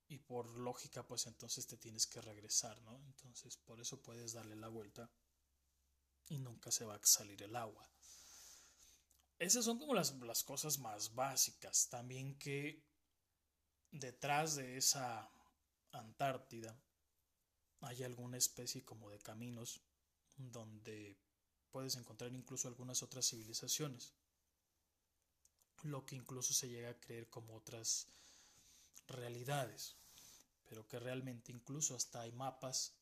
y 0.08 0.17
por 0.17 0.49
lógica 0.49 1.05
pues 1.08 1.27
entonces 1.27 1.67
te 1.67 1.77
tienes 1.77 2.08
que 2.08 2.21
regresar, 2.21 2.82
¿no? 2.82 2.99
Entonces 3.05 3.58
por 3.58 3.79
eso 3.79 4.01
puedes 4.01 4.34
darle 4.34 4.55
la 4.55 4.67
vuelta 4.67 5.10
y 6.27 6.39
nunca 6.39 6.71
se 6.71 6.86
va 6.86 6.95
a 6.95 7.05
salir 7.05 7.43
el 7.43 7.55
agua. 7.55 7.88
Esas 9.38 9.63
son 9.63 9.77
como 9.77 9.93
las, 9.93 10.13
las 10.19 10.43
cosas 10.43 10.79
más 10.79 11.13
básicas. 11.15 11.88
También 11.89 12.38
que 12.38 12.84
detrás 13.91 14.55
de 14.55 14.77
esa 14.77 15.32
Antártida 15.91 16.77
hay 17.82 18.03
alguna 18.03 18.38
especie 18.38 18.84
como 18.84 19.10
de 19.10 19.19
caminos 19.19 19.82
donde 20.38 21.17
puedes 21.71 21.95
encontrar 21.95 22.34
incluso 22.34 22.67
algunas 22.67 23.03
otras 23.03 23.27
civilizaciones, 23.27 24.13
lo 25.84 26.05
que 26.05 26.15
incluso 26.15 26.53
se 26.53 26.69
llega 26.69 26.89
a 26.89 26.99
creer 26.99 27.29
como 27.29 27.55
otras 27.55 28.08
realidades, 29.08 29.95
pero 30.65 30.88
que 30.88 30.99
realmente 30.99 31.51
incluso 31.51 31.95
hasta 31.95 32.21
hay 32.21 32.32
mapas. 32.32 32.93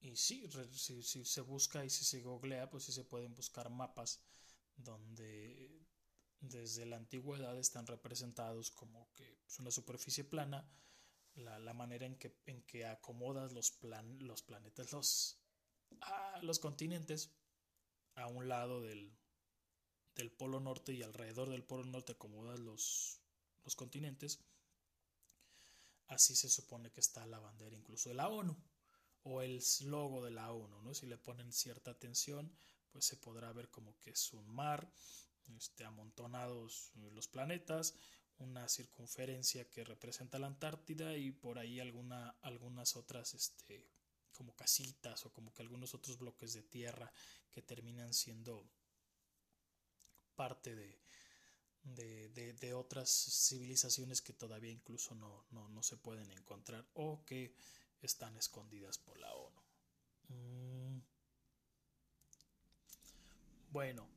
Y 0.00 0.16
sí, 0.16 0.48
si, 0.72 1.02
se 1.02 1.40
busca 1.40 1.84
y 1.84 1.90
si 1.90 2.04
se 2.04 2.20
googlea, 2.20 2.68
pues 2.70 2.84
sí 2.84 2.92
se 2.92 3.04
pueden 3.04 3.34
buscar 3.34 3.70
mapas 3.70 4.20
donde 4.76 5.86
desde 6.40 6.86
la 6.86 6.96
antigüedad 6.96 7.56
están 7.58 7.86
representados 7.86 8.72
como 8.72 9.12
que 9.14 9.42
es 9.46 9.58
una 9.60 9.70
superficie 9.70 10.24
plana, 10.24 10.68
la, 11.34 11.72
manera 11.72 12.04
en 12.04 12.16
que, 12.18 12.36
en 12.46 12.62
que 12.62 12.84
acomodas 12.84 13.52
los, 13.52 13.70
plan, 13.70 14.18
los 14.26 14.42
planetas, 14.42 14.92
los, 14.92 15.38
ah, 16.00 16.40
los 16.42 16.58
continentes 16.58 17.30
a 18.14 18.26
un 18.26 18.48
lado 18.48 18.80
del, 18.80 19.16
del 20.14 20.30
polo 20.30 20.60
norte 20.60 20.92
y 20.92 21.02
alrededor 21.02 21.50
del 21.50 21.64
polo 21.64 21.84
norte 21.84 22.12
acomodas 22.12 22.58
los, 22.60 23.20
los 23.64 23.76
continentes, 23.76 24.44
así 26.08 26.34
se 26.34 26.48
supone 26.48 26.90
que 26.90 27.00
está 27.00 27.26
la 27.26 27.38
bandera 27.38 27.76
incluso 27.76 28.08
de 28.08 28.14
la 28.14 28.28
ONU 28.28 28.56
o 29.24 29.40
el 29.42 29.62
logo 29.82 30.24
de 30.24 30.30
la 30.30 30.52
ONU, 30.52 30.82
¿no? 30.82 30.94
Si 30.94 31.06
le 31.06 31.16
ponen 31.16 31.52
cierta 31.52 31.92
atención, 31.92 32.52
pues 32.90 33.04
se 33.04 33.16
podrá 33.16 33.52
ver 33.52 33.70
como 33.70 33.98
que 34.00 34.10
es 34.10 34.32
un 34.32 34.46
mar, 34.48 34.92
este, 35.56 35.84
amontonados 35.84 36.92
los 36.94 37.28
planetas, 37.28 37.94
una 38.38 38.68
circunferencia 38.68 39.68
que 39.68 39.84
representa 39.84 40.38
la 40.38 40.48
Antártida 40.48 41.16
y 41.16 41.30
por 41.30 41.58
ahí 41.58 41.78
alguna, 41.78 42.30
algunas 42.42 42.96
otras 42.96 43.34
este, 43.34 43.88
como 44.32 44.54
casitas 44.54 45.24
o 45.26 45.32
como 45.32 45.52
que 45.52 45.62
algunos 45.62 45.94
otros 45.94 46.18
bloques 46.18 46.54
de 46.54 46.62
tierra 46.62 47.12
que 47.50 47.62
terminan 47.62 48.12
siendo 48.12 48.66
parte 50.34 50.74
de, 50.74 50.98
de, 51.84 52.74
otras 52.74 53.10
civilizaciones 53.10 54.22
que 54.22 54.32
todavía 54.32 54.70
incluso 54.70 55.14
no, 55.14 55.44
no, 55.50 55.82
se 55.82 55.96
pueden 55.96 56.30
encontrar 56.32 56.86
o 56.94 57.24
que 57.24 57.54
están 58.00 58.36
escondidas 58.36 58.98
por 58.98 59.18
la 59.18 59.34
ONU. 59.34 59.62
Mm. 60.28 61.00
Bueno, 63.70 64.08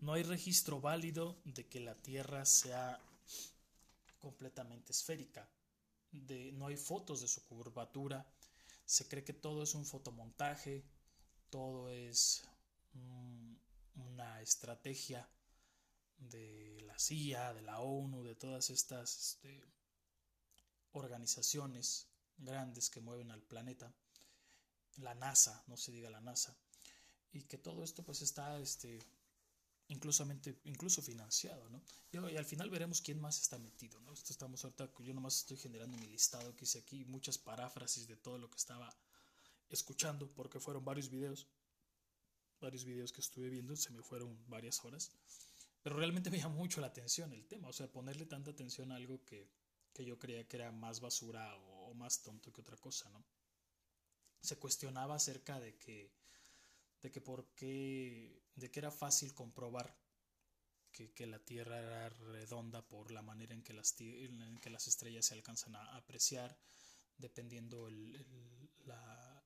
no 0.00 0.12
hay 0.12 0.22
registro 0.22 0.80
válido 0.80 1.40
de 1.44 1.66
que 1.66 1.80
la 1.80 1.94
Tierra 1.94 2.44
sea 2.44 3.00
completamente 4.18 4.92
esférica. 4.92 5.48
De, 6.12 6.52
no 6.52 6.66
hay 6.66 6.76
fotos 6.76 7.20
de 7.20 7.28
su 7.28 7.44
curvatura. 7.44 8.26
Se 8.88 9.06
cree 9.06 9.22
que 9.22 9.34
todo 9.34 9.62
es 9.62 9.74
un 9.74 9.84
fotomontaje, 9.84 10.82
todo 11.50 11.90
es 11.90 12.42
una 13.94 14.40
estrategia 14.40 15.28
de 16.16 16.80
la 16.86 16.98
CIA, 16.98 17.52
de 17.52 17.60
la 17.60 17.80
ONU, 17.80 18.24
de 18.24 18.34
todas 18.34 18.70
estas 18.70 19.14
este, 19.14 19.62
organizaciones 20.92 22.08
grandes 22.38 22.88
que 22.88 23.02
mueven 23.02 23.30
al 23.30 23.42
planeta, 23.42 23.94
la 24.96 25.14
NASA, 25.14 25.62
no 25.66 25.76
se 25.76 25.92
diga 25.92 26.08
la 26.08 26.22
NASA, 26.22 26.56
y 27.30 27.42
que 27.42 27.58
todo 27.58 27.84
esto 27.84 28.02
pues 28.06 28.22
está 28.22 28.58
este, 28.58 29.00
incluso 29.88 31.02
financiado, 31.02 31.68
¿no? 31.70 31.82
Y, 32.12 32.36
al 32.36 32.44
final 32.44 32.70
veremos 32.70 33.00
quién 33.00 33.20
más 33.20 33.40
está 33.40 33.58
metido, 33.58 34.00
¿no? 34.00 34.12
Esto 34.12 34.32
estamos 34.32 34.62
ahorita, 34.64 34.90
yo 35.00 35.14
nomás 35.14 35.38
estoy 35.38 35.56
generando 35.56 35.96
mi 35.96 36.06
listado 36.06 36.54
que 36.54 36.64
hice 36.64 36.80
aquí, 36.80 37.04
muchas 37.06 37.38
paráfrasis 37.38 38.06
de 38.06 38.16
todo 38.16 38.38
lo 38.38 38.50
que 38.50 38.58
estaba 38.58 38.94
escuchando, 39.70 40.30
porque 40.34 40.60
fueron 40.60 40.84
varios 40.84 41.08
videos, 41.08 41.48
varios 42.60 42.84
videos 42.84 43.12
que 43.12 43.20
estuve 43.20 43.48
viendo, 43.48 43.76
se 43.76 43.90
me 43.90 44.02
fueron 44.02 44.38
varias 44.48 44.84
horas, 44.84 45.10
pero 45.82 45.96
realmente 45.96 46.30
me 46.30 46.38
llamó 46.38 46.56
mucho 46.56 46.80
la 46.80 46.88
atención 46.88 47.32
el 47.32 47.46
tema, 47.46 47.68
o 47.68 47.72
sea, 47.72 47.90
ponerle 47.90 48.26
tanta 48.26 48.50
atención 48.50 48.92
a 48.92 48.96
algo 48.96 49.24
que, 49.24 49.50
que 49.94 50.04
yo 50.04 50.18
creía 50.18 50.46
que 50.46 50.56
era 50.56 50.70
más 50.70 51.00
basura 51.00 51.56
o, 51.56 51.90
o 51.90 51.94
más 51.94 52.22
tonto 52.22 52.52
que 52.52 52.60
otra 52.60 52.76
cosa, 52.76 53.08
¿no? 53.10 53.24
Se 54.40 54.56
cuestionaba 54.56 55.16
acerca 55.16 55.58
de 55.58 55.76
que 55.78 56.12
de 57.02 57.10
que 57.10 57.20
de 58.54 58.70
que 58.70 58.80
era 58.80 58.90
fácil 58.90 59.34
comprobar 59.34 59.96
que, 61.14 61.26
la 61.26 61.38
Tierra 61.38 61.78
era 61.78 62.08
redonda 62.08 62.82
por 62.82 63.10
la 63.12 63.22
manera 63.22 63.54
en 63.54 63.62
que 63.62 63.72
las, 63.72 63.92
que 63.92 64.70
las 64.70 64.88
estrellas 64.88 65.26
se 65.26 65.34
alcanzan 65.34 65.76
a 65.76 65.96
apreciar, 65.96 66.58
dependiendo 67.16 67.86
el, 67.86 68.26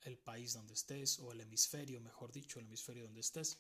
el, 0.03 0.19
país 0.19 0.55
donde 0.55 0.75
estés, 0.75 1.19
o 1.19 1.33
el 1.33 1.41
hemisferio, 1.41 2.01
mejor 2.01 2.33
dicho, 2.33 2.59
el 2.59 2.67
hemisferio 2.67 3.05
donde 3.05 3.21
estés. 3.21 3.59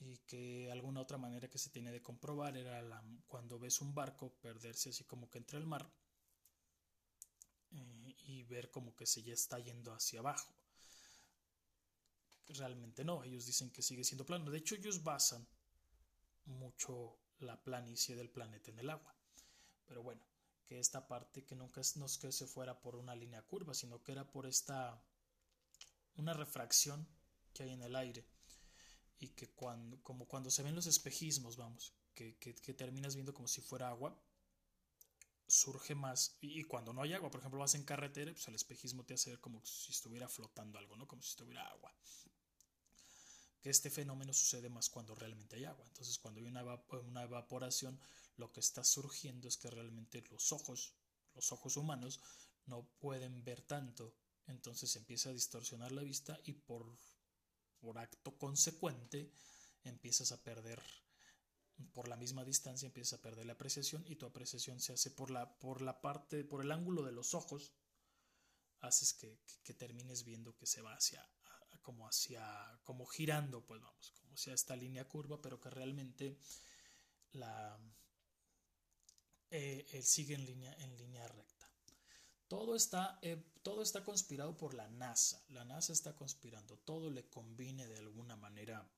Y 0.00 0.18
que 0.18 0.70
alguna 0.70 1.00
otra 1.00 1.18
manera 1.18 1.48
que 1.48 1.58
se 1.58 1.70
tiene 1.70 1.90
de 1.90 2.00
comprobar 2.00 2.56
era 2.56 2.80
la, 2.82 3.02
cuando 3.26 3.58
ves 3.58 3.80
un 3.80 3.94
barco 3.94 4.32
perderse 4.40 4.90
así 4.90 5.04
como 5.04 5.28
que 5.28 5.38
entre 5.38 5.58
el 5.58 5.66
mar 5.66 5.90
eh, 7.72 8.14
y 8.26 8.44
ver 8.44 8.70
como 8.70 8.94
que 8.94 9.06
se 9.06 9.24
ya 9.24 9.34
está 9.34 9.58
yendo 9.58 9.92
hacia 9.92 10.20
abajo 10.20 10.54
realmente 12.48 13.04
no, 13.04 13.22
ellos 13.24 13.46
dicen 13.46 13.70
que 13.70 13.82
sigue 13.82 14.04
siendo 14.04 14.24
plano. 14.24 14.50
De 14.50 14.58
hecho, 14.58 14.74
ellos 14.74 15.02
basan 15.02 15.46
mucho 16.46 17.18
la 17.40 17.62
planicie 17.62 18.16
del 18.16 18.30
planeta 18.30 18.70
en 18.70 18.78
el 18.78 18.90
agua. 18.90 19.14
Pero 19.86 20.02
bueno, 20.02 20.22
que 20.66 20.78
esta 20.78 21.06
parte 21.06 21.44
que 21.44 21.54
nunca 21.54 21.80
no 21.96 22.06
es 22.06 22.18
que 22.18 22.32
se 22.32 22.46
fuera 22.46 22.80
por 22.80 22.96
una 22.96 23.14
línea 23.14 23.42
curva, 23.42 23.74
sino 23.74 24.02
que 24.02 24.12
era 24.12 24.30
por 24.30 24.46
esta 24.46 25.02
una 26.16 26.34
refracción 26.34 27.06
que 27.54 27.62
hay 27.62 27.70
en 27.70 27.82
el 27.82 27.94
aire 27.96 28.26
y 29.18 29.28
que 29.28 29.48
cuando 29.50 30.02
como 30.02 30.26
cuando 30.26 30.50
se 30.50 30.62
ven 30.62 30.74
los 30.74 30.86
espejismos, 30.86 31.56
vamos, 31.56 31.94
que, 32.14 32.36
que, 32.38 32.74
terminas 32.74 33.14
viendo 33.14 33.32
como 33.32 33.48
si 33.48 33.60
fuera 33.60 33.88
agua, 33.88 34.20
surge 35.46 35.94
más 35.94 36.36
y, 36.40 36.64
cuando 36.64 36.92
no 36.92 37.02
hay 37.02 37.14
agua, 37.14 37.30
por 37.30 37.40
ejemplo, 37.40 37.60
vas 37.60 37.74
en 37.74 37.84
carretera, 37.84 38.32
pues 38.32 38.46
el 38.48 38.54
espejismo 38.54 39.04
te 39.04 39.14
hace 39.14 39.30
ver 39.30 39.40
como 39.40 39.64
si 39.64 39.92
estuviera 39.92 40.28
flotando 40.28 40.78
algo, 40.78 40.96
¿no? 40.96 41.06
Como 41.06 41.22
si 41.22 41.30
estuviera 41.30 41.66
agua 41.68 41.94
este 43.70 43.90
fenómeno 43.90 44.32
sucede 44.32 44.68
más 44.68 44.88
cuando 44.88 45.14
realmente 45.14 45.56
hay 45.56 45.64
agua. 45.64 45.86
Entonces, 45.86 46.18
cuando 46.18 46.40
hay 46.40 46.46
una, 46.46 47.22
evaporación, 47.22 48.00
lo 48.36 48.52
que 48.52 48.60
está 48.60 48.84
surgiendo 48.84 49.48
es 49.48 49.56
que 49.56 49.70
realmente 49.70 50.22
los 50.30 50.52
ojos, 50.52 50.94
los 51.34 51.52
ojos 51.52 51.76
humanos, 51.76 52.20
no 52.66 52.88
pueden 53.00 53.44
ver 53.44 53.62
tanto. 53.62 54.14
Entonces 54.46 54.94
empieza 54.96 55.30
a 55.30 55.34
distorsionar 55.34 55.92
la 55.92 56.02
vista 56.02 56.38
y 56.44 56.52
por, 56.52 56.98
por 57.80 57.98
acto 57.98 58.36
consecuente 58.38 59.32
empiezas 59.84 60.32
a 60.32 60.42
perder 60.42 60.82
por 61.92 62.08
la 62.08 62.16
misma 62.16 62.44
distancia 62.44 62.86
empiezas 62.86 63.18
a 63.18 63.22
perder 63.22 63.46
la 63.46 63.52
apreciación 63.52 64.04
y 64.08 64.16
tu 64.16 64.26
apreciación 64.26 64.80
se 64.80 64.92
hace 64.92 65.10
por 65.10 65.30
la, 65.30 65.58
por 65.58 65.80
la 65.80 66.00
parte, 66.00 66.44
por 66.44 66.62
el 66.62 66.72
ángulo 66.72 67.02
de 67.04 67.12
los 67.12 67.34
ojos, 67.34 67.72
haces 68.80 69.12
que, 69.12 69.38
que 69.62 69.74
termines 69.74 70.24
viendo 70.24 70.56
que 70.56 70.66
se 70.66 70.82
va 70.82 70.94
hacia, 70.94 71.28
como 71.82 72.06
hacia, 72.06 72.78
como 72.84 73.06
girando, 73.06 73.64
pues 73.64 73.80
vamos, 73.80 74.12
como 74.20 74.34
hacia 74.34 74.54
esta 74.54 74.76
línea 74.76 75.08
curva, 75.08 75.40
pero 75.40 75.60
que 75.60 75.70
realmente 75.70 76.38
la 77.32 77.78
eh, 79.50 80.00
sigue 80.02 80.34
en 80.34 80.44
línea, 80.44 80.74
en 80.74 80.96
línea 80.96 81.26
recta. 81.28 81.70
Todo 82.48 82.76
está, 82.76 83.18
eh, 83.22 83.42
todo 83.62 83.82
está 83.82 84.02
conspirado 84.04 84.56
por 84.56 84.74
la 84.74 84.88
NASA. 84.88 85.44
La 85.48 85.64
NASA 85.64 85.92
está 85.92 86.16
conspirando. 86.16 86.78
Todo 86.78 87.10
le 87.10 87.28
conviene 87.28 87.86
de 87.86 87.98
alguna 87.98 88.36
manera 88.36 88.90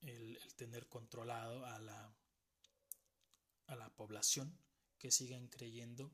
el, 0.00 0.38
tener 0.56 0.88
controlado 0.88 1.66
a 1.66 1.78
la, 1.78 2.14
a 3.66 3.76
la 3.76 3.94
población 3.94 4.58
que 4.98 5.10
siguen 5.10 5.48
creyendo 5.48 6.12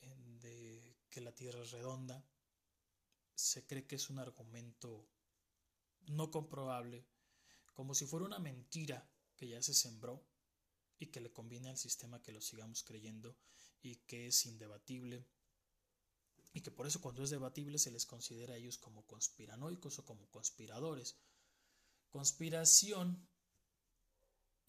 de 0.00 0.96
que 1.08 1.20
la 1.20 1.32
Tierra 1.32 1.62
es 1.62 1.70
redonda, 1.70 2.24
se 3.36 3.66
cree 3.66 3.86
que 3.86 3.96
es 3.96 4.10
un 4.10 4.18
argumento 4.18 5.06
no 6.08 6.30
comprobable, 6.30 7.06
como 7.74 7.94
si 7.94 8.06
fuera 8.06 8.26
una 8.26 8.38
mentira 8.38 9.08
que 9.36 9.46
ya 9.46 9.62
se 9.62 9.74
sembró 9.74 10.26
y 10.98 11.06
que 11.08 11.20
le 11.20 11.32
conviene 11.32 11.68
al 11.68 11.76
sistema 11.76 12.22
que 12.22 12.32
lo 12.32 12.40
sigamos 12.40 12.82
creyendo 12.82 13.36
y 13.82 13.96
que 13.96 14.26
es 14.26 14.46
indebatible 14.46 15.26
y 16.54 16.62
que 16.62 16.70
por 16.70 16.86
eso 16.86 17.02
cuando 17.02 17.22
es 17.22 17.28
debatible 17.28 17.78
se 17.78 17.90
les 17.90 18.06
considera 18.06 18.54
a 18.54 18.56
ellos 18.56 18.78
como 18.78 19.06
conspiranoicos 19.06 19.98
o 19.98 20.06
como 20.06 20.30
conspiradores. 20.30 21.18
Conspiración 22.08 23.28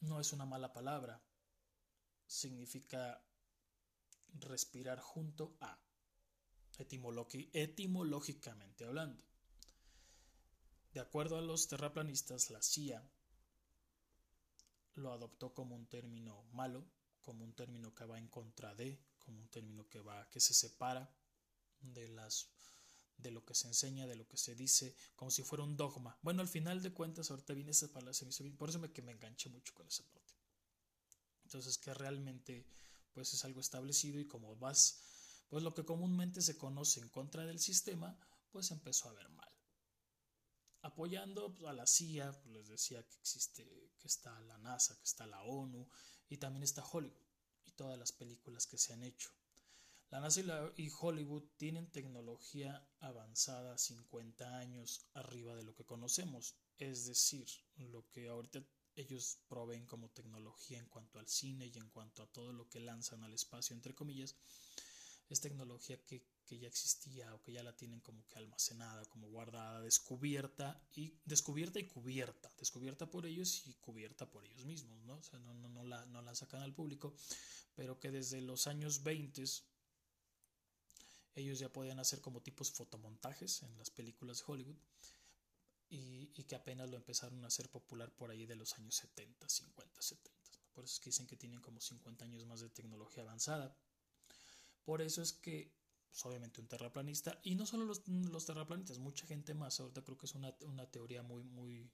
no 0.02 0.20
es 0.20 0.34
una 0.34 0.46
mala 0.46 0.74
palabra, 0.74 1.24
significa 2.26 3.26
respirar 4.34 5.00
junto 5.00 5.56
a 5.62 5.80
etimológicamente 6.78 8.86
hablando. 8.86 9.24
De 10.94 11.00
acuerdo 11.00 11.38
a 11.38 11.42
los 11.42 11.68
terraplanistas, 11.68 12.50
la 12.50 12.62
CIA 12.62 13.04
lo 14.96 15.12
adoptó 15.12 15.54
como 15.54 15.76
un 15.76 15.88
término 15.88 16.44
malo, 16.54 16.86
como 17.22 17.44
un 17.44 17.54
término 17.54 17.94
que 17.94 18.06
va 18.06 18.18
en 18.18 18.28
contra 18.28 18.74
de, 18.74 19.00
como 19.20 19.40
un 19.40 19.50
término 19.50 19.88
que 19.90 20.00
va 20.00 20.30
que 20.30 20.40
se 20.40 20.54
separa 20.54 21.14
de 21.82 22.08
las 22.10 22.50
de 23.18 23.32
lo 23.32 23.44
que 23.44 23.56
se 23.56 23.68
enseña, 23.68 24.06
de 24.06 24.16
lo 24.16 24.28
que 24.28 24.38
se 24.38 24.56
dice, 24.56 24.96
como 25.16 25.32
si 25.32 25.42
fuera 25.42 25.64
un 25.64 25.76
dogma. 25.76 26.18
Bueno, 26.22 26.42
al 26.42 26.48
final 26.48 26.84
de 26.84 26.94
cuentas, 26.94 27.32
ahorita 27.32 27.54
viene 27.54 27.72
esa 27.72 27.92
palabra, 27.92 28.14
por 28.58 28.70
eso 28.70 28.80
me, 28.80 28.92
que 28.92 29.02
me 29.02 29.12
enganché 29.12 29.50
mucho 29.50 29.74
con 29.74 29.88
esa 29.88 30.04
parte. 30.12 30.36
Entonces, 31.44 31.78
que 31.78 31.94
realmente 31.94 32.68
pues 33.14 33.34
es 33.34 33.44
algo 33.46 33.62
establecido 33.62 34.20
y 34.20 34.28
como 34.28 34.56
vas 34.58 35.02
pues 35.50 35.64
lo 35.64 35.74
que 35.74 35.86
comúnmente 35.86 36.42
se 36.42 36.58
conoce 36.58 37.00
en 37.00 37.10
contra 37.10 37.46
del 37.46 37.60
sistema, 37.60 38.18
pues 38.52 38.72
empezó 38.72 39.10
a 39.10 39.14
ver 39.14 39.30
mal. 39.30 39.50
apoyando 40.82 41.56
pues, 41.56 41.70
a 41.70 41.74
la 41.74 41.86
CIA, 41.86 42.32
pues, 42.32 42.54
les 42.54 42.68
decía 42.68 43.04
que 43.08 43.18
existe, 43.18 43.66
que 44.00 44.08
está 44.08 44.40
la 44.42 44.58
NASA, 44.58 44.96
que 44.98 45.04
está 45.04 45.26
la 45.28 45.44
ONU 45.44 45.88
y 46.30 46.38
también 46.38 46.64
está 46.64 46.84
Hollywood 46.86 47.28
y 47.66 47.72
todas 47.72 47.98
las 48.00 48.12
películas 48.12 48.68
que 48.68 48.78
se 48.78 48.94
han 48.94 49.04
hecho. 49.04 49.30
La 50.10 50.22
NASA 50.22 50.42
y, 50.78 50.90
Hollywood 50.90 51.44
tienen 51.58 51.92
tecnología 51.92 52.88
avanzada 53.00 53.78
50 53.78 54.58
años 54.58 55.06
arriba 55.14 55.54
de 55.56 55.64
lo 55.64 55.76
que 55.76 55.86
conocemos, 55.86 56.56
es 56.78 57.06
decir, 57.06 57.48
lo 57.76 58.08
que 58.10 58.30
ahorita 58.30 58.64
ellos 58.96 59.40
proveen 59.50 59.86
como 59.86 60.10
tecnología 60.10 60.80
en 60.80 60.88
cuanto 60.88 61.20
al 61.20 61.28
cine 61.28 61.68
y 61.68 61.78
en 61.78 61.90
cuanto 61.90 62.24
a 62.24 62.32
todo 62.32 62.54
lo 62.54 62.70
que 62.70 62.80
lanzan 62.80 63.24
al 63.24 63.34
espacio, 63.34 63.76
entre 63.76 63.94
comillas, 63.94 64.38
es 65.30 65.42
tecnología 65.42 65.98
que, 66.06 66.24
ya 66.50 66.68
existía 66.68 67.34
o 67.36 67.42
que 67.42 67.52
ya 67.52 67.64
la 67.64 67.76
tienen 67.76 68.00
como 68.00 68.26
que 68.28 68.38
almacenada, 68.38 69.04
como 69.06 69.28
guardada, 69.28 69.82
descubierta 69.82 70.82
y 70.96 71.14
descubierta 71.26 71.80
y 71.80 71.88
cubierta, 71.88 72.50
descubierta 72.58 73.10
por 73.10 73.26
ellos 73.26 73.68
y 73.68 73.74
cubierta 73.76 74.30
por 74.30 74.46
ellos 74.46 74.64
mismos, 74.64 75.04
¿no? 75.04 75.18
O 75.18 75.24
sea, 75.24 75.40
no, 75.40 75.54
no, 75.54 75.68
no, 75.68 75.84
la, 75.84 76.06
no 76.06 76.22
la 76.22 76.34
sacan 76.36 76.62
al 76.62 76.74
público, 76.74 77.14
pero 77.76 78.00
que 78.00 78.12
desde 78.12 78.42
los 78.42 78.68
años 78.68 79.04
20 79.04 79.44
ellos 81.36 81.60
ya 81.60 81.72
podían 81.72 82.00
hacer 82.00 82.22
como 82.22 82.42
tipos 82.42 82.72
fotomontajes 82.72 83.62
en 83.64 83.78
las 83.78 83.90
películas 83.90 84.38
de 84.40 84.44
Hollywood 84.48 84.78
y, 85.90 86.28
que 86.44 86.56
apenas 86.56 86.90
lo 86.90 86.98
empezaron 86.98 87.44
a 87.44 87.48
hacer 87.48 87.70
popular 87.70 88.12
por 88.16 88.32
ahí 88.32 88.46
de 88.46 88.56
los 88.56 88.74
años 88.74 88.96
70, 88.96 89.48
50, 89.48 90.02
70. 90.02 90.32
Por 90.74 90.86
eso 90.86 90.94
es 90.96 91.00
que 91.00 91.10
dicen 91.10 91.28
que 91.28 91.38
tienen 91.38 91.62
como 91.62 91.80
50 91.80 92.26
años 92.26 92.46
más 92.46 92.62
de 92.62 92.70
tecnología 92.70 93.24
avanzada. 93.24 93.76
Por 94.88 95.02
eso 95.02 95.22
es 95.22 95.34
que, 95.34 95.76
pues, 96.10 96.26
obviamente, 96.26 96.62
un 96.62 96.68
terraplanista, 96.70 97.42
y 97.44 97.56
no 97.56 97.66
solo 97.66 97.84
los, 97.84 98.08
los, 98.08 98.46
terraplanistas, 98.46 99.00
mucha 99.00 99.28
gente 99.28 99.54
más, 99.54 99.82
ahorita 99.82 100.02
creo 100.02 100.18
que 100.18 100.28
es 100.28 100.34
una, 100.34 100.56
una 100.62 100.90
teoría 100.90 101.24
muy, 101.24 101.44
muy 101.44 101.92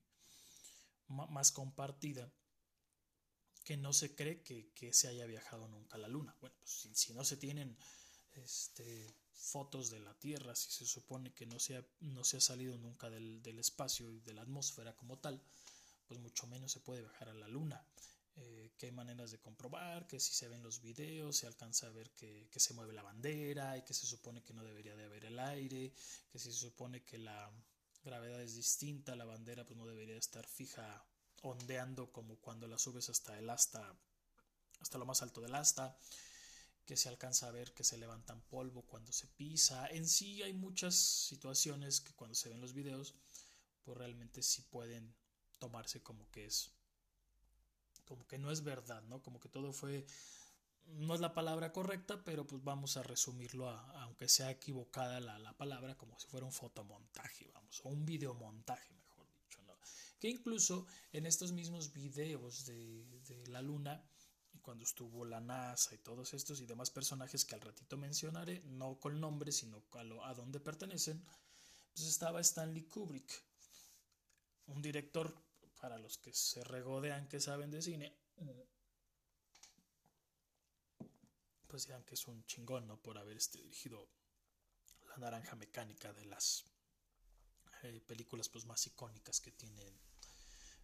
más 1.07 1.51
compartida, 1.51 2.31
que 3.63 3.77
no 3.77 3.93
se 3.93 4.13
cree 4.13 4.43
que, 4.43 4.71
que, 4.75 4.93
se 4.93 5.07
haya 5.07 5.25
viajado 5.25 5.67
nunca 5.67 5.95
a 5.95 5.97
la 5.97 6.07
Luna. 6.07 6.37
Bueno, 6.39 6.55
pues 6.59 6.87
si, 6.93 7.13
no 7.15 7.23
se 7.23 7.35
tienen 7.35 7.75
este, 8.33 9.17
fotos 9.31 9.89
de 9.89 9.99
la 9.99 10.13
Tierra, 10.19 10.55
si 10.55 10.69
se 10.69 10.85
supone 10.85 11.33
que 11.33 11.47
no 11.47 11.57
se 11.57 11.77
ha, 11.77 11.87
no 12.01 12.23
se 12.23 12.37
ha 12.37 12.41
salido 12.41 12.77
nunca 12.77 13.09
del, 13.09 13.41
del, 13.41 13.57
espacio 13.57 14.11
y 14.11 14.19
de 14.19 14.35
la 14.35 14.43
atmósfera 14.43 14.95
como 14.95 15.17
tal, 15.17 15.41
pues 16.05 16.19
mucho 16.19 16.45
menos 16.45 16.71
se 16.71 16.79
puede 16.79 17.01
viajar 17.01 17.29
a 17.29 17.33
la 17.33 17.47
Luna. 17.47 17.83
Que 18.83 18.87
hay 18.87 18.91
maneras 18.91 19.31
de 19.31 19.39
comprobar, 19.39 20.07
que 20.07 20.19
si 20.19 20.33
se 20.33 20.49
ven 20.49 20.61
los 20.61 20.81
videos 20.81 21.37
se 21.37 21.47
alcanza 21.47 21.87
a 21.87 21.91
ver 21.91 22.11
que, 22.11 22.49
que, 22.51 22.59
se 22.59 22.73
mueve 22.73 22.91
la 22.91 23.01
bandera 23.01 23.77
y 23.77 23.83
que 23.83 23.93
se 23.93 24.05
supone 24.05 24.43
que 24.43 24.53
no 24.53 24.61
debería 24.61 24.93
de 24.97 25.05
haber 25.05 25.23
el 25.23 25.39
aire, 25.39 25.93
que 26.29 26.37
si 26.37 26.51
se 26.51 26.57
supone 26.57 27.01
que 27.05 27.17
la 27.17 27.49
gravedad 28.03 28.41
es 28.41 28.55
distinta, 28.55 29.15
la 29.15 29.23
bandera 29.23 29.65
pues 29.65 29.77
no 29.77 29.85
debería 29.85 30.17
estar 30.17 30.45
fija 30.45 31.01
ondeando 31.43 32.11
como 32.11 32.35
cuando 32.41 32.67
la 32.67 32.77
subes 32.77 33.07
hasta 33.07 33.39
el 33.39 33.49
asta, 33.49 33.97
hasta 34.81 34.97
lo 34.97 35.05
más 35.05 35.21
alto 35.21 35.39
del 35.39 35.55
asta, 35.55 35.97
que 36.85 36.97
se 36.97 37.07
alcanza 37.07 37.47
a 37.47 37.51
ver 37.51 37.73
que 37.73 37.85
se 37.85 37.97
levantan 37.97 38.41
polvo 38.41 38.81
cuando 38.81 39.13
se 39.13 39.27
pisa. 39.27 39.87
En 39.91 40.05
sí 40.05 40.43
hay 40.43 40.51
muchas 40.51 40.93
situaciones 40.93 42.01
que 42.01 42.11
cuando 42.15 42.35
se 42.35 42.49
ven 42.49 42.59
los 42.59 42.73
videos, 42.73 43.15
pues 43.85 43.97
realmente 43.97 44.43
sí 44.43 44.61
pueden 44.61 45.15
tomarse 45.57 46.03
como 46.03 46.29
que 46.31 46.47
es 46.47 46.73
como 48.13 48.27
que 48.27 48.37
no 48.37 48.51
es 48.51 48.63
verdad, 48.63 49.01
¿no? 49.05 49.23
Como 49.23 49.39
que 49.39 49.49
todo 49.49 49.73
fue, 49.73 50.05
no 50.85 51.15
es 51.15 51.19
la 51.19 51.33
palabra 51.33 51.71
correcta, 51.71 52.23
pero 52.23 52.45
pues 52.45 52.63
vamos 52.63 52.95
a 52.95 53.01
resumirlo, 53.01 53.67
aunque 53.67 54.29
sea 54.29 54.51
equivocada 54.51 55.19
la, 55.19 55.39
la, 55.39 55.57
palabra, 55.57 55.97
como 55.97 56.19
si 56.19 56.27
fuera 56.27 56.45
un 56.45 56.51
fotomontaje, 56.51 57.49
vamos, 57.55 57.81
o 57.83 57.89
un 57.89 58.05
videomontaje, 58.05 58.93
mejor 58.93 59.27
dicho, 59.33 59.63
¿no? 59.63 59.73
Que 60.19 60.29
incluso 60.29 60.85
en 61.11 61.25
estos 61.25 61.53
mismos 61.53 61.91
videos 61.91 62.67
de, 62.67 63.03
de 63.27 63.47
la 63.47 63.63
luna, 63.63 64.07
cuando 64.61 64.83
estuvo 64.83 65.25
la 65.25 65.41
NASA 65.41 65.95
y 65.95 65.97
todos 65.97 66.35
estos 66.35 66.61
y 66.61 66.67
demás 66.67 66.91
personajes 66.91 67.45
que 67.45 67.55
al 67.55 67.61
ratito 67.61 67.97
mencionaré, 67.97 68.61
no 68.65 68.99
con 68.99 69.19
nombre, 69.19 69.51
sino 69.51 69.83
a, 69.93 70.03
lo, 70.03 70.23
a 70.23 70.35
dónde 70.35 70.59
pertenecen, 70.59 71.25
pues 71.95 72.07
estaba 72.07 72.41
Stanley 72.41 72.83
Kubrick, 72.83 73.43
un 74.67 74.83
director 74.83 75.35
para 75.83 75.97
los 75.97 76.17
que 76.17 76.33
se 76.33 76.63
regodean 76.63 77.27
que 77.27 77.41
saben 77.41 77.69
de 77.69 77.81
cine, 77.81 78.15
pues 81.67 81.87
dirán 81.87 82.05
que 82.05 82.13
es 82.13 82.25
un 82.25 82.45
chingón, 82.45 82.87
¿no? 82.87 83.01
Por 83.01 83.17
haber 83.17 83.35
este, 83.35 83.57
dirigido 83.57 84.07
La 85.09 85.17
Naranja 85.17 85.57
Mecánica 85.57 86.13
de 86.13 86.23
las 86.23 86.63
eh, 87.81 87.99
películas 87.99 88.47
pues 88.47 88.63
más 88.65 88.87
icónicas 88.87 89.41
que 89.41 89.51
tiene 89.51 89.99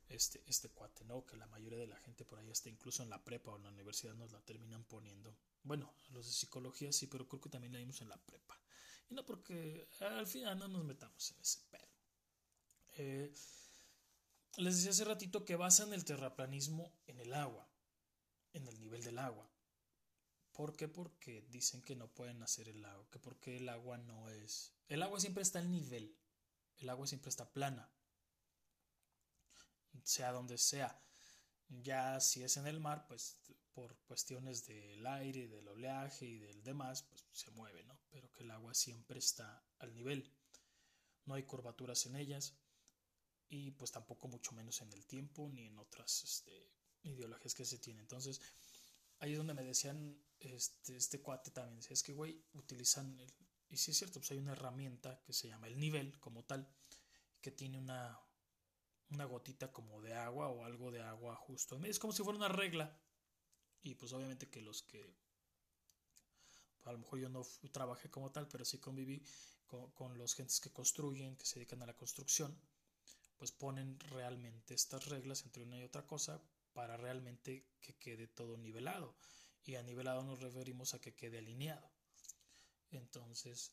este, 0.09 0.43
este 0.45 0.67
cuate, 0.67 1.05
¿no? 1.05 1.25
Que 1.25 1.37
la 1.37 1.47
mayoría 1.47 1.79
de 1.79 1.87
la 1.87 1.95
gente 1.99 2.25
por 2.25 2.37
ahí, 2.37 2.49
está 2.51 2.67
incluso 2.67 3.01
en 3.01 3.09
la 3.09 3.23
prepa 3.23 3.51
o 3.51 3.55
en 3.55 3.63
la 3.63 3.69
universidad, 3.69 4.15
nos 4.15 4.33
la 4.33 4.41
terminan 4.41 4.83
poniendo. 4.83 5.33
Bueno, 5.63 5.93
los 6.09 6.25
de 6.25 6.33
psicología 6.33 6.91
sí, 6.91 7.07
pero 7.07 7.25
creo 7.25 7.39
que 7.39 7.47
también 7.47 7.71
la 7.71 7.79
vimos 7.79 8.01
en 8.01 8.09
la 8.09 8.17
prepa. 8.17 8.59
Y 9.09 9.13
no 9.13 9.25
porque 9.25 9.87
al 10.01 10.27
final 10.27 10.59
no 10.59 10.67
nos 10.67 10.83
metamos 10.83 11.31
en 11.31 11.39
ese 11.39 11.61
pedo. 11.71 11.87
Eh, 12.97 13.33
les 14.57 14.75
decía 14.75 14.91
hace 14.91 15.05
ratito 15.05 15.45
que 15.45 15.55
basan 15.55 15.93
el 15.93 16.05
terraplanismo 16.05 16.93
en 17.07 17.19
el 17.19 17.33
agua, 17.33 17.69
en 18.53 18.67
el 18.67 18.79
nivel 18.79 19.03
del 19.03 19.19
agua. 19.19 19.49
¿Por 20.51 20.75
qué? 20.75 20.87
Porque 20.87 21.41
dicen 21.49 21.81
que 21.81 21.95
no 21.95 22.13
pueden 22.13 22.43
hacer 22.43 22.67
el 22.67 22.83
agua, 22.83 23.07
que 23.09 23.19
porque 23.19 23.57
el 23.57 23.69
agua 23.69 23.97
no 23.97 24.29
es... 24.29 24.73
El 24.87 25.03
agua 25.03 25.19
siempre 25.19 25.43
está 25.43 25.59
al 25.59 25.71
nivel, 25.71 26.17
el 26.77 26.89
agua 26.89 27.07
siempre 27.07 27.29
está 27.29 27.53
plana, 27.53 27.89
sea 30.03 30.31
donde 30.31 30.57
sea. 30.57 31.01
Ya 31.69 32.19
si 32.19 32.43
es 32.43 32.57
en 32.57 32.67
el 32.67 32.79
mar, 32.79 33.05
pues 33.07 33.37
por 33.73 33.95
cuestiones 33.99 34.65
del 34.65 35.05
aire, 35.05 35.47
del 35.47 35.67
oleaje 35.67 36.25
y 36.25 36.39
del 36.39 36.63
demás, 36.63 37.03
pues 37.03 37.25
se 37.31 37.51
mueve, 37.51 37.83
¿no? 37.83 37.97
Pero 38.09 38.31
que 38.33 38.43
el 38.43 38.51
agua 38.51 38.73
siempre 38.73 39.19
está 39.19 39.63
al 39.77 39.93
nivel. 39.93 40.33
No 41.25 41.35
hay 41.35 41.43
curvaturas 41.43 42.05
en 42.07 42.15
ellas 42.15 42.57
y 43.49 43.71
pues 43.71 43.91
tampoco 43.91 44.27
mucho 44.27 44.53
menos 44.53 44.79
en 44.81 44.93
el 44.93 45.05
tiempo 45.05 45.49
ni 45.49 45.65
en 45.65 45.77
otras 45.79 46.23
este, 46.23 46.71
ideologías 47.01 47.55
que 47.55 47.65
se 47.65 47.79
tienen. 47.79 48.01
Entonces, 48.01 48.39
ahí 49.19 49.31
es 49.31 49.37
donde 49.37 49.55
me 49.55 49.63
decían, 49.63 50.21
este, 50.39 50.95
este 50.95 51.21
cuate 51.21 51.49
también, 51.49 51.81
es 51.89 52.03
que, 52.03 52.13
güey, 52.13 52.45
utilizan, 52.53 53.19
el, 53.19 53.33
y 53.69 53.77
sí 53.77 53.91
es 53.91 53.97
cierto, 53.97 54.19
pues 54.19 54.31
hay 54.31 54.37
una 54.37 54.51
herramienta 54.51 55.21
que 55.23 55.33
se 55.33 55.47
llama 55.47 55.67
el 55.67 55.79
nivel 55.79 56.19
como 56.19 56.45
tal, 56.45 56.71
que 57.41 57.49
tiene 57.51 57.79
una, 57.79 58.19
una 59.09 59.25
gotita 59.25 59.71
como 59.71 59.99
de 60.01 60.13
agua 60.13 60.49
o 60.49 60.63
algo 60.63 60.91
de 60.91 61.01
agua 61.01 61.35
justo. 61.35 61.83
Es 61.83 61.97
como 61.97 62.13
si 62.13 62.23
fuera 62.23 62.37
una 62.37 62.49
regla. 62.49 63.01
Y 63.81 63.95
pues 63.95 64.11
obviamente 64.11 64.49
que 64.49 64.61
los 64.61 64.83
que, 64.83 65.15
a 66.83 66.91
lo 66.91 66.99
mejor 66.99 67.19
yo 67.19 67.29
no 67.29 67.47
trabajé 67.71 68.09
como 68.09 68.31
tal, 68.31 68.47
pero 68.47 68.65
sí 68.65 68.77
conviví 68.77 69.23
con, 69.65 69.89
con 69.91 70.17
los 70.17 70.35
gentes 70.35 70.59
que 70.59 70.71
construyen, 70.71 71.37
que 71.37 71.45
se 71.45 71.55
dedican 71.55 71.81
a 71.81 71.85
la 71.85 71.95
construcción 71.95 72.59
pues 73.39 73.51
ponen 73.53 73.97
realmente 74.01 74.73
estas 74.73 75.07
reglas 75.07 75.43
entre 75.45 75.63
una 75.63 75.79
y 75.79 75.83
otra 75.83 76.05
cosa 76.05 76.41
para 76.73 76.97
realmente 76.97 77.65
que 77.81 77.95
quede 77.95 78.27
todo 78.27 78.57
nivelado. 78.57 79.15
Y 79.63 79.75
a 79.75 79.83
nivelado 79.83 80.23
nos 80.23 80.41
referimos 80.41 80.93
a 80.93 80.99
que 80.99 81.15
quede 81.15 81.37
alineado. 81.39 81.89
Entonces, 82.91 83.71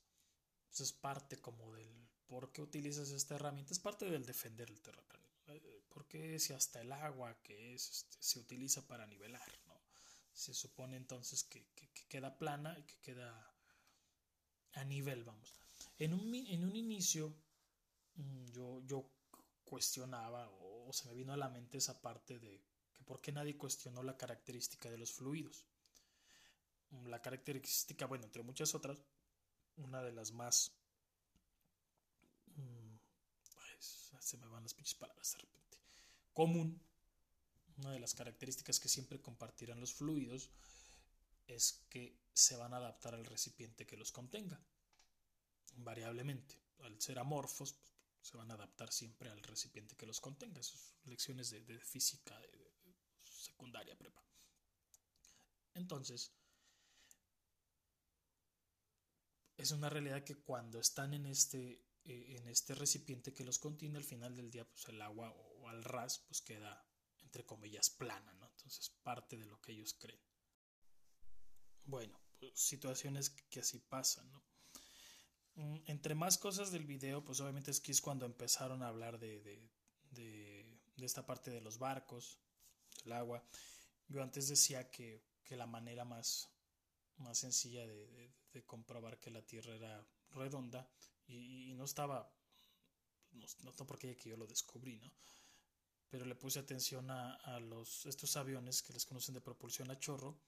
pues 0.68 0.80
es 0.80 0.92
parte 0.92 1.40
como 1.40 1.74
del 1.74 2.06
por 2.26 2.52
qué 2.52 2.62
utilizas 2.62 3.10
esta 3.10 3.34
herramienta, 3.34 3.72
es 3.72 3.80
parte 3.80 4.08
del 4.08 4.24
defender 4.24 4.70
el 4.70 4.80
terraplanismo. 4.80 5.26
Eh, 5.48 5.82
porque 5.88 6.38
si 6.38 6.52
hasta 6.52 6.80
el 6.80 6.92
agua 6.92 7.40
que 7.42 7.74
es, 7.74 7.90
este, 7.90 8.16
se 8.20 8.38
utiliza 8.38 8.86
para 8.86 9.06
nivelar, 9.06 9.50
¿no? 9.66 9.80
Se 10.32 10.54
supone 10.54 10.96
entonces 10.96 11.44
que, 11.44 11.66
queda 12.08 12.38
plana 12.38 12.76
y 12.78 12.82
que 12.82 12.96
queda 13.00 13.52
a 14.74 14.84
nivel, 14.84 15.24
vamos. 15.24 15.52
En 15.98 16.12
un, 16.12 16.34
en 16.34 16.64
un 16.64 16.76
inicio, 16.76 17.34
mm, 18.14 18.46
yo, 18.52 18.82
yo 18.86 19.15
cuestionaba 19.66 20.48
o, 20.60 20.90
se 20.92 21.06
me 21.08 21.14
vino 21.14 21.32
a 21.32 21.36
la 21.36 21.50
mente 21.50 21.78
esa 21.78 22.00
parte 22.00 22.38
de 22.38 22.62
que 22.94 23.04
por 23.04 23.20
qué 23.20 23.32
nadie 23.32 23.58
cuestionó 23.58 24.02
la 24.02 24.16
característica 24.16 24.88
de 24.88 24.96
los 24.96 25.12
fluidos. 25.12 25.66
La 27.04 27.20
característica, 27.20 28.06
bueno, 28.06 28.24
entre 28.24 28.42
muchas 28.42 28.74
otras, 28.74 28.98
una 29.76 30.02
de 30.02 30.12
las 30.12 30.32
más... 30.32 30.72
Mm, 32.54 32.96
se 34.20 34.38
me 34.38 34.46
van 34.46 34.62
las 34.62 34.74
pinches 34.74 34.94
palabras 34.94 35.32
de 35.32 35.38
repente. 35.38 35.78
Común, 36.32 36.80
una 37.78 37.92
de 37.92 38.00
las 38.00 38.14
características 38.14 38.80
que 38.80 38.88
siempre 38.88 39.20
compartirán 39.20 39.80
los 39.80 39.92
fluidos 39.92 40.50
es 41.46 41.84
que 41.90 42.16
se 42.32 42.56
van 42.56 42.74
a 42.74 42.78
adaptar 42.78 43.14
al 43.14 43.24
recipiente 43.24 43.86
que 43.86 43.96
los 43.96 44.12
contenga, 44.12 44.60
invariablemente. 45.76 46.58
Al 46.80 47.00
ser 47.00 47.18
amorfos, 47.18 47.72
pues, 47.72 47.95
se 48.26 48.36
van 48.36 48.50
a 48.50 48.54
adaptar 48.54 48.92
siempre 48.92 49.30
al 49.30 49.40
recipiente 49.42 49.94
que 49.94 50.06
los 50.06 50.20
contenga. 50.20 50.58
Esas 50.58 50.96
lecciones 51.04 51.50
de, 51.50 51.78
física 51.78 52.36
secundaria, 53.22 53.96
prepa. 53.96 54.24
Entonces, 55.74 56.32
es 59.56 59.70
una 59.70 59.88
realidad 59.88 60.24
que 60.24 60.34
cuando 60.34 60.80
están 60.80 61.14
en 61.14 61.26
este, 61.26 61.86
eh, 62.02 62.36
en 62.36 62.48
este 62.48 62.74
recipiente 62.74 63.32
que 63.32 63.44
los 63.44 63.60
contiene, 63.60 63.98
al 63.98 64.04
final 64.04 64.34
del 64.34 64.50
día, 64.50 64.68
pues 64.68 64.88
el 64.88 65.00
agua 65.02 65.30
o 65.30 65.68
al 65.68 65.84
ras, 65.84 66.18
pues 66.26 66.40
queda, 66.40 66.84
entre 67.18 67.46
comillas, 67.46 67.90
plana, 67.90 68.34
¿no? 68.34 68.48
Entonces, 68.48 68.90
parte 69.04 69.36
de 69.36 69.46
lo 69.46 69.60
que 69.60 69.70
ellos 69.70 69.94
creen. 69.94 70.20
Bueno, 71.84 72.20
pues 72.40 72.58
situaciones 72.58 73.30
que 73.30 73.60
así 73.60 73.78
pasan, 73.78 74.32
¿no? 74.32 74.44
Mm, 75.56 75.78
entre 75.86 76.14
más 76.14 76.36
cosas 76.38 76.70
del 76.70 76.84
video, 76.84 77.24
pues 77.24 77.40
obviamente 77.40 77.70
es 77.70 77.80
que 77.80 77.90
es 77.92 78.00
cuando 78.02 78.26
empezaron 78.26 78.82
a 78.82 78.88
hablar 78.88 79.18
de, 79.18 79.40
de, 79.40 79.58
de, 80.10 81.04
esta 81.04 81.24
parte 81.24 81.50
de 81.50 81.62
los 81.62 81.78
barcos, 81.78 82.38
del 83.02 83.12
agua. 83.12 83.42
Yo 84.08 84.22
antes 84.22 84.48
decía 84.48 84.90
que, 84.90 85.24
que 85.44 85.56
la 85.56 85.66
manera 85.66 86.04
más, 86.04 86.50
más 87.16 87.38
sencilla 87.38 87.86
de, 87.86 88.34
comprobar 88.66 89.18
que 89.18 89.30
la 89.30 89.42
Tierra 89.42 89.74
era 89.74 90.06
redonda 90.30 90.88
y, 91.26 91.70
y 91.70 91.74
no 91.74 91.84
estaba, 91.84 92.32
no, 93.32 93.46
no, 93.64 93.86
porque 93.86 94.16
que 94.16 94.30
yo 94.30 94.36
lo 94.38 94.46
descubrí, 94.46 94.98
¿no? 94.98 95.12
Pero 96.08 96.24
le 96.24 96.34
puse 96.36 96.58
atención 96.58 97.10
a, 97.10 97.34
a, 97.34 97.60
los, 97.60 98.06
estos 98.06 98.34
aviones 98.38 98.80
que 98.80 98.94
les 98.94 99.04
conocen 99.04 99.34
de 99.34 99.42
propulsión 99.42 99.90
a 99.90 99.98
chorro, 99.98 100.38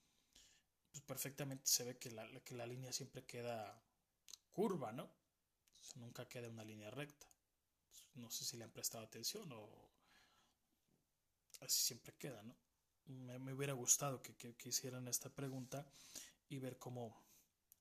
pues 0.90 1.02
perfectamente 1.02 1.66
se 1.66 1.84
ve 1.84 1.98
que 1.98 2.10
la, 2.10 2.26
que 2.40 2.54
la 2.54 2.66
línea 2.66 2.92
siempre 2.92 3.26
queda 3.26 3.78
curva, 4.58 4.90
¿no? 4.90 5.08
nunca 5.94 6.28
queda 6.28 6.48
una 6.48 6.64
línea 6.64 6.90
recta. 6.90 7.28
No 8.14 8.28
sé 8.28 8.44
si 8.44 8.56
le 8.56 8.64
han 8.64 8.72
prestado 8.72 9.04
atención 9.04 9.48
o 9.52 9.68
así 11.60 11.80
siempre 11.80 12.12
queda, 12.18 12.42
¿no? 12.42 12.56
Me, 13.06 13.52
hubiera 13.52 13.72
gustado 13.72 14.20
que, 14.20 14.34
que, 14.34 14.56
que, 14.56 14.70
hicieran 14.70 15.06
esta 15.06 15.30
pregunta 15.30 15.86
y 16.48 16.58
ver 16.58 16.76
cómo, 16.76 17.24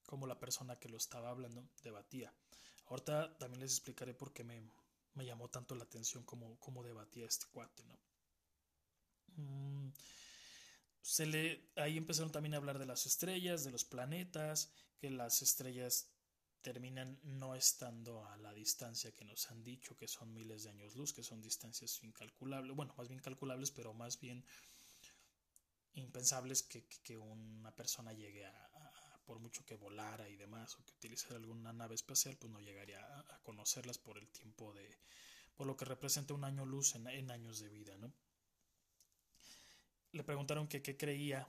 cómo 0.06 0.28
la 0.28 0.40
persona 0.40 0.80
que 0.80 0.88
lo 0.88 0.98
estaba 0.98 1.32
hablando 1.32 1.68
debatía. 1.82 2.32
Ahorita 2.90 3.36
también 3.40 3.62
les 3.62 3.72
explicaré 3.72 4.14
por 4.14 4.32
qué 4.32 4.44
me, 4.44 4.62
me 5.16 5.26
llamó 5.26 5.50
tanto 5.50 5.74
la 5.74 5.84
atención 5.84 6.24
cómo, 6.26 6.60
cómo 6.60 6.84
debatía 6.84 7.26
este 7.26 7.48
cuate, 7.48 7.84
¿no? 7.86 8.00
Mm, 9.38 9.94
se 11.02 11.26
le, 11.26 11.72
ahí 11.76 11.98
empezaron 11.98 12.32
también 12.32 12.54
a 12.54 12.58
hablar 12.58 12.78
de 12.78 12.86
las 12.86 13.08
estrellas, 13.08 13.64
de 13.64 13.72
los 13.72 13.84
planetas, 13.84 14.72
que 15.00 15.10
las 15.10 15.42
estrellas 15.42 16.12
terminan 16.68 17.18
no 17.24 17.56
estando 17.56 18.26
a 18.26 18.36
la 18.36 18.54
distancia 18.54 19.14
que 19.14 19.24
nos 19.24 19.50
han 19.50 19.64
dicho, 19.64 19.96
que 19.96 20.06
son 20.06 20.34
miles 20.34 20.66
de 20.66 20.72
años 20.72 20.98
luz, 20.98 21.14
que 21.14 21.24
son 21.24 21.42
distancias 21.42 22.04
incalculables, 22.04 22.76
bueno, 22.76 22.94
más 22.98 23.08
bien 23.08 23.22
calculables, 23.22 23.72
pero 23.72 23.94
más 23.94 24.20
bien 24.20 24.44
impensables 25.94 26.64
que, 26.64 27.18
una 27.18 27.74
persona 27.74 28.12
llegue 28.12 28.46
a, 28.46 29.22
por 29.26 29.40
mucho 29.40 29.66
que 29.66 29.76
volara 29.76 30.28
y 30.28 30.36
demás, 30.36 30.76
o 30.76 30.84
que 30.84 30.92
utilizara 30.92 31.38
alguna 31.38 31.72
nave 31.72 31.96
espacial, 31.96 32.36
pues 32.36 32.52
no 32.52 32.60
llegaría 32.60 33.00
a, 33.00 33.40
conocerlas 33.44 33.98
por 33.98 34.18
el 34.18 34.28
tiempo 34.28 34.74
de, 34.74 35.00
por 35.56 35.68
lo 35.68 35.78
que 35.78 35.86
representa 35.86 36.34
un 36.34 36.44
año 36.44 36.66
luz 36.66 36.96
en, 36.96 37.32
años 37.32 37.60
de 37.60 37.70
vida, 37.70 37.98
¿no? 37.98 38.12
Le 40.12 40.24
preguntaron 40.26 40.68
que 40.68 40.82
qué 40.82 40.98
creía 40.98 41.48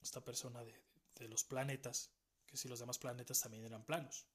esta 0.00 0.24
persona 0.24 0.62
de 0.62 1.28
los 1.28 1.42
planetas, 1.42 2.12
que 2.46 2.56
si 2.56 2.68
los 2.68 2.78
demás 2.78 3.00
planetas 3.00 3.40
también 3.40 3.64
eran 3.64 3.84
planos 3.84 4.28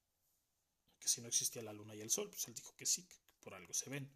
que 1.05 1.11
si 1.11 1.21
no 1.21 1.27
existía 1.27 1.61
la 1.61 1.71
luna 1.71 1.93
y 1.93 2.01
el 2.01 2.09
sol, 2.09 2.31
pues 2.31 2.47
él 2.47 2.55
dijo 2.55 2.75
que 2.75 2.87
sí, 2.87 3.03
que 3.05 3.15
por 3.39 3.53
algo 3.53 3.75
se 3.75 3.91
ven. 3.91 4.11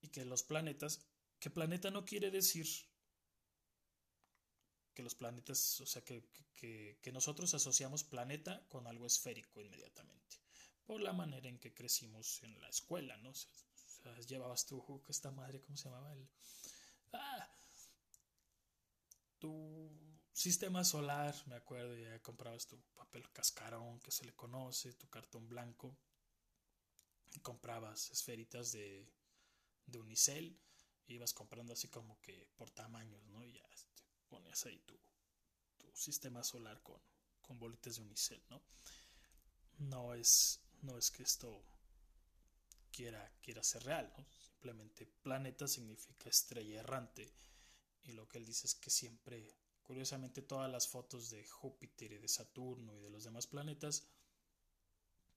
Y 0.00 0.08
que 0.08 0.24
los 0.24 0.42
planetas, 0.42 1.06
que 1.38 1.50
planeta 1.50 1.90
no 1.90 2.06
quiere 2.06 2.30
decir 2.30 2.66
que 4.94 5.02
los 5.02 5.14
planetas, 5.14 5.82
o 5.82 5.86
sea, 5.86 6.02
que, 6.02 6.24
que, 6.54 7.12
nosotros 7.12 7.52
asociamos 7.52 8.02
planeta 8.02 8.66
con 8.70 8.86
algo 8.86 9.06
esférico 9.06 9.60
inmediatamente, 9.60 10.36
por 10.86 11.02
la 11.02 11.12
manera 11.12 11.50
en 11.50 11.58
que 11.58 11.74
crecimos 11.74 12.42
en 12.42 12.58
la 12.58 12.70
escuela, 12.70 13.18
¿no? 13.18 13.30
O 13.30 13.34
sea, 13.34 14.18
llevabas 14.20 14.64
tu, 14.64 15.04
esta 15.06 15.30
madre, 15.30 15.60
¿cómo 15.60 15.76
se 15.76 15.90
llamaba? 15.90 16.14
El, 16.14 16.26
ah, 17.12 17.54
tu 19.38 20.17
sistema 20.38 20.84
solar, 20.84 21.34
me 21.46 21.56
acuerdo, 21.56 21.96
ya 21.96 22.22
comprabas 22.22 22.68
tu 22.68 22.80
papel 22.94 23.28
cascarón 23.32 23.98
que 24.00 24.12
se 24.12 24.24
le 24.24 24.32
conoce, 24.34 24.92
tu 24.92 25.08
cartón 25.08 25.48
blanco, 25.48 25.96
y 27.34 27.40
comprabas 27.40 28.10
esferitas 28.12 28.70
de, 28.70 29.12
de 29.86 29.98
unicel, 29.98 30.56
ibas 31.08 31.34
comprando 31.34 31.72
así 31.72 31.88
como 31.88 32.20
que 32.20 32.46
por 32.56 32.70
tamaños, 32.70 33.26
¿no? 33.26 33.42
Y 33.42 33.52
ya 33.52 33.64
este, 33.72 34.04
ponías 34.28 34.64
ahí 34.66 34.78
tu, 34.86 34.96
tu 35.76 35.94
sistema 35.96 36.44
solar 36.44 36.80
con, 36.84 37.00
con 37.42 37.58
bolitas 37.58 37.96
de 37.96 38.02
unicel, 38.02 38.40
¿no? 38.48 38.62
No 39.78 40.14
es, 40.14 40.60
no 40.82 40.96
es 40.96 41.10
que 41.10 41.24
esto 41.24 41.64
quiera, 42.92 43.32
quiera 43.42 43.64
ser 43.64 43.82
real, 43.82 44.12
¿no? 44.16 44.24
Simplemente 44.38 45.04
planeta 45.04 45.66
significa 45.66 46.28
estrella 46.28 46.78
errante, 46.78 47.28
y 48.04 48.12
lo 48.12 48.28
que 48.28 48.38
él 48.38 48.46
dice 48.46 48.68
es 48.68 48.76
que 48.76 48.90
siempre 48.90 49.52
Curiosamente 49.88 50.42
todas 50.42 50.70
las 50.70 50.86
fotos 50.86 51.30
de 51.30 51.46
Júpiter 51.46 52.12
y 52.12 52.18
de 52.18 52.28
Saturno 52.28 52.94
y 52.94 53.00
de 53.00 53.08
los 53.08 53.24
demás 53.24 53.46
planetas 53.46 54.06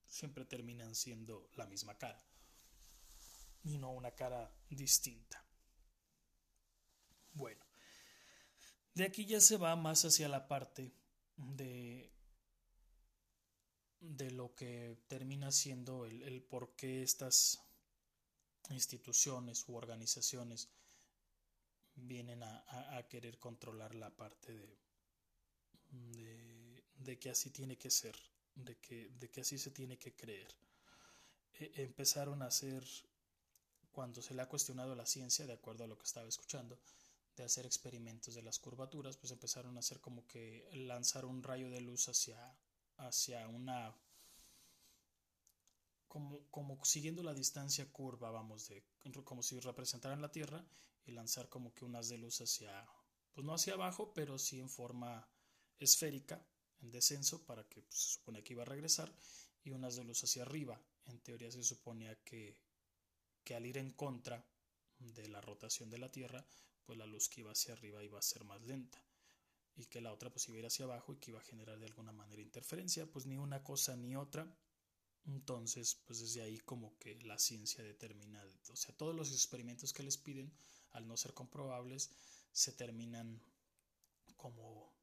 siempre 0.05 0.43
terminan 0.43 0.93
siendo 0.93 1.49
la 1.53 1.65
misma 1.67 1.97
cara 1.97 2.21
y 3.63 3.77
no 3.77 3.93
una 3.93 4.11
cara 4.11 4.53
distinta. 4.69 5.41
Bueno, 7.31 7.65
de 8.93 9.05
aquí 9.05 9.25
ya 9.25 9.39
se 9.39 9.55
va 9.55 9.73
más 9.77 10.03
hacia 10.03 10.27
la 10.27 10.49
parte 10.49 10.91
de, 11.37 12.11
de 14.01 14.31
lo 14.31 14.53
que 14.53 14.97
termina 15.07 15.53
siendo 15.53 16.05
el, 16.05 16.23
el 16.23 16.43
por 16.43 16.75
qué 16.75 17.03
estas 17.03 17.63
instituciones 18.69 19.63
u 19.69 19.77
organizaciones 19.77 20.69
vienen 21.95 22.43
a, 22.43 22.63
a, 22.67 22.97
a 22.97 23.07
querer 23.07 23.37
controlar 23.37 23.95
la 23.95 24.09
parte 24.09 24.53
de, 24.53 24.77
de, 25.89 26.83
de, 26.95 27.19
que 27.19 27.29
así 27.29 27.49
tiene 27.49 27.77
que 27.77 27.89
ser, 27.89 28.15
de 28.55 28.77
que, 28.77 29.09
de 29.09 29.29
que 29.29 29.41
así 29.41 29.57
se 29.57 29.71
tiene 29.71 29.97
que 29.97 30.15
creer. 30.15 30.53
E, 31.59 31.83
empezaron 31.83 32.41
a 32.41 32.47
hacer, 32.47 32.83
cuando 33.91 34.21
se 34.21 34.33
le 34.33 34.41
ha 34.41 34.49
cuestionado 34.49 34.95
la 34.95 35.05
ciencia, 35.05 35.45
de 35.45 35.53
acuerdo 35.53 35.83
a 35.83 35.87
lo 35.87 35.97
que 35.97 36.05
estaba 36.05 36.27
escuchando, 36.27 36.79
de 37.35 37.43
hacer 37.43 37.65
experimentos 37.65 38.35
de 38.35 38.43
las 38.43 38.59
curvaturas, 38.59 39.17
pues 39.17 39.31
empezaron 39.31 39.77
a 39.77 39.79
hacer 39.79 39.99
como 39.99 40.27
que 40.27 40.67
lanzar 40.73 41.25
un 41.25 41.43
rayo 41.43 41.69
de 41.69 41.81
luz 41.81 42.07
hacia, 42.09 42.55
hacia 42.97 43.47
una 43.47 43.95
como, 46.07 46.45
como, 46.49 46.83
siguiendo 46.83 47.23
la 47.23 47.33
distancia 47.33 47.89
curva, 47.89 48.31
vamos, 48.31 48.67
de 48.67 48.83
como 49.23 49.41
si 49.41 49.57
representaran 49.61 50.21
la 50.21 50.29
Tierra 50.29 50.61
y 51.05 51.11
lanzar 51.11 51.49
como 51.49 51.73
que 51.73 51.85
unas 51.85 52.09
de 52.09 52.17
luz 52.17 52.41
hacia, 52.41 52.87
pues 53.33 53.45
no 53.45 53.53
hacia 53.53 53.73
abajo, 53.73 54.13
pero 54.13 54.37
sí 54.37 54.59
en 54.59 54.69
forma 54.69 55.27
esférica, 55.79 56.45
en 56.81 56.91
descenso, 56.91 57.45
para 57.45 57.67
que 57.67 57.81
pues, 57.81 57.95
se 57.95 58.13
supone 58.13 58.43
que 58.43 58.53
iba 58.53 58.63
a 58.63 58.65
regresar, 58.65 59.13
y 59.63 59.71
unas 59.71 59.95
de 59.95 60.03
luz 60.03 60.23
hacia 60.23 60.43
arriba. 60.43 60.81
En 61.05 61.19
teoría 61.19 61.51
se 61.51 61.63
suponía 61.63 62.15
que, 62.23 62.59
que 63.43 63.55
al 63.55 63.65
ir 63.65 63.77
en 63.77 63.91
contra 63.91 64.45
de 64.99 65.27
la 65.27 65.41
rotación 65.41 65.89
de 65.89 65.97
la 65.97 66.11
Tierra, 66.11 66.45
pues 66.85 66.97
la 66.97 67.05
luz 67.05 67.29
que 67.29 67.41
iba 67.41 67.51
hacia 67.51 67.73
arriba 67.73 68.03
iba 68.03 68.19
a 68.19 68.23
ser 68.23 68.43
más 68.43 68.61
lenta 68.61 69.03
y 69.75 69.85
que 69.85 70.01
la 70.01 70.11
otra 70.11 70.29
pues 70.29 70.47
iba 70.47 70.57
a 70.57 70.59
ir 70.59 70.65
hacia 70.65 70.85
abajo 70.85 71.13
y 71.13 71.17
que 71.17 71.31
iba 71.31 71.39
a 71.39 71.43
generar 71.43 71.79
de 71.79 71.85
alguna 71.85 72.11
manera 72.11 72.41
interferencia, 72.41 73.09
pues 73.09 73.25
ni 73.25 73.37
una 73.37 73.63
cosa 73.63 73.95
ni 73.95 74.15
otra. 74.15 74.53
Entonces, 75.25 75.95
pues 76.05 76.19
desde 76.19 76.41
ahí 76.41 76.59
como 76.59 76.97
que 76.97 77.15
la 77.21 77.37
ciencia 77.37 77.83
determina, 77.83 78.43
o 78.69 78.75
sea, 78.75 78.95
todos 78.95 79.15
los 79.15 79.31
experimentos 79.31 79.93
que 79.93 80.03
les 80.03 80.17
piden 80.17 80.51
al 80.93 81.07
no 81.07 81.17
ser 81.17 81.33
comprobables, 81.33 82.11
se 82.51 82.71
terminan 82.71 83.41
como, 84.35 84.93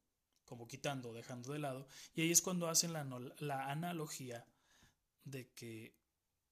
como 0.45 0.67
quitando, 0.69 1.13
dejando 1.13 1.53
de 1.53 1.59
lado. 1.59 1.87
Y 2.15 2.23
ahí 2.23 2.31
es 2.31 2.43
cuando 2.43 2.69
hacen 2.69 2.93
la, 2.93 3.05
la 3.39 3.71
analogía 3.71 4.47
de 5.25 5.53
que 5.53 5.97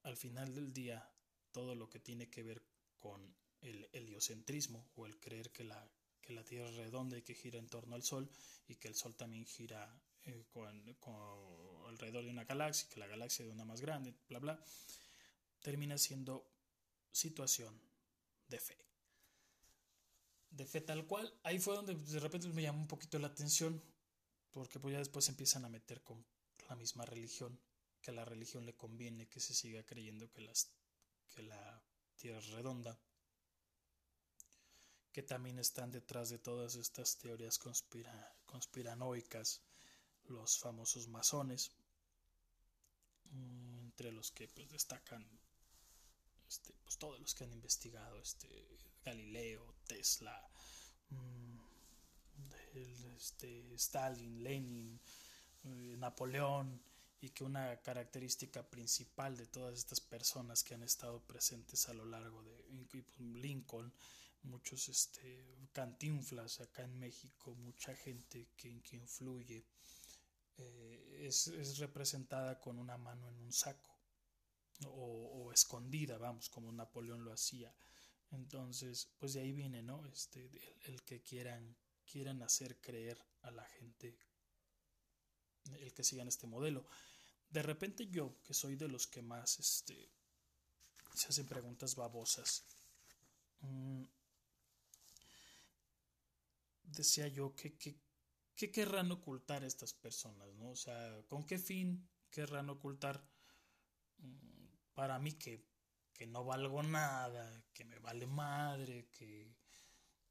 al 0.02 0.16
final 0.16 0.54
del 0.54 0.72
día 0.72 1.10
todo 1.52 1.74
lo 1.74 1.88
que 1.88 1.98
tiene 1.98 2.28
que 2.28 2.42
ver 2.42 2.62
con 2.98 3.34
el 3.62 3.88
heliocentrismo 3.92 4.90
o 4.94 5.06
el 5.06 5.18
creer 5.18 5.50
que 5.50 5.64
la, 5.64 5.90
que 6.20 6.32
la 6.32 6.44
Tierra 6.44 6.68
es 6.68 6.76
redonda 6.76 7.16
y 7.16 7.22
que 7.22 7.34
gira 7.34 7.58
en 7.58 7.68
torno 7.68 7.94
al 7.94 8.02
Sol 8.02 8.30
y 8.68 8.76
que 8.76 8.88
el 8.88 8.94
Sol 8.94 9.16
también 9.16 9.46
gira 9.46 10.00
eh, 10.24 10.44
con, 10.52 10.94
con, 10.94 11.88
alrededor 11.88 12.24
de 12.24 12.30
una 12.30 12.44
galaxia, 12.44 12.88
que 12.88 13.00
la 13.00 13.06
galaxia 13.06 13.44
es 13.44 13.50
una 13.50 13.64
más 13.64 13.80
grande, 13.80 14.14
bla, 14.28 14.38
bla, 14.38 14.60
termina 15.60 15.96
siendo 15.98 16.52
situación 17.10 17.80
de 18.48 18.60
fe 18.60 18.86
de 20.56 20.64
fe 20.66 20.80
tal 20.80 21.06
cual. 21.06 21.32
Ahí 21.42 21.58
fue 21.58 21.74
donde 21.74 21.94
de 21.94 22.20
repente 22.20 22.48
me 22.48 22.62
llamó 22.62 22.80
un 22.80 22.88
poquito 22.88 23.18
la 23.18 23.28
atención, 23.28 23.82
porque 24.50 24.80
pues 24.80 24.92
ya 24.92 24.98
después 24.98 25.28
empiezan 25.28 25.64
a 25.64 25.68
meter 25.68 26.02
con 26.02 26.24
la 26.68 26.76
misma 26.76 27.04
religión, 27.04 27.58
que 28.00 28.10
a 28.10 28.14
la 28.14 28.24
religión 28.24 28.64
le 28.64 28.74
conviene 28.74 29.28
que 29.28 29.40
se 29.40 29.54
siga 29.54 29.84
creyendo 29.84 30.30
que, 30.30 30.40
las, 30.40 30.70
que 31.34 31.42
la 31.42 31.82
Tierra 32.16 32.38
es 32.38 32.48
redonda, 32.48 32.98
que 35.12 35.22
también 35.22 35.58
están 35.58 35.90
detrás 35.90 36.30
de 36.30 36.38
todas 36.38 36.74
estas 36.74 37.18
teorías 37.18 37.58
conspira, 37.58 38.36
conspiranoicas, 38.46 39.62
los 40.24 40.58
famosos 40.58 41.08
masones. 41.08 41.72
Mm, 43.30 43.78
entre 43.86 44.12
los 44.12 44.30
que 44.30 44.46
pues, 44.48 44.70
destacan 44.70 45.26
este, 46.48 46.74
pues, 46.82 46.98
todos 46.98 47.18
los 47.18 47.34
que 47.34 47.44
han 47.44 47.52
investigado, 47.52 48.20
este, 48.20 48.46
Galileo, 49.06 49.76
Tesla, 49.86 50.36
mm, 51.10 51.58
este, 53.14 53.74
Stalin, 53.74 54.42
Lenin, 54.42 55.00
eh, 55.64 55.94
Napoleón, 55.96 56.82
y 57.20 57.30
que 57.30 57.44
una 57.44 57.80
característica 57.80 58.62
principal 58.68 59.36
de 59.36 59.46
todas 59.46 59.78
estas 59.78 60.00
personas 60.00 60.62
que 60.62 60.74
han 60.74 60.82
estado 60.82 61.20
presentes 61.20 61.88
a 61.88 61.94
lo 61.94 62.04
largo 62.04 62.42
de 62.42 62.86
pues, 62.90 63.04
Lincoln, 63.18 63.92
muchos 64.42 64.88
este, 64.88 65.68
cantinflas 65.72 66.60
acá 66.60 66.82
en 66.82 66.98
México, 66.98 67.54
mucha 67.54 67.94
gente 67.96 68.48
que, 68.56 68.82
que 68.82 68.96
influye, 68.96 69.64
eh, 70.58 71.26
es, 71.26 71.78
representada 71.78 72.60
con 72.60 72.78
una 72.78 72.96
mano 72.96 73.28
en 73.28 73.40
un 73.40 73.52
saco 73.52 73.94
o, 74.86 75.52
escondida, 75.52 76.18
vamos, 76.18 76.50
como 76.50 76.70
Napoleón 76.72 77.24
lo 77.24 77.32
hacía. 77.32 77.72
Entonces, 78.36 79.08
pues 79.18 79.32
de 79.32 79.40
ahí 79.40 79.52
viene, 79.52 79.82
¿no? 79.82 80.06
Este, 80.06 80.50
el, 80.84 81.02
que 81.02 81.22
quieran, 81.22 81.74
quieran 82.04 82.42
hacer 82.42 82.80
creer 82.80 83.18
a 83.42 83.50
la 83.50 83.64
gente 83.64 84.18
el 85.80 85.92
que 85.94 86.04
sigan 86.04 86.28
este 86.28 86.46
modelo. 86.46 86.86
De 87.48 87.62
repente 87.62 88.06
yo, 88.08 88.40
que 88.42 88.54
soy 88.54 88.76
de 88.76 88.88
los 88.88 89.06
que 89.06 89.22
más 89.22 89.58
este, 89.58 90.10
se 91.14 91.28
hacen 91.28 91.46
preguntas 91.46 91.96
babosas, 91.96 92.64
mm, 93.60 94.04
decía 96.84 97.28
yo 97.28 97.54
que, 97.56 97.76
¿qué 98.54 98.70
querrán 98.70 99.10
ocultar 99.12 99.64
estas 99.64 99.94
personas? 99.94 100.52
¿no? 100.54 100.70
O 100.70 100.76
sea, 100.76 101.22
¿con 101.26 101.44
qué 101.46 101.58
fin 101.58 102.06
querrán 102.30 102.68
ocultar 102.68 103.26
mm, 104.18 104.66
para 104.94 105.18
mí 105.18 105.32
que, 105.32 105.64
que, 106.16 106.26
no 106.26 106.44
valgo 106.44 106.82
nada, 106.82 107.64
que 107.72 107.84
me 107.84 107.98
vale 107.98 108.26
madre, 108.26 109.08
que, 109.10 109.54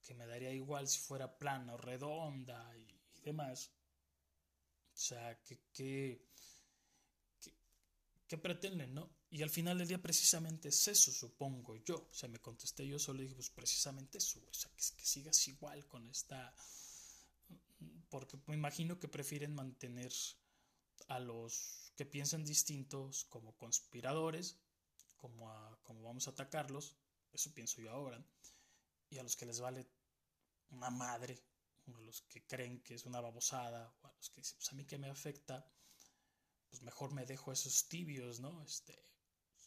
que 0.02 0.14
me 0.14 0.26
daría 0.26 0.52
igual 0.52 0.88
si 0.88 1.00
fuera 1.00 1.38
plana 1.38 1.74
o 1.74 1.78
redonda 1.78 2.76
y, 2.78 2.88
demás? 3.24 3.72
O 4.94 4.98
sea, 4.98 5.42
¿qué, 5.44 5.60
qué, 5.74 6.28
qué, 8.28 8.38
pretenden, 8.38 8.94
no? 8.94 9.10
Y 9.32 9.42
al 9.42 9.50
final 9.50 9.78
del 9.78 9.88
día 9.88 10.02
precisamente 10.02 10.70
es 10.70 10.88
eso, 10.88 11.12
supongo 11.12 11.76
yo. 11.78 12.08
O 12.12 12.14
sea, 12.14 12.30
me 12.30 12.40
contesté 12.40 12.88
yo 12.88 13.00
solo 13.00 13.20
y 13.20 13.24
dije, 13.24 13.36
pues 13.36 13.50
precisamente 13.50 14.20
eso, 14.20 14.40
o 14.48 14.54
sea, 14.54 14.70
que, 14.72 14.84
que 14.96 15.06
sigas 15.06 15.48
igual 15.48 15.88
con 15.88 16.08
esta 16.08 16.54
porque 18.10 18.38
me 18.48 18.56
imagino 18.56 19.00
que 19.00 19.08
prefieren 19.08 19.54
mantener 19.54 20.14
a 21.08 21.20
los 21.20 21.92
que 21.96 22.06
piensan 22.06 22.46
distintos 22.46 23.26
como 23.26 23.58
conspiradores, 23.58 24.58
como, 25.26 25.50
a, 25.50 25.80
como 25.82 26.04
vamos 26.04 26.28
a 26.28 26.32
atacarlos, 26.32 26.96
eso 27.34 27.52
pienso 27.52 27.82
yo 27.82 27.92
ahora, 27.92 28.24
y 29.10 29.18
a 29.18 29.24
los 29.24 29.36
que 29.36 29.48
les 29.48 29.60
vale 29.60 29.88
una 30.70 30.92
madre, 30.92 31.44
a 31.88 32.00
los 32.02 32.22
que 32.22 32.46
creen 32.46 32.84
que 32.84 32.94
es 32.94 33.08
una 33.08 33.22
babosada, 33.22 33.92
o 34.04 34.08
a 34.08 34.14
los 34.14 34.30
que 34.30 34.42
dicen, 34.42 34.58
pues 34.58 34.72
a 34.72 34.76
mí 34.76 34.86
que 34.86 35.00
me 35.00 35.10
afecta, 35.10 35.68
pues 36.70 36.84
mejor 36.84 37.12
me 37.12 37.26
dejo 37.26 37.52
esos 37.52 37.88
tibios, 37.88 38.40
¿no? 38.40 38.62
Este, 38.62 38.94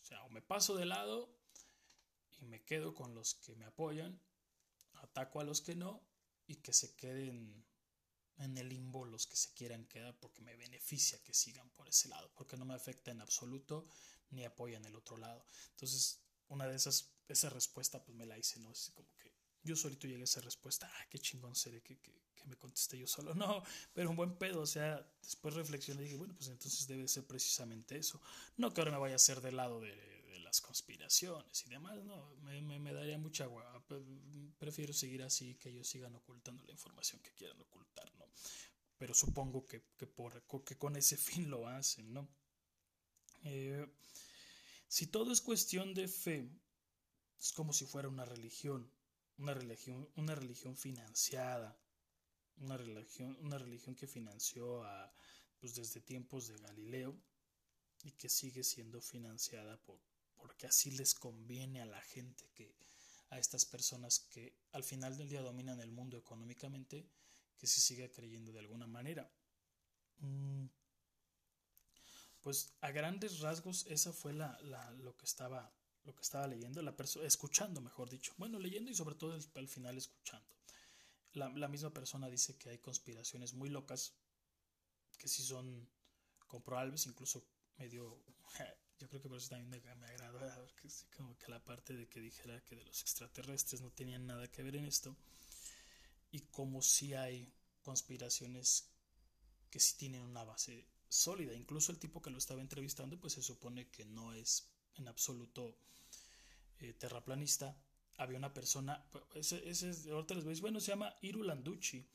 o 0.01 0.05
sea, 0.05 0.23
o 0.23 0.31
me 0.31 0.43
paso 0.43 0.77
de 0.77 0.87
lado 0.87 1.29
y 2.39 2.45
me 2.47 2.63
quedo 2.65 2.95
con 2.95 3.17
los 3.17 3.35
que 3.35 3.57
me 3.57 3.65
apoyan, 3.65 4.23
ataco 4.93 5.41
a 5.41 5.45
los 5.45 5.61
que 5.61 5.75
no, 5.75 6.07
y 6.47 6.57
que 6.63 6.73
se 6.73 6.95
queden 6.95 7.67
en 8.37 8.57
el 8.57 8.69
limbo 8.69 9.05
los 9.05 9.27
que 9.27 9.37
se 9.37 9.53
quieran 9.55 9.87
quedar 9.87 10.17
porque 10.21 10.41
me 10.41 10.55
beneficia 10.55 11.21
que 11.25 11.35
sigan 11.35 11.69
por 11.71 11.89
ese 11.89 12.09
lado, 12.09 12.31
porque 12.37 12.57
no 12.57 12.65
me 12.65 12.75
afecta 12.75 13.11
en 13.11 13.21
absoluto 13.21 13.89
ni 14.31 14.45
apoyan 14.45 14.85
el 14.85 14.97
otro 14.97 15.16
lado. 15.16 15.45
Entonces, 15.70 16.20
una 16.49 16.66
de 16.66 16.76
esas, 16.76 17.11
esa 17.29 17.51
respuesta 17.51 18.03
pues 18.03 18.16
me 18.16 18.26
la 18.26 18.39
hice, 18.39 18.61
¿no? 18.61 18.70
Así 18.70 18.93
como 18.93 19.09
que 19.16 19.33
yo 19.62 19.76
solito 19.76 20.07
llegué 20.07 20.22
a 20.22 20.24
esa 20.24 20.41
respuesta, 20.41 20.91
ah, 20.93 21.07
qué 21.11 21.18
chingón 21.18 21.55
seré 21.55 21.83
que, 21.83 21.99
que, 21.99 22.12
que 22.35 22.45
me 22.47 22.57
contesté 22.57 22.99
yo 22.99 23.07
solo, 23.07 23.35
no, 23.35 23.62
pero 23.93 24.11
un 24.11 24.16
buen 24.16 24.37
pedo, 24.39 24.62
o 24.62 24.66
sea, 24.66 25.07
después 25.22 25.55
reflexioné 25.55 26.03
y 26.03 26.05
dije, 26.05 26.16
bueno, 26.16 26.35
pues 26.35 26.49
entonces 26.49 26.87
debe 26.87 27.07
ser 27.09 27.26
precisamente 27.26 27.97
eso, 27.97 28.20
no 28.57 28.72
que 28.72 28.81
ahora 28.81 28.93
me 28.93 28.99
vaya 28.99 29.14
a 29.14 29.16
hacer 29.16 29.41
del 29.41 29.57
lado 29.57 29.81
de, 29.81 30.18
las 30.49 30.62
conspiraciones 30.62 31.66
y 31.66 31.68
demás, 31.68 32.03
no, 32.05 32.35
me, 32.37 32.62
me, 32.62 32.93
daría 32.95 33.18
mucha 33.18 33.45
agua. 33.45 33.85
Prefiero 34.59 34.95
seguir 34.95 35.22
así, 35.22 35.57
que 35.57 35.68
ellos 35.68 35.87
sigan 35.87 36.14
ocultando 36.14 36.64
la 36.64 36.72
información 36.72 37.20
que 37.20 37.35
quieran 37.35 37.61
ocultar, 37.61 38.11
¿no? 38.14 38.24
Pero 38.97 39.12
supongo 39.12 39.66
que, 39.66 39.83
que 39.99 40.07
por, 40.07 40.43
que 40.64 40.79
con 40.79 40.97
ese 40.97 41.18
fin 41.18 41.51
lo 41.51 41.68
hacen, 41.68 42.14
¿no? 42.14 42.31
Eh, 43.45 43.86
si 44.89 45.07
todo 45.07 45.32
es 45.32 45.41
cuestión 45.41 45.95
de 45.95 46.09
fe, 46.09 46.49
es 47.39 47.53
como 47.53 47.72
si 47.72 47.86
fuera 47.86 48.09
una 48.09 48.24
religión, 48.24 48.91
una 49.36 49.55
religión, 49.55 50.09
una 50.16 50.34
religión 50.34 50.76
financiada, 50.76 51.78
una 52.57 52.76
religión, 52.76 53.36
una 53.41 53.59
religión 53.59 53.95
que 53.95 54.07
financió 54.07 54.82
a, 54.84 55.12
pues 55.61 55.74
desde 55.74 56.01
tiempos 56.01 56.49
de 56.49 56.59
Galileo 56.59 57.20
y 58.03 58.12
que 58.12 58.28
sigue 58.28 58.64
siendo 58.64 59.01
financiada 59.01 59.76
por, 59.82 60.01
porque 60.36 60.66
así 60.66 60.91
les 60.91 61.14
conviene 61.14 61.80
a 61.82 61.86
la 61.86 62.01
gente 62.01 62.49
que 62.55 62.74
a 63.30 63.39
estas 63.39 63.66
personas 63.66 64.20
que 64.20 64.57
al 64.72 64.84
final 64.84 65.16
del 65.16 65.28
día 65.28 65.43
dominan 65.43 65.80
el 65.80 65.93
mundo 65.93 66.16
económicamente 66.16 67.07
que 67.59 67.66
se 67.66 67.80
siga 67.80 68.09
creyendo 68.09 68.53
de 68.53 68.61
alguna 68.61 68.86
manera. 68.86 69.30
Mm. 70.20 70.66
Pues 72.41 72.72
a 72.80 72.91
grandes 72.91 73.41
rasgos 73.41 73.86
esa 73.89 74.12
fue 74.12 74.32
la, 74.32 74.59
lo 74.99 75.16
que 75.16 75.24
estaba 75.24 75.72
lo 76.05 76.14
que 76.14 76.22
estaba 76.22 76.47
leyendo, 76.47 76.80
la 76.80 76.97
escuchando, 77.22 77.82
mejor 77.82 78.09
dicho. 78.09 78.32
Bueno, 78.39 78.59
leyendo 78.59 78.91
y 78.91 78.95
sobre 78.95 79.14
todo 79.14 79.39
al 79.55 79.68
final 79.68 79.99
escuchando. 79.99 80.49
La, 81.34 81.68
misma 81.68 81.93
persona 81.93 82.30
dice 82.30 82.57
que 82.57 82.70
hay 82.70 82.78
conspiraciones 82.78 83.53
muy 83.53 83.68
locas 83.68 84.14
que 85.18 85.28
si 85.28 85.43
son 85.43 85.86
comprobables, 86.47 87.07
incluso 87.07 87.45
medio 87.76 88.24
yo 88.99 89.09
creo 89.09 89.20
que 89.20 89.28
por 89.28 89.39
eso 89.39 89.51
también 89.51 89.68
me, 89.68 89.95
me 89.97 90.07
agradó 90.07 90.66
que, 90.76 90.89
como 91.16 91.36
que 91.36 91.49
la 91.49 91.62
parte 91.62 91.95
de 91.95 92.09
que 92.09 92.20
dijera 92.20 92.64
que 92.64 92.74
de 92.74 92.84
los 92.84 93.03
extraterrestres 93.03 93.82
no 93.82 93.91
tenían 93.91 94.26
nada 94.26 94.49
que 94.49 94.62
ver 94.62 94.76
en 94.76 94.86
esto 94.86 95.14
y 96.30 96.41
como 96.41 96.82
si 96.82 97.14
hay 97.14 97.53
conspiraciones 97.82 98.91
que 99.70 99.78
sí 99.78 99.97
tienen 99.97 100.22
una 100.22 100.45
base 100.45 100.86
sólida 101.09 101.55
incluso 101.55 101.93
el 101.93 101.99
tipo 101.99 102.21
que 102.21 102.31
lo 102.31 102.39
estaba 102.39 102.61
entrevistando 102.61 103.19
pues 103.19 103.35
se 103.35 103.43
supone 103.43 103.89
que 103.89 104.05
no 104.05 104.33
es 104.33 104.69
en 104.97 105.09
absoluto 105.09 105.77
eh, 106.81 106.93
terraplanista 106.95 107.77
había 108.17 108.39
una 108.39 108.53
persona 108.53 109.05
ese, 109.35 109.69
ese 109.69 110.11
ahorita 110.11 110.35
les 110.35 110.45
veis 110.45 110.61
bueno 110.61 110.81
se 110.81 110.93
llama 110.93 111.15
Irulanducci 111.23 112.07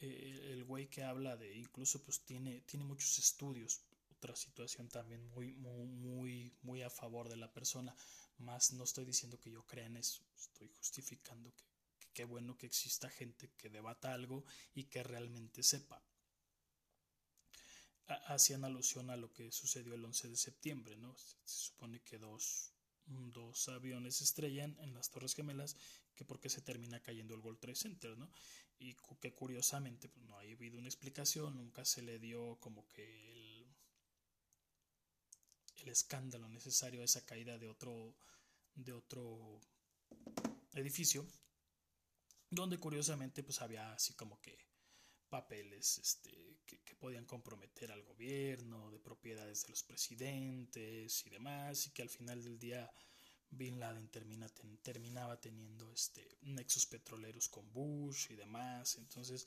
eh, 0.00 0.50
el 0.52 0.64
güey 0.64 0.88
que 0.88 1.04
habla 1.04 1.36
de 1.36 1.56
incluso 1.56 2.02
pues 2.02 2.20
tiene 2.24 2.60
tiene 2.62 2.84
muchos 2.84 3.18
estudios 3.18 3.82
otra 4.24 4.36
situación 4.36 4.88
también 4.88 5.22
muy, 5.34 5.52
muy, 5.52 5.86
muy, 5.86 6.52
muy 6.62 6.82
a 6.82 6.88
favor 6.88 7.28
de 7.28 7.36
la 7.36 7.52
persona. 7.52 7.94
Más 8.38 8.72
no 8.72 8.84
estoy 8.84 9.04
diciendo 9.04 9.38
que 9.38 9.50
yo 9.50 9.66
crea 9.66 9.84
en 9.84 9.98
eso, 9.98 10.22
estoy 10.34 10.68
justificando 10.68 11.54
que 11.54 11.64
qué 12.14 12.24
bueno 12.24 12.56
que 12.56 12.66
exista 12.66 13.10
gente 13.10 13.50
que 13.58 13.68
debata 13.68 14.14
algo 14.14 14.44
y 14.74 14.84
que 14.84 15.02
realmente 15.02 15.62
sepa. 15.62 16.02
Hacían 18.06 18.64
alusión 18.64 19.10
a 19.10 19.16
lo 19.16 19.32
que 19.32 19.50
sucedió 19.50 19.94
el 19.94 20.04
11 20.04 20.28
de 20.28 20.36
septiembre, 20.36 20.96
¿no? 20.96 21.16
Se 21.16 21.66
supone 21.66 22.00
que 22.02 22.18
dos, 22.18 22.72
dos 23.06 23.68
aviones 23.68 24.20
estrellan 24.20 24.76
en 24.80 24.92
las 24.92 25.10
Torres 25.10 25.34
Gemelas, 25.34 25.76
que 26.14 26.24
porque 26.24 26.50
se 26.50 26.60
termina 26.60 27.00
cayendo 27.00 27.34
el 27.34 27.40
World 27.40 27.60
Trade 27.60 27.76
Center, 27.76 28.18
¿no? 28.18 28.30
Y 28.78 28.94
que 29.20 29.34
curiosamente 29.34 30.08
pues, 30.08 30.26
no 30.26 30.36
ha 30.36 30.40
habido 30.40 30.78
una 30.78 30.88
explicación, 30.88 31.56
nunca 31.56 31.84
se 31.84 32.02
le 32.02 32.18
dio 32.18 32.58
como 32.60 32.86
que 32.88 33.04
el 33.04 33.74
el 35.84 35.90
escándalo 35.90 36.48
necesario 36.48 37.02
a 37.02 37.04
esa 37.04 37.24
caída 37.24 37.58
de 37.58 37.68
otro, 37.68 38.14
de 38.74 38.92
otro 38.92 39.60
edificio, 40.72 41.26
donde 42.50 42.78
curiosamente 42.78 43.42
pues 43.42 43.60
había 43.60 43.92
así 43.92 44.14
como 44.14 44.40
que 44.40 44.58
papeles 45.34 45.98
este, 45.98 46.30
que, 46.64 46.94
podían 46.94 47.26
comprometer 47.26 47.90
al 47.90 48.04
gobierno, 48.04 48.92
de 48.92 49.00
propiedades 49.00 49.62
de 49.64 49.70
los 49.70 49.82
presidentes 49.82 51.26
y 51.26 51.28
demás, 51.28 51.88
y 51.88 51.90
que 51.90 52.02
al 52.02 52.08
final 52.08 52.44
del 52.44 52.56
día 52.56 52.88
Bin 53.50 53.80
Laden 53.80 54.08
termina, 54.10 54.48
terminaba 54.80 55.40
teniendo 55.40 55.92
este, 55.92 56.38
nexos 56.42 56.86
petroleros 56.86 57.48
con 57.48 57.70
Bush 57.72 58.30
y 58.30 58.36
demás. 58.36 58.96
Entonces, 58.96 59.44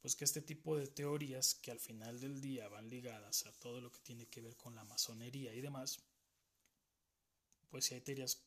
pues 0.00 0.16
que 0.16 0.24
este 0.24 0.40
tipo 0.40 0.74
de 0.78 0.86
teorías 0.86 1.54
que 1.54 1.70
al 1.70 1.80
final 1.80 2.18
del 2.18 2.40
día 2.40 2.66
van 2.68 2.88
ligadas 2.88 3.44
a 3.44 3.52
todo 3.52 3.82
lo 3.82 3.92
que 3.92 4.00
tiene 4.00 4.26
que 4.28 4.40
ver 4.40 4.56
con 4.56 4.74
la 4.74 4.84
masonería 4.84 5.52
y 5.52 5.60
demás, 5.60 6.00
pues 7.68 7.84
si 7.84 7.94
hay 7.94 8.00
teorías 8.00 8.42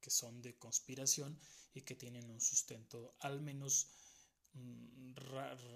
que 0.00 0.10
son 0.10 0.42
de 0.42 0.58
conspiración 0.58 1.38
y 1.72 1.82
que 1.82 1.94
tienen 1.94 2.28
un 2.30 2.40
sustento 2.40 3.14
al 3.20 3.40
menos 3.40 3.86
mm, 4.56 5.14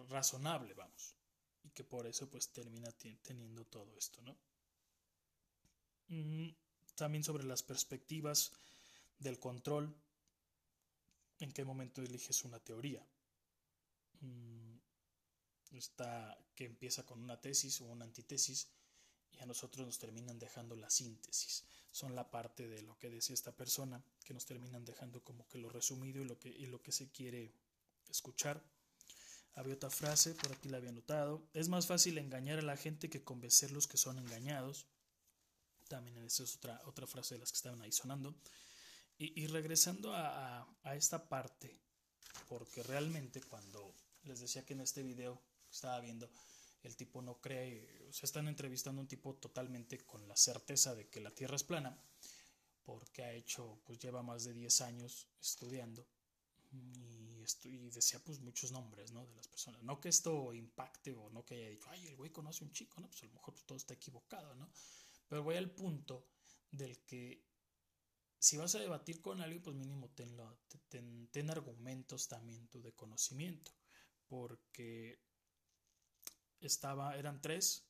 razonable, 0.09 0.75
vamos, 0.75 1.15
y 1.63 1.71
que 1.71 1.85
por 1.85 2.07
eso 2.07 2.29
pues 2.29 2.53
termina 2.53 2.91
teniendo 3.23 3.65
todo 3.67 3.97
esto, 3.97 4.21
¿no? 4.23 4.37
Mm, 6.09 6.51
también 6.95 7.25
sobre 7.25 7.45
las 7.45 7.63
perspectivas 7.63 8.53
del 9.19 9.39
control, 9.39 9.95
en 11.39 11.53
qué 11.53 11.65
momento 11.65 12.03
eliges 12.03 12.45
una 12.45 12.59
teoría. 12.59 13.07
Mm, 14.21 14.77
está 15.73 16.37
que 16.55 16.65
empieza 16.67 17.07
con 17.07 17.23
una 17.23 17.41
tesis 17.41 17.81
o 17.81 17.87
una 17.87 18.05
antítesis 18.05 18.69
y 19.33 19.39
a 19.39 19.47
nosotros 19.47 19.87
nos 19.87 19.99
terminan 19.99 20.39
dejando 20.39 20.77
la 20.77 20.91
síntesis. 20.91 21.65
Son 21.93 22.15
la 22.15 22.31
parte 22.31 22.69
de 22.69 22.83
lo 22.83 22.99
que 22.99 23.11
decía 23.11 23.35
esta 23.35 23.57
persona 23.57 24.03
que 24.25 24.35
nos 24.35 24.47
terminan 24.47 24.85
dejando 24.85 25.23
como 25.23 25.49
que 25.49 25.59
lo 25.59 25.69
resumido 25.69 26.21
y 26.21 26.25
lo 26.25 26.39
que, 26.39 26.49
y 26.49 26.67
lo 26.67 26.83
que 26.83 26.93
se 26.93 27.11
quiere 27.11 27.55
escuchar. 28.11 28.63
Había 29.55 29.75
otra 29.75 29.91
frase, 29.91 30.35
por 30.35 30.53
aquí 30.53 30.69
la 30.69 30.79
había 30.79 30.93
notado. 30.93 31.49
Es 31.53 31.69
más 31.69 31.87
fácil 31.87 32.19
engañar 32.19 32.59
a 32.59 32.63
la 32.63 32.77
gente 32.77 33.11
que 33.11 33.25
convencerlos 33.25 33.87
que 33.87 33.97
son 33.97 34.19
engañados. 34.19 34.87
También 35.89 36.19
esa 36.19 36.45
es 36.45 36.57
otra, 36.57 36.81
otra 36.87 37.07
frase 37.07 37.35
de 37.35 37.41
las 37.41 37.51
que 37.51 37.57
estaban 37.57 37.83
ahí 37.83 37.93
sonando. 37.93 38.35
Y, 39.19 39.49
regresando 39.49 40.15
a, 40.15 40.67
a, 40.83 40.97
esta 40.97 41.29
parte, 41.29 41.79
porque 42.49 42.83
realmente 42.83 43.43
cuando 43.43 43.95
les 44.23 44.41
decía 44.41 44.65
que 44.65 44.73
en 44.73 44.81
este 44.81 45.03
video 45.03 45.43
estaba 45.71 46.01
viendo, 46.01 46.31
el 46.83 46.97
tipo 46.97 47.21
no 47.21 47.39
cree, 47.39 48.07
o 48.09 48.13
sea, 48.15 48.27
están 48.27 48.49
entrevistando 48.49 48.99
a 48.99 49.03
un 49.03 49.09
tipo 49.09 49.35
totalmente 49.35 49.99
con 50.07 50.27
la 50.27 50.39
certeza 50.39 50.95
de 50.95 51.11
que 51.11 51.21
la 51.21 51.33
Tierra 51.33 51.57
es 51.57 51.65
plana, 51.65 52.03
porque 52.83 53.23
ha 53.23 53.35
hecho, 53.35 53.83
pues 53.85 53.99
lleva 53.99 54.23
más 54.23 54.45
de 54.45 54.55
10 54.55 54.81
años 54.81 55.29
estudiando 55.39 56.07
y, 56.73 57.45
y 57.65 57.91
decía 57.91 58.21
pues 58.25 58.41
muchos 58.41 58.73
nombres, 58.73 59.13
¿no? 59.13 59.27
De 59.27 59.35
las 59.35 59.49
personas. 59.49 59.83
No 59.83 60.01
que 60.01 60.09
esto 60.09 60.53
impacte 60.55 61.13
o 61.13 61.31
no 61.31 61.45
que 61.45 61.55
haya 61.55 61.69
dicho, 61.69 61.89
ay, 61.91 62.07
el 62.07 62.17
güey 62.17 62.31
conoce 62.31 62.65
un 62.65 62.73
chico, 62.73 63.01
¿no? 63.01 63.09
Pues 63.09 63.23
a 63.23 63.27
lo 63.27 63.33
mejor 63.33 63.55
todo 63.67 63.77
está 63.77 63.95
equivocado, 63.95 64.55
¿no? 64.55 64.71
Pero 65.29 65.43
voy 65.43 65.57
al 65.57 65.71
punto 65.71 66.27
del 66.71 67.05
que 67.05 67.45
si 68.41 68.57
vas 68.57 68.75
a 68.75 68.79
debatir 68.79 69.21
con 69.21 69.41
alguien, 69.43 69.63
pues 69.63 69.77
mínimo 69.77 70.09
ten, 70.11 70.35
ten, 71.31 71.51
argumentos 71.51 72.27
también 72.27 72.69
tú 72.69 72.81
de 72.81 72.95
conocimiento. 72.95 73.71
Porque 74.29 75.23
estaba, 76.61 77.17
eran 77.19 77.43
tres. 77.43 77.87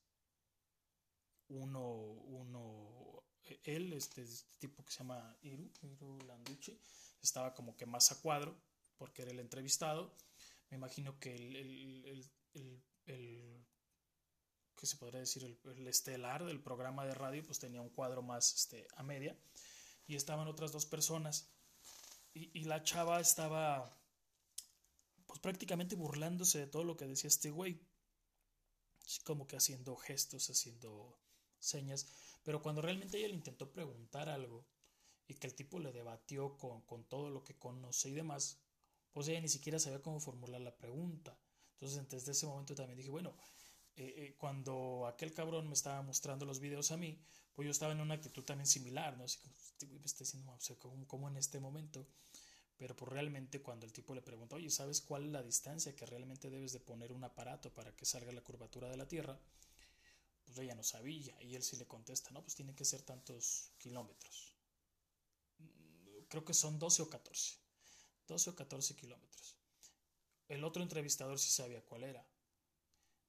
Uno, 1.49 1.89
uno, 1.89 3.22
él, 3.62 3.93
este, 3.93 4.22
este 4.22 4.59
tipo 4.59 4.85
que 4.85 4.93
se 4.93 4.99
llama 4.99 5.37
Iru, 5.43 5.70
Iru 5.83 6.18
Landucci, 6.26 6.81
estaba 7.22 7.55
como 7.55 7.76
que 7.76 7.87
más 7.87 8.11
a 8.11 8.20
cuadro, 8.20 8.61
porque 9.01 9.22
era 9.22 9.30
el 9.30 9.40
entrevistado. 9.40 10.14
Me 10.68 10.76
imagino 10.76 11.18
que 11.18 11.34
el, 11.34 11.57
el, 11.57 12.30
el, 12.53 12.82
el 13.07 13.66
que 14.76 14.86
se 14.86 14.98
podría 14.98 15.20
decir 15.20 15.42
el, 15.42 15.88
estelar 15.88 16.44
del 16.44 16.62
programa 16.62 17.07
de 17.07 17.14
radio, 17.14 17.42
pues 17.42 17.59
tenía 17.59 17.80
un 17.80 17.88
cuadro 17.88 18.20
más 18.20 18.55
este, 18.55 18.86
a 18.96 19.03
media. 19.03 19.34
Y 20.07 20.16
estaban 20.16 20.48
otras 20.48 20.70
dos 20.70 20.84
personas. 20.84 21.48
Y, 22.34 22.64
la 22.64 22.82
chava 22.82 23.20
estaba 23.20 23.98
pues 25.26 25.40
prácticamente 25.40 25.96
burlándose 25.96 26.59
de 26.59 26.66
todo 26.66 26.84
lo 26.84 26.96
que 26.96 27.07
decía 27.07 27.28
este 27.28 27.51
güey, 27.51 27.80
como 29.24 29.46
que 29.46 29.57
haciendo 29.57 29.96
gestos, 29.96 30.51
haciendo 30.51 31.18
señas, 31.59 32.07
pero 32.42 32.62
cuando 32.62 32.82
realmente 32.82 33.18
ella 33.18 33.28
le 33.28 33.34
intentó 33.34 33.72
preguntar 33.72 34.28
algo 34.28 34.66
y 35.26 35.34
que 35.34 35.46
el 35.46 35.55
tipo 35.55 35.78
le 35.78 35.92
debatió 35.92 36.59
con, 36.59 36.82
con 36.82 37.05
todo 37.05 37.30
lo 37.30 37.42
que 37.42 37.59
conoce 37.59 38.11
y 38.11 38.14
demás, 38.14 38.61
pues 39.12 39.28
ella 39.28 39.40
ni 39.40 39.48
siquiera 39.48 39.78
sabía 39.78 40.02
cómo 40.02 40.20
formular 40.20 40.61
la 40.61 40.76
pregunta. 40.76 41.36
Entonces, 41.74 42.08
desde 42.08 42.32
ese 42.32 42.46
momento 42.46 42.74
también 42.74 42.98
dije, 42.98 43.11
bueno, 43.11 43.34
eh, 43.96 44.14
eh, 44.16 44.34
cuando 44.38 45.06
aquel 45.06 45.32
cabrón 45.32 45.66
me 45.66 45.74
estaba 45.74 46.02
mostrando 46.02 46.46
los 46.46 46.61
videos 46.61 46.90
a 46.90 46.96
mí, 46.96 47.22
pues 47.54 47.66
yo 47.66 47.70
estaba 47.70 47.92
en 47.92 48.00
una 48.00 48.14
actitud 48.14 48.44
también 48.44 48.66
similar, 48.66 49.16
¿no? 49.18 49.24
Así 49.24 49.38
como, 49.38 49.54
este 49.56 49.86
me 49.86 50.06
está 50.06 50.20
diciendo, 50.20 50.52
o 50.52 50.61
sea, 50.61 50.76
como, 50.76 51.28
en 51.28 51.36
este 51.36 51.61
momento. 51.61 52.06
Pero 52.76 52.96
pues 52.96 53.11
realmente 53.12 53.61
cuando 53.61 53.84
el 53.84 53.92
tipo 53.92 54.14
le 54.14 54.22
pregunta, 54.22 54.56
oye, 54.56 54.70
¿sabes 54.70 55.02
cuál 55.02 55.24
es 55.24 55.32
la 55.32 55.42
distancia 55.42 55.94
que 55.94 56.06
realmente 56.06 56.48
debes 56.48 56.72
de 56.72 56.80
poner 56.80 57.12
un 57.12 57.24
aparato 57.24 57.74
para 57.74 57.94
que 57.94 58.06
salga 58.06 58.32
la 58.32 58.40
curvatura 58.40 58.88
de 58.88 58.96
la 58.96 59.06
Tierra? 59.06 59.38
Pues 60.46 60.58
ella 60.58 60.74
no 60.74 60.82
sabía 60.82 61.40
y 61.42 61.54
él 61.54 61.62
sí 61.62 61.76
le 61.76 61.86
contesta, 61.86 62.30
no, 62.30 62.42
pues 62.42 62.54
tiene 62.54 62.74
que 62.74 62.86
ser 62.86 63.02
tantos 63.02 63.72
kilómetros. 63.76 64.56
Mm, 65.58 66.24
creo 66.28 66.44
que 66.44 66.54
son 66.54 66.78
12 66.78 67.02
o 67.02 67.11
14. 67.11 67.58
12 68.31 68.51
o 68.51 68.55
14 68.55 68.95
kilómetros. 68.95 69.59
El 70.49 70.62
otro 70.62 70.83
entrevistador 70.83 71.39
sí 71.39 71.51
sabía 71.51 71.85
cuál 71.85 72.05
era. 72.05 72.24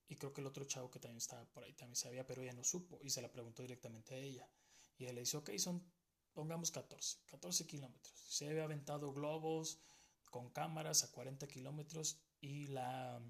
Y 0.08 0.16
creo 0.18 0.32
que 0.32 0.41
el 0.41 0.47
otro 0.47 0.66
chavo 0.66 0.91
que 0.91 0.99
también 0.99 1.18
estaba 1.18 1.43
por 1.45 1.64
ahí 1.64 1.74
también 1.74 1.95
sabía, 1.95 2.28
pero 2.28 2.41
ella 2.41 2.54
no 2.54 2.64
supo 2.64 2.99
y 3.02 3.10
se 3.10 3.22
la 3.22 3.32
preguntó 3.32 3.64
directamente 3.64 4.14
a 4.14 4.18
ella. 4.18 4.47
Y 4.97 5.06
él 5.06 5.16
le 5.16 5.22
dice, 5.22 5.38
ok, 5.38 5.49
son, 5.58 5.84
pongamos 6.34 6.70
14, 6.70 7.20
14 7.26 7.66
kilómetros. 7.66 8.14
Se 8.28 8.47
había 8.47 8.66
aventado 8.66 9.12
globos 9.12 9.80
con 10.30 10.49
cámaras 10.49 11.04
a 11.04 11.12
40 11.12 11.47
kilómetros 11.47 12.20
y 12.39 12.68
la 12.68 13.22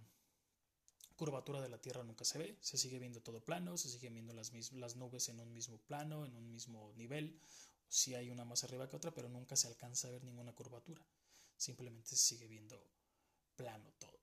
curvatura 1.15 1.61
de 1.61 1.69
la 1.69 1.79
Tierra 1.79 2.03
nunca 2.03 2.25
se 2.25 2.39
ve, 2.39 2.57
se 2.61 2.77
sigue 2.77 2.99
viendo 2.99 3.21
todo 3.21 3.45
plano, 3.45 3.77
se 3.77 3.89
siguen 3.89 4.15
viendo 4.15 4.33
las, 4.33 4.51
nubes 4.95 5.29
en 5.29 5.39
un 5.39 5.53
mismo 5.53 5.77
plano, 5.77 6.25
en 6.25 6.35
un 6.35 6.49
mismo 6.49 6.91
nivel. 6.95 7.39
Sí 7.87 8.15
hay 8.15 8.29
una 8.29 8.43
más 8.43 8.63
arriba 8.63 8.89
que 8.89 8.95
otra, 8.95 9.13
pero 9.13 9.29
nunca 9.29 9.55
se 9.55 9.67
alcanza 9.67 10.07
a 10.07 10.11
ver 10.11 10.23
ninguna 10.23 10.53
curvatura. 10.53 11.05
Simplemente 11.61 12.09
se 12.09 12.15
sigue 12.15 12.47
viendo 12.47 12.91
plano 13.55 13.93
todo. 13.99 14.19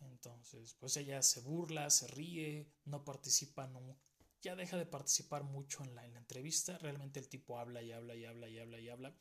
Entonces, 0.00 0.74
pues 0.74 0.94
ella 0.98 1.22
se 1.22 1.40
burla, 1.40 1.88
se 1.88 2.06
ríe, 2.06 2.70
no 2.84 3.02
participa, 3.02 3.66
no, 3.66 3.98
ya 4.42 4.54
deja 4.54 4.76
de 4.76 4.84
participar 4.84 5.44
mucho 5.44 5.82
en 5.84 5.94
la, 5.94 6.04
entrevista. 6.04 6.76
Realmente 6.76 7.18
el 7.18 7.30
tipo 7.30 7.58
habla 7.58 7.82
y 7.82 7.92
habla 7.92 8.14
y 8.14 8.26
habla 8.26 8.46
y 8.46 8.58
habla 8.58 8.78
y 8.78 8.88
habla. 8.90 9.16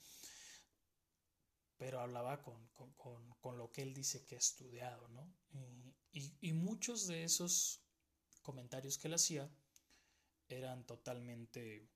Pero 1.77 2.01
hablaba 2.01 2.43
con, 2.43 3.57
lo 3.57 3.71
que 3.71 3.83
él 3.83 3.93
dice 3.93 4.25
que 4.25 4.35
ha 4.35 4.39
estudiado, 4.39 5.07
¿no? 5.07 5.33
Y, 6.11 6.51
muchos 6.51 7.07
de 7.07 7.23
esos 7.23 7.85
comentarios 8.41 8.97
que 8.97 9.07
él 9.07 9.13
hacía 9.13 9.49
eran 10.49 10.85
totalmente 10.85 11.87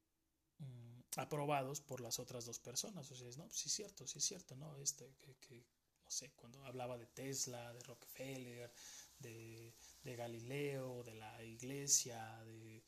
mm, 0.61 1.19
aprobados 1.19 1.81
por 1.81 2.01
las 2.01 2.19
otras 2.19 2.45
dos 2.45 2.59
personas. 2.59 3.11
O 3.11 3.15
sea, 3.15 3.27
no, 3.37 3.49
sí 3.49 3.67
es 3.67 3.73
cierto, 3.73 4.07
sí 4.07 4.19
es 4.19 4.25
cierto, 4.25 4.55
¿no? 4.55 4.77
Este, 4.77 5.13
que 5.41 5.63
sé, 6.11 6.31
cuando 6.35 6.63
hablaba 6.65 6.97
de 6.97 7.07
Tesla, 7.07 7.73
de 7.73 7.79
Rockefeller, 7.81 8.71
de, 9.19 9.73
Galileo, 10.03 11.03
de 11.03 11.15
la 11.15 11.43
iglesia, 11.43 12.43
de, 12.43 12.83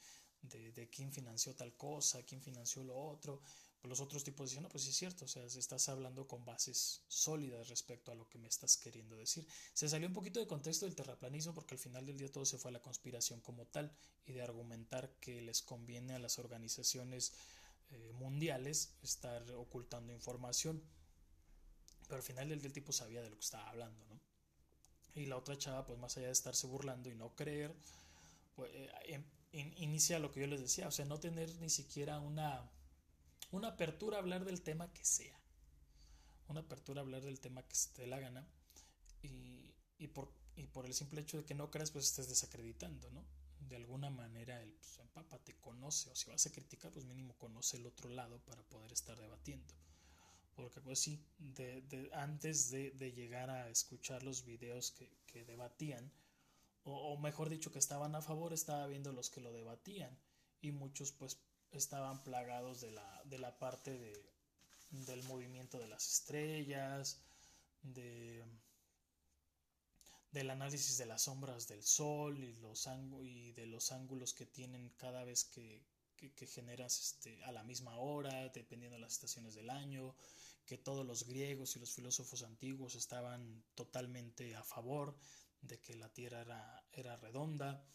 de, 0.72 0.90
quién 0.90 1.12
financió 1.12 1.56
tal 1.56 1.76
cosa, 1.76 2.24
quién 2.24 2.42
financió 2.42 2.84
lo 2.84 2.96
otro, 2.96 3.42
pues 3.80 3.90
los 3.90 4.00
otros 4.00 4.24
tipos 4.24 4.50
decían, 4.50 4.64
no, 4.64 4.70
pues 4.70 4.84
sí 4.84 4.90
es 4.90 4.96
cierto, 4.96 5.26
o 5.26 5.28
sea, 5.28 5.44
estás 5.46 5.90
hablando 5.90 6.28
con 6.28 6.46
bases 6.46 7.02
sólidas 7.08 7.70
respecto 7.70 8.12
a 8.12 8.16
lo 8.16 8.28
que 8.28 8.38
me 8.38 8.48
estás 8.48 8.78
queriendo 8.78 9.16
decir. 9.16 9.46
Se 9.74 9.88
salió 9.88 10.08
un 10.08 10.14
poquito 10.14 10.40
de 10.40 10.48
contexto 10.48 10.86
del 10.86 10.96
terraplanismo 10.96 11.54
porque 11.54 11.76
al 11.76 11.80
final 11.80 12.06
del 12.06 12.18
día 12.18 12.32
todo 12.32 12.46
se 12.46 12.58
fue 12.58 12.70
a 12.70 12.74
la 12.74 12.82
conspiración 12.82 13.42
como 13.42 13.66
tal 13.66 13.92
y 14.26 14.34
de 14.34 14.42
argumentar 14.42 15.12
que 15.20 15.42
les 15.42 15.62
conviene 15.62 16.14
a 16.16 16.20
las 16.20 16.40
organizaciones 16.40 17.34
eh, 17.94 18.12
mundiales 18.14 18.96
estar 19.02 19.50
ocultando 19.52 20.14
información 20.14 20.84
pero 22.08 22.18
al 22.18 22.24
final 22.24 22.50
del, 22.50 22.74
tipo 22.74 22.92
sabía 22.92 23.22
de 23.22 23.30
lo 23.30 23.38
que 23.38 23.44
estaba 23.44 23.70
hablando, 23.70 24.06
¿no? 24.06 24.20
Y 25.16 25.26
la 25.26 25.38
otra 25.38 25.58
chava, 25.58 25.86
pues 25.86 26.00
más 26.00 26.18
allá 26.18 26.28
de 26.28 26.34
estarse 26.34 26.68
burlando 26.68 27.10
y 27.10 27.16
no 27.16 27.36
creer, 27.36 27.74
pues 28.56 28.72
eh, 28.74 29.24
em, 29.52 29.74
inicia 29.78 30.20
lo 30.20 30.32
que 30.32 30.42
yo 30.42 30.48
les 30.48 30.62
decía, 30.62 30.88
o 30.88 30.92
sea, 30.92 31.06
no 31.06 31.20
tener 31.20 31.54
ni 31.60 31.70
siquiera 31.70 32.20
una, 32.20 32.70
una 33.52 33.70
apertura 33.70 34.18
a 34.18 34.20
hablar 34.20 34.46
del 34.46 34.62
tema 34.62 34.92
que 34.92 35.06
sea. 35.06 35.40
Una 36.48 36.62
apertura 36.62 37.02
a 37.02 37.04
hablar 37.04 37.22
del 37.22 37.40
tema 37.40 37.64
que 37.68 37.76
se 37.76 37.90
te 37.90 38.08
la 38.08 38.20
gana. 38.20 38.48
Y, 39.22 39.74
y, 39.98 40.08
por, 40.08 40.32
y 40.56 40.68
por 40.68 40.86
el 40.86 40.94
simple 40.94 41.22
hecho 41.22 41.38
de 41.38 41.46
que 41.46 41.56
no 41.56 41.72
creas, 41.72 41.92
pues 41.92 42.06
estés 42.06 42.28
desacreditando, 42.28 43.10
¿no? 43.12 43.24
De 43.70 43.76
alguna 43.76 44.10
manera 44.10 44.62
el 44.62 44.74
pues, 44.74 45.00
papá 45.14 45.40
te 45.40 45.54
conoce, 45.56 46.10
o 46.10 46.16
si 46.16 46.30
vas 46.30 46.46
a 46.46 46.52
criticar, 46.52 46.92
pues 46.92 47.06
mínimo 47.06 47.38
conoce 47.38 47.78
el 47.78 47.86
otro 47.86 48.10
lado 48.10 48.40
para 48.40 48.64
poder 48.64 48.92
estar 48.92 49.20
debatiendo. 49.20 49.74
Porque 50.56 50.82
pues 50.82 51.00
sí, 51.00 51.24
de, 51.40 52.10
antes 52.14 52.70
de, 52.70 52.92
llegar 53.14 53.50
a 53.50 53.70
escuchar 53.70 54.24
los 54.24 54.44
videos 54.44 54.92
que, 54.92 55.46
debatían, 55.46 56.12
o, 56.84 57.18
mejor 57.18 57.50
dicho, 57.50 57.72
que 57.72 57.80
estaban 57.80 58.14
a 58.14 58.22
favor, 58.22 58.54
estaba 58.54 58.86
viendo 58.88 59.14
los 59.14 59.30
que 59.30 59.42
lo 59.42 59.52
debatían, 59.52 60.16
y 60.62 60.72
muchos 60.72 61.12
pues 61.12 61.40
estaban 61.72 62.24
plagados 62.24 62.82
de 62.82 62.92
la, 62.92 63.24
de 63.26 63.40
la 63.40 63.58
parte 63.58 63.98
de, 63.98 64.14
del 64.92 65.24
movimiento 65.24 65.80
de 65.80 65.88
las 65.88 66.08
estrellas, 66.08 67.24
de 67.82 68.44
del 70.34 70.50
análisis 70.50 70.98
de 70.98 71.06
las 71.06 71.22
sombras 71.22 71.68
del 71.68 71.84
sol 71.84 72.44
y, 72.44 72.54
los 72.54 72.90
y 73.22 73.52
de 73.52 73.68
los 73.68 73.92
ángulos 73.92 74.34
que 74.34 74.48
tienen 74.48 74.90
cada 74.98 75.24
vez 75.24 75.46
que, 75.46 75.86
que, 76.16 76.48
generas 76.48 77.00
este, 77.00 77.44
a 77.44 77.52
la 77.52 77.64
misma 77.64 77.98
hora, 77.98 78.50
dependiendo 78.50 78.96
de 78.96 79.02
las 79.02 79.14
estaciones 79.14 79.54
del 79.54 79.70
año, 79.70 80.16
que 80.66 80.80
todos 80.80 81.06
los 81.06 81.28
griegos 81.28 81.76
y 81.76 81.80
los 81.80 81.94
filósofos 81.94 82.42
antiguos 82.42 82.96
estaban 82.96 83.64
totalmente 83.76 84.56
a 84.56 84.64
favor 84.64 85.16
de 85.62 85.80
que 85.80 85.94
la 85.96 86.10
Tierra 86.10 86.42
era, 86.42 86.84
era 86.94 87.16
redonda 87.18 87.86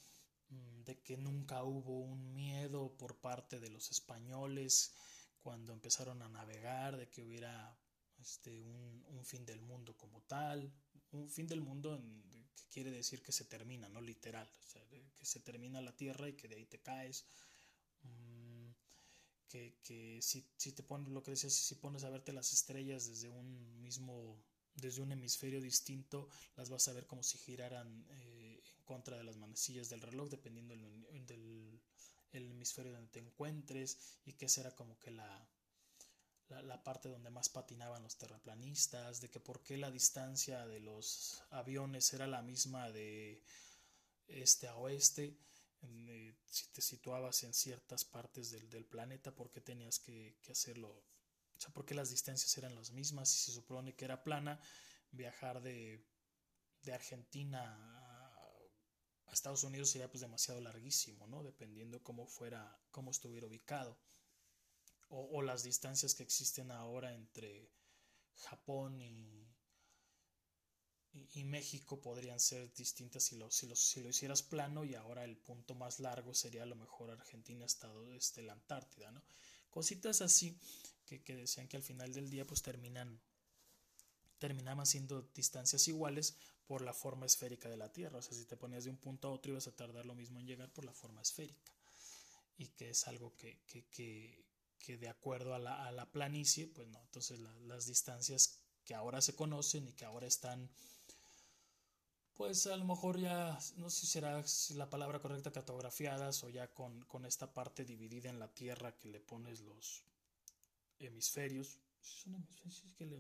mm, 0.51 0.85
de 0.85 1.03
que 1.03 1.17
nunca 1.17 1.65
hubo 1.65 1.99
un 1.99 2.35
miedo 2.35 2.97
por 2.97 3.19
parte 3.19 3.59
de 3.59 3.71
los 3.71 3.91
españoles 3.91 4.95
cuando 5.41 5.73
empezaron 5.73 6.23
a 6.23 6.29
navegar, 6.29 6.97
de 6.97 7.11
que 7.11 7.25
hubiera 7.25 7.77
este, 8.21 8.63
un, 8.63 9.05
un 9.09 9.25
fin 9.25 9.45
del 9.45 9.61
mundo 9.61 9.97
como 9.97 10.23
tal, 10.23 10.73
un 11.13 11.29
fin 11.29 11.47
del 11.47 11.61
mundo 11.61 11.95
en, 11.95 12.23
que 12.55 12.65
quiere 12.71 12.91
decir 12.91 13.23
que 13.23 13.33
se 13.33 13.45
termina, 13.45 13.89
no 13.89 14.01
literal, 14.01 14.49
que 15.17 15.25
se 15.25 15.41
termina 15.41 15.81
la 15.81 15.97
tierra 15.97 16.29
y 16.29 16.35
que 16.35 16.49
de 16.49 16.57
ahí 16.57 16.67
te 16.67 16.81
caes. 16.81 17.27
Mm, 18.03 18.71
que, 19.49 19.79
que 19.83 20.21
si, 20.21 20.47
si, 20.57 20.73
te 20.73 20.83
pones 20.83 21.09
lo 21.09 21.23
que 21.23 21.35
si 21.35 21.75
pones 21.77 22.05
a 22.05 22.11
verte 22.11 22.33
las 22.33 22.53
estrellas 22.53 23.09
desde 23.09 23.29
un 23.29 23.81
mismo, 23.81 24.37
desde 24.75 25.01
un 25.01 25.13
hemisferio 25.13 25.61
distinto, 25.61 26.29
las 26.57 26.69
vas 26.69 26.87
a 26.89 26.93
ver 26.93 27.07
como 27.07 27.23
si 27.23 27.39
giraran 27.39 28.07
eh, 28.11 28.63
en 28.77 28.85
contra 28.85 29.17
de 29.17 29.25
las 29.25 29.37
manecillas 29.37 29.89
del 29.89 30.03
reloj, 30.03 30.29
dependiendo 30.29 30.75
del, 30.75 31.27
del 31.27 31.81
el 32.33 32.51
hemisferio 32.51 32.93
donde 32.93 33.11
te 33.11 33.21
encuentres, 33.21 34.19
y 34.27 34.35
que 34.35 34.47
esa 34.47 34.61
era 34.61 34.75
como 34.75 34.99
que 34.99 35.11
la, 35.11 35.49
la, 36.49 36.63
la, 36.63 36.83
parte 36.83 37.09
donde 37.09 37.31
más 37.31 37.49
patinaban 37.49 38.03
los 38.03 38.17
terraplanistas, 38.17 39.21
de 39.21 39.31
que 39.31 39.41
por 39.41 39.63
qué 39.63 39.77
la 39.77 39.91
distancia 39.91 40.67
de 40.67 40.81
los 40.81 41.43
aviones 41.51 42.13
era 42.13 42.27
la 42.27 42.43
misma 42.43 42.91
de 42.91 43.43
este 44.27 44.69
a 44.69 44.77
oeste, 44.77 45.39
eh, 45.83 46.35
si 46.47 46.67
te 46.73 46.83
situabas 46.83 47.43
en 47.45 47.55
ciertas 47.55 48.05
partes 48.05 48.51
del, 48.51 48.69
del 48.69 48.85
planeta, 48.85 49.35
por 49.35 49.51
qué 49.51 49.61
tenías 49.61 49.99
que, 49.99 50.39
que, 50.43 50.53
hacerlo, 50.53 50.89
o 50.89 51.61
sea, 51.61 51.71
por 51.73 51.85
qué 51.85 51.95
las 51.95 52.11
distancias 52.11 52.57
eran 52.59 52.75
las 52.75 52.91
mismas, 52.91 53.29
si 53.29 53.39
se 53.39 53.53
supone 53.53 53.95
que 53.95 54.05
era 54.05 54.25
plana, 54.25 54.61
viajar 55.11 55.63
de, 55.63 56.05
de 56.83 56.93
Argentina 56.93 57.63
a, 57.63 58.49
a 59.27 59.33
Estados 59.33 59.65
Unidos 59.65 59.91
sería 59.91 60.11
pues 60.11 60.21
demasiado 60.21 60.61
larguísimo, 60.61 61.27
¿no? 61.27 61.43
Dependiendo 61.43 62.03
cómo 62.03 62.27
fuera, 62.27 62.81
cómo 62.91 63.11
estuviera 63.11 63.47
ubicado 63.47 63.99
o, 65.11 65.43
las 65.43 65.63
distancias 65.63 66.15
que 66.15 66.23
existen 66.23 66.71
ahora 66.71 67.15
entre 67.15 67.71
Japón 68.35 69.01
y, 69.01 69.49
y, 71.13 71.45
México 71.45 72.01
podrían 72.01 72.39
ser 72.39 72.73
distintas 72.75 73.25
si 73.25 73.37
lo, 73.37 73.51
si, 73.51 73.67
lo, 73.67 73.75
si 73.75 74.03
lo 74.03 74.11
hicieras 74.11 74.43
plano 74.43 74.85
y 74.85 74.95
ahora 74.95 75.25
el 75.25 75.37
punto 75.37 75.75
más 75.75 75.99
largo 75.99 76.35
sería 76.35 76.65
a 76.65 76.67
lo 76.67 76.77
mejor 76.77 77.11
Argentina, 77.11 77.65
estado 77.65 78.13
este, 78.13 78.43
la 78.43 78.53
Antártida, 78.53 79.11
¿no? 79.11 79.23
Cositas 79.71 80.21
así 80.21 80.59
que, 81.07 81.23
que 81.23 81.35
decían 81.35 81.69
que 81.69 81.77
al 81.77 81.83
final 81.83 82.13
del 82.13 82.31
día 82.31 82.47
pues 82.47 82.63
terminan 82.63 83.21
terminaban 84.39 84.87
siendo 84.87 85.23
distancias 85.35 85.89
iguales 85.89 86.37
por 86.67 86.83
la 86.83 86.93
forma 86.93 87.27
esférica 87.27 87.69
de 87.69 87.77
la 87.77 87.93
Tierra. 87.93 88.19
O 88.19 88.23
sea, 88.23 88.37
si 88.37 88.45
te 88.45 88.57
ponías 88.57 88.85
de 88.85 88.91
un 88.91 88.99
punto 88.99 89.29
a 89.29 89.33
otro 89.33 89.53
ibas 89.53 89.67
a 89.67 89.77
tardar 89.77 90.07
lo 90.07 90.15
mismo 90.15 90.39
en 90.39 90.47
llegar 90.47 90.73
por 90.73 90.85
la 90.85 90.93
forma 90.93 91.23
esférica. 91.23 91.73
Y 92.57 92.69
que 92.69 92.91
es 92.91 93.07
algo 93.07 93.35
que, 93.37 93.61
que, 93.67 94.45
que 94.89 94.97
de 94.97 95.11
acuerdo 95.11 95.55
a 95.55 95.59
la, 95.59 96.11
planicie, 96.13 96.67
pues 96.67 96.89
no, 96.89 96.99
entonces 97.03 97.39
la, 97.41 97.53
las 97.67 97.85
distancias 97.85 98.59
que 98.87 98.95
ahora 98.95 99.21
se 99.21 99.35
conocen 99.35 99.87
y 99.87 99.93
que 99.93 100.07
ahora 100.07 100.27
están, 100.27 100.71
pues 102.33 102.67
a 102.67 102.75
lo 102.75 102.87
mejor 102.87 103.21
ya, 103.21 103.59
no 103.77 103.91
sé 103.91 104.01
si 104.01 104.07
será 104.07 104.43
la 104.77 104.89
palabra 104.89 105.21
correcta, 105.21 105.53
cartografiadas 105.53 106.43
o 106.43 106.49
ya 106.49 106.73
con, 106.73 107.05
esta 107.27 107.53
parte 107.53 107.85
dividida 107.85 108.31
en 108.31 108.39
la 108.39 108.49
Tierra 108.49 108.97
que 108.97 109.11
le 109.11 109.21
pones 109.21 109.61
los 109.61 110.05
hemisferios. 111.01 111.77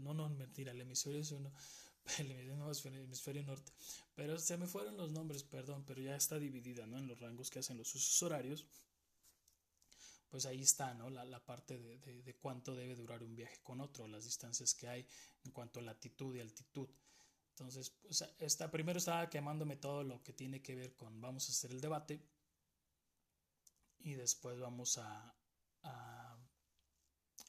No, 0.00 0.14
no, 0.14 0.30
mentira, 0.30 0.72
el 0.72 0.80
hemisferio 0.80 1.20
es 1.20 1.32
uno, 1.32 1.52
el 2.16 2.30
hemisferio 2.30 3.42
norte. 3.42 3.72
Pero 4.14 4.38
se 4.38 4.56
me 4.56 4.66
fueron 4.66 4.96
los 4.96 5.12
nombres, 5.12 5.42
perdón, 5.42 5.84
pero 5.86 6.00
ya 6.00 6.16
está 6.16 6.38
dividida, 6.38 6.86
¿no? 6.86 6.96
En 6.96 7.08
los 7.08 7.20
rangos 7.20 7.50
que 7.50 7.58
hacen 7.58 7.76
los 7.76 7.94
usos 7.94 8.22
horarios 8.22 8.64
pues 10.28 10.44
ahí 10.46 10.62
está, 10.62 10.94
¿no? 10.94 11.08
La, 11.10 11.24
la 11.24 11.44
parte 11.44 11.78
de, 11.78 11.98
de, 11.98 12.34
cuánto 12.36 12.74
debe 12.74 12.94
durar 12.94 13.22
un 13.22 13.34
viaje 13.34 13.58
con 13.62 13.80
otro, 13.80 14.06
las 14.06 14.24
distancias 14.24 14.74
que 14.74 14.88
hay 14.88 15.06
en 15.44 15.52
cuanto 15.52 15.80
a 15.80 15.82
latitud 15.82 16.34
y 16.34 16.40
altitud. 16.40 16.88
Entonces, 17.50 17.92
esta, 18.38 18.70
primero 18.70 18.98
estaba 18.98 19.28
quemándome 19.28 19.76
todo 19.76 20.04
lo 20.04 20.22
que 20.22 20.32
tiene 20.32 20.62
que 20.62 20.76
ver 20.76 20.94
con, 20.94 21.20
vamos 21.20 21.48
a 21.48 21.52
hacer 21.52 21.72
el 21.72 21.80
debate 21.80 22.22
y 23.98 24.14
después 24.14 24.60
vamos 24.60 24.98
a, 24.98 25.34
a, 25.82 26.38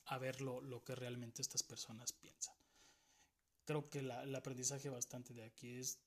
a 0.06 0.18
ver 0.18 0.42
lo, 0.42 0.62
lo, 0.62 0.84
que 0.84 0.96
realmente 0.96 1.42
estas 1.42 1.62
personas 1.62 2.14
piensan. 2.14 2.56
Creo 3.66 3.90
que 3.90 4.02
la, 4.02 4.24
el 4.24 4.34
aprendizaje 4.34 4.90
bastante 4.90 5.34
de 5.34 5.44
aquí 5.44 5.78
es, 5.78 6.00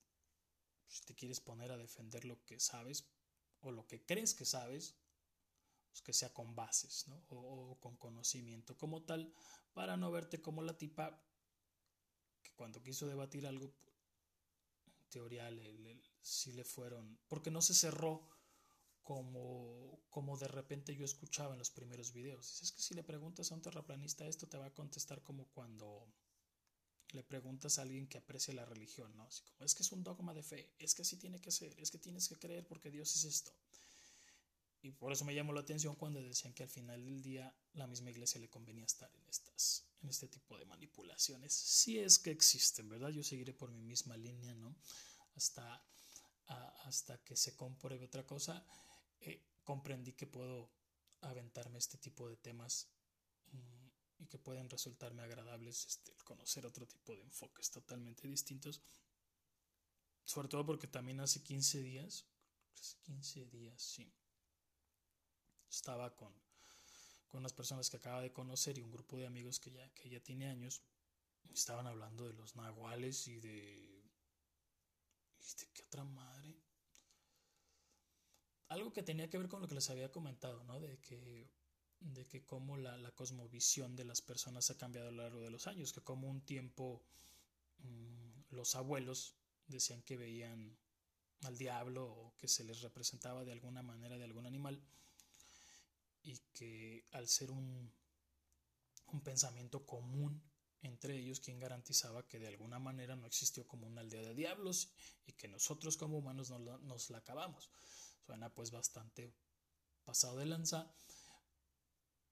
si 0.88 1.04
te 1.04 1.14
quieres 1.14 1.40
poner 1.40 1.70
a 1.70 1.76
defender 1.76 2.24
lo 2.24 2.44
que 2.44 2.58
sabes 2.58 3.06
o 3.60 3.70
lo 3.70 3.86
que 3.86 4.04
crees 4.04 4.34
que 4.34 4.44
sabes, 4.44 4.96
pues 5.92 6.00
que 6.00 6.12
sea 6.14 6.32
con 6.32 6.56
bases 6.56 7.06
¿no? 7.08 7.22
o, 7.28 7.78
con 7.78 7.96
conocimiento 7.98 8.78
como 8.78 9.02
tal, 9.02 9.32
para 9.74 9.98
no 9.98 10.10
verte 10.10 10.40
como 10.40 10.62
la 10.62 10.78
tipa 10.78 11.22
que 12.42 12.50
cuando 12.54 12.82
quiso 12.82 13.06
debatir 13.06 13.46
algo, 13.46 13.70
teoría 15.10 15.50
le, 15.50 15.70
le, 15.74 16.64
fueron, 16.64 17.18
porque 17.28 17.50
no 17.50 17.60
se 17.60 17.74
cerró 17.74 18.26
como, 19.02 20.00
como 20.08 20.38
de 20.38 20.48
repente 20.48 20.96
yo 20.96 21.04
escuchaba 21.04 21.52
en 21.52 21.58
los 21.58 21.70
primeros 21.70 22.12
videos. 22.12 22.62
Es 22.62 22.72
que 22.72 22.80
si 22.80 22.94
le 22.94 23.04
preguntas 23.04 23.52
a 23.52 23.54
un 23.54 23.60
terraplanista 23.60 24.26
esto, 24.26 24.48
te 24.48 24.56
va 24.56 24.66
a 24.66 24.74
contestar 24.74 25.22
como 25.22 25.48
cuando 25.48 26.10
le 27.10 27.22
preguntas 27.22 27.78
a 27.78 27.82
alguien 27.82 28.08
que 28.08 28.16
aprecia 28.16 28.54
la 28.54 28.64
religión, 28.64 29.14
¿no? 29.14 29.28
Es 29.60 29.74
que 29.74 29.82
es 29.82 29.92
un 29.92 30.02
dogma 30.02 30.32
de 30.32 30.42
fe, 30.42 30.74
es 30.78 30.94
que 30.94 31.02
así 31.02 31.18
tiene 31.18 31.38
que 31.38 31.50
ser, 31.50 31.78
es 31.78 31.90
que 31.90 31.98
tienes 31.98 32.28
que 32.28 32.38
creer 32.38 32.66
porque 32.66 32.90
Dios 32.90 33.14
es 33.16 33.24
esto. 33.24 33.52
Y 34.82 34.90
por 34.90 35.12
eso 35.12 35.24
me 35.24 35.34
llamó 35.34 35.52
la 35.52 35.60
atención 35.60 35.94
cuando 35.94 36.20
decían 36.20 36.52
que 36.54 36.64
al 36.64 36.68
final 36.68 37.04
del 37.04 37.22
día 37.22 37.54
la 37.74 37.86
misma 37.86 38.10
iglesia 38.10 38.40
le 38.40 38.50
convenía 38.50 38.84
estar 38.84 39.14
en 39.14 39.24
estas, 39.28 39.86
en 40.02 40.08
este 40.08 40.26
tipo 40.26 40.58
de 40.58 40.64
manipulaciones. 40.64 41.52
Si 41.52 42.00
es 42.00 42.18
que 42.18 42.32
existen, 42.32 42.88
¿verdad? 42.88 43.10
Yo 43.10 43.22
seguiré 43.22 43.52
por 43.52 43.70
mi 43.70 43.80
misma 43.80 44.16
línea, 44.16 44.56
¿no? 44.56 44.76
Hasta, 45.36 45.86
hasta 46.84 47.22
que 47.22 47.36
se 47.36 47.54
compruebe 47.54 48.06
otra 48.06 48.26
cosa. 48.26 48.66
Eh, 49.20 49.46
comprendí 49.62 50.14
que 50.14 50.26
puedo 50.26 50.72
aventarme 51.20 51.78
este 51.78 51.96
tipo 51.98 52.28
de 52.28 52.36
temas 52.36 52.88
y, 53.52 53.92
y 54.18 54.26
que 54.26 54.38
pueden 54.40 54.68
resultarme 54.68 55.22
agradables 55.22 55.86
este, 55.86 56.12
conocer 56.24 56.66
otro 56.66 56.88
tipo 56.88 57.14
de 57.14 57.22
enfoques 57.22 57.70
totalmente 57.70 58.26
distintos. 58.26 58.82
Sobre 60.24 60.48
todo 60.48 60.66
porque 60.66 60.88
también 60.88 61.20
hace 61.20 61.40
15 61.40 61.82
días, 61.82 62.26
hace 62.74 62.96
15 63.02 63.46
días, 63.46 63.80
sí 63.80 64.12
estaba 65.72 66.14
con, 66.14 66.32
con 67.28 67.40
unas 67.40 67.52
personas 67.52 67.88
que 67.88 67.96
acaba 67.96 68.20
de 68.20 68.32
conocer 68.32 68.78
y 68.78 68.82
un 68.82 68.92
grupo 68.92 69.16
de 69.16 69.26
amigos 69.26 69.58
que 69.58 69.70
ya, 69.70 69.88
que 69.94 70.08
ya 70.08 70.20
tiene 70.20 70.48
años. 70.48 70.82
Estaban 71.52 71.86
hablando 71.86 72.26
de 72.26 72.34
los 72.34 72.54
nahuales 72.56 73.26
y 73.28 73.40
de. 73.40 74.02
¿Y 75.40 75.60
de 75.60 75.66
qué 75.72 75.82
otra 75.82 76.04
madre? 76.04 76.56
Algo 78.68 78.92
que 78.92 79.02
tenía 79.02 79.28
que 79.28 79.38
ver 79.38 79.48
con 79.48 79.60
lo 79.60 79.68
que 79.68 79.74
les 79.74 79.90
había 79.90 80.12
comentado, 80.12 80.62
¿no? 80.64 80.78
De 80.80 80.98
que, 81.00 81.50
de 82.00 82.26
que 82.26 82.44
cómo 82.44 82.76
la, 82.76 82.96
la 82.96 83.10
cosmovisión 83.10 83.96
de 83.96 84.04
las 84.04 84.22
personas 84.22 84.70
ha 84.70 84.78
cambiado 84.78 85.08
a 85.08 85.10
lo 85.10 85.22
largo 85.22 85.40
de 85.40 85.50
los 85.50 85.66
años, 85.66 85.92
que 85.92 86.00
como 86.00 86.30
un 86.30 86.40
tiempo 86.42 87.02
mmm, 87.78 88.54
los 88.54 88.74
abuelos 88.76 89.34
decían 89.66 90.02
que 90.02 90.16
veían 90.16 90.76
al 91.42 91.58
diablo 91.58 92.06
o 92.06 92.36
que 92.38 92.48
se 92.48 92.64
les 92.64 92.80
representaba 92.82 93.44
de 93.44 93.52
alguna 93.52 93.82
manera 93.82 94.16
de 94.16 94.24
algún 94.24 94.46
animal 94.46 94.80
y 96.22 96.38
que 96.54 97.06
al 97.12 97.28
ser 97.28 97.50
un, 97.50 97.92
un 99.06 99.20
pensamiento 99.22 99.84
común 99.84 100.42
entre 100.82 101.16
ellos, 101.16 101.38
quien 101.38 101.60
garantizaba 101.60 102.26
que 102.26 102.40
de 102.40 102.48
alguna 102.48 102.80
manera 102.80 103.14
no 103.14 103.26
existió 103.26 103.66
como 103.66 103.86
una 103.86 104.00
aldea 104.00 104.22
de 104.22 104.34
diablos 104.34 104.90
y 105.26 105.32
que 105.32 105.46
nosotros 105.46 105.96
como 105.96 106.18
humanos 106.18 106.50
nos 106.50 106.60
la, 106.60 106.78
nos 106.78 107.10
la 107.10 107.18
acabamos. 107.18 107.70
Suena 108.26 108.52
pues 108.52 108.72
bastante 108.72 109.32
pasado 110.04 110.38
de 110.38 110.46
lanza, 110.46 110.92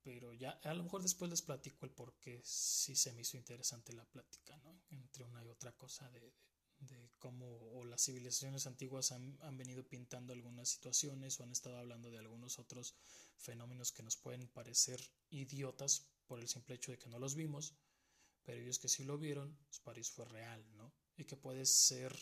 pero 0.03 0.33
ya 0.33 0.59
a 0.65 0.75
lo 0.75 0.83
mejor 0.83 1.03
después 1.03 1.31
les 1.31 1.43
platico 1.43 1.87
el 1.87 1.93
por 1.93 2.15
qué 2.19 2.41
sí 2.45 2.97
se 2.97 3.13
me 3.13 3.23
hizo 3.23 3.37
interesante 3.37 3.93
la 3.93 4.05
plática, 4.05 4.57
¿no? 4.59 4.83
Entre 4.91 5.23
una 5.23 5.45
y 5.45 5.49
otra 5.49 5.73
cosa 5.73 6.11
de, 6.11 6.35
de 6.81 7.11
cómo 7.19 7.47
o 7.73 7.85
las 7.85 8.05
civilizaciones 8.05 8.67
antiguas 8.67 9.13
han, 9.13 9.39
han, 9.43 9.57
venido 9.57 9.87
pintando 9.87 10.33
algunas 10.33 10.69
situaciones 10.69 11.39
o 11.39 11.45
han 11.45 11.53
estado 11.53 11.79
hablando 11.79 12.11
de 12.11 12.19
algunos 12.19 12.59
otros 12.59 12.97
fenómenos 13.37 13.93
que 13.93 14.03
nos 14.03 14.17
pueden 14.17 14.49
parecer 14.49 15.01
idiotas 15.31 16.07
por 16.27 16.41
el 16.41 16.49
simple 16.49 16.77
hecho 16.77 16.93
de 16.93 16.99
que 16.99 17.09
no 17.09 17.19
los 17.19 17.35
vimos, 17.35 17.75
pero 18.45 18.61
ellos 18.61 18.79
que 18.79 18.89
sí 18.89 19.05
lo 19.05 19.19
vieron, 19.19 19.57
pues 19.67 19.81
para 19.81 20.03
fue 20.03 20.25
real, 20.25 20.65
¿no? 20.77 20.93
Y 21.17 21.25
que 21.25 21.37
puede 21.37 21.67
ser 21.67 22.17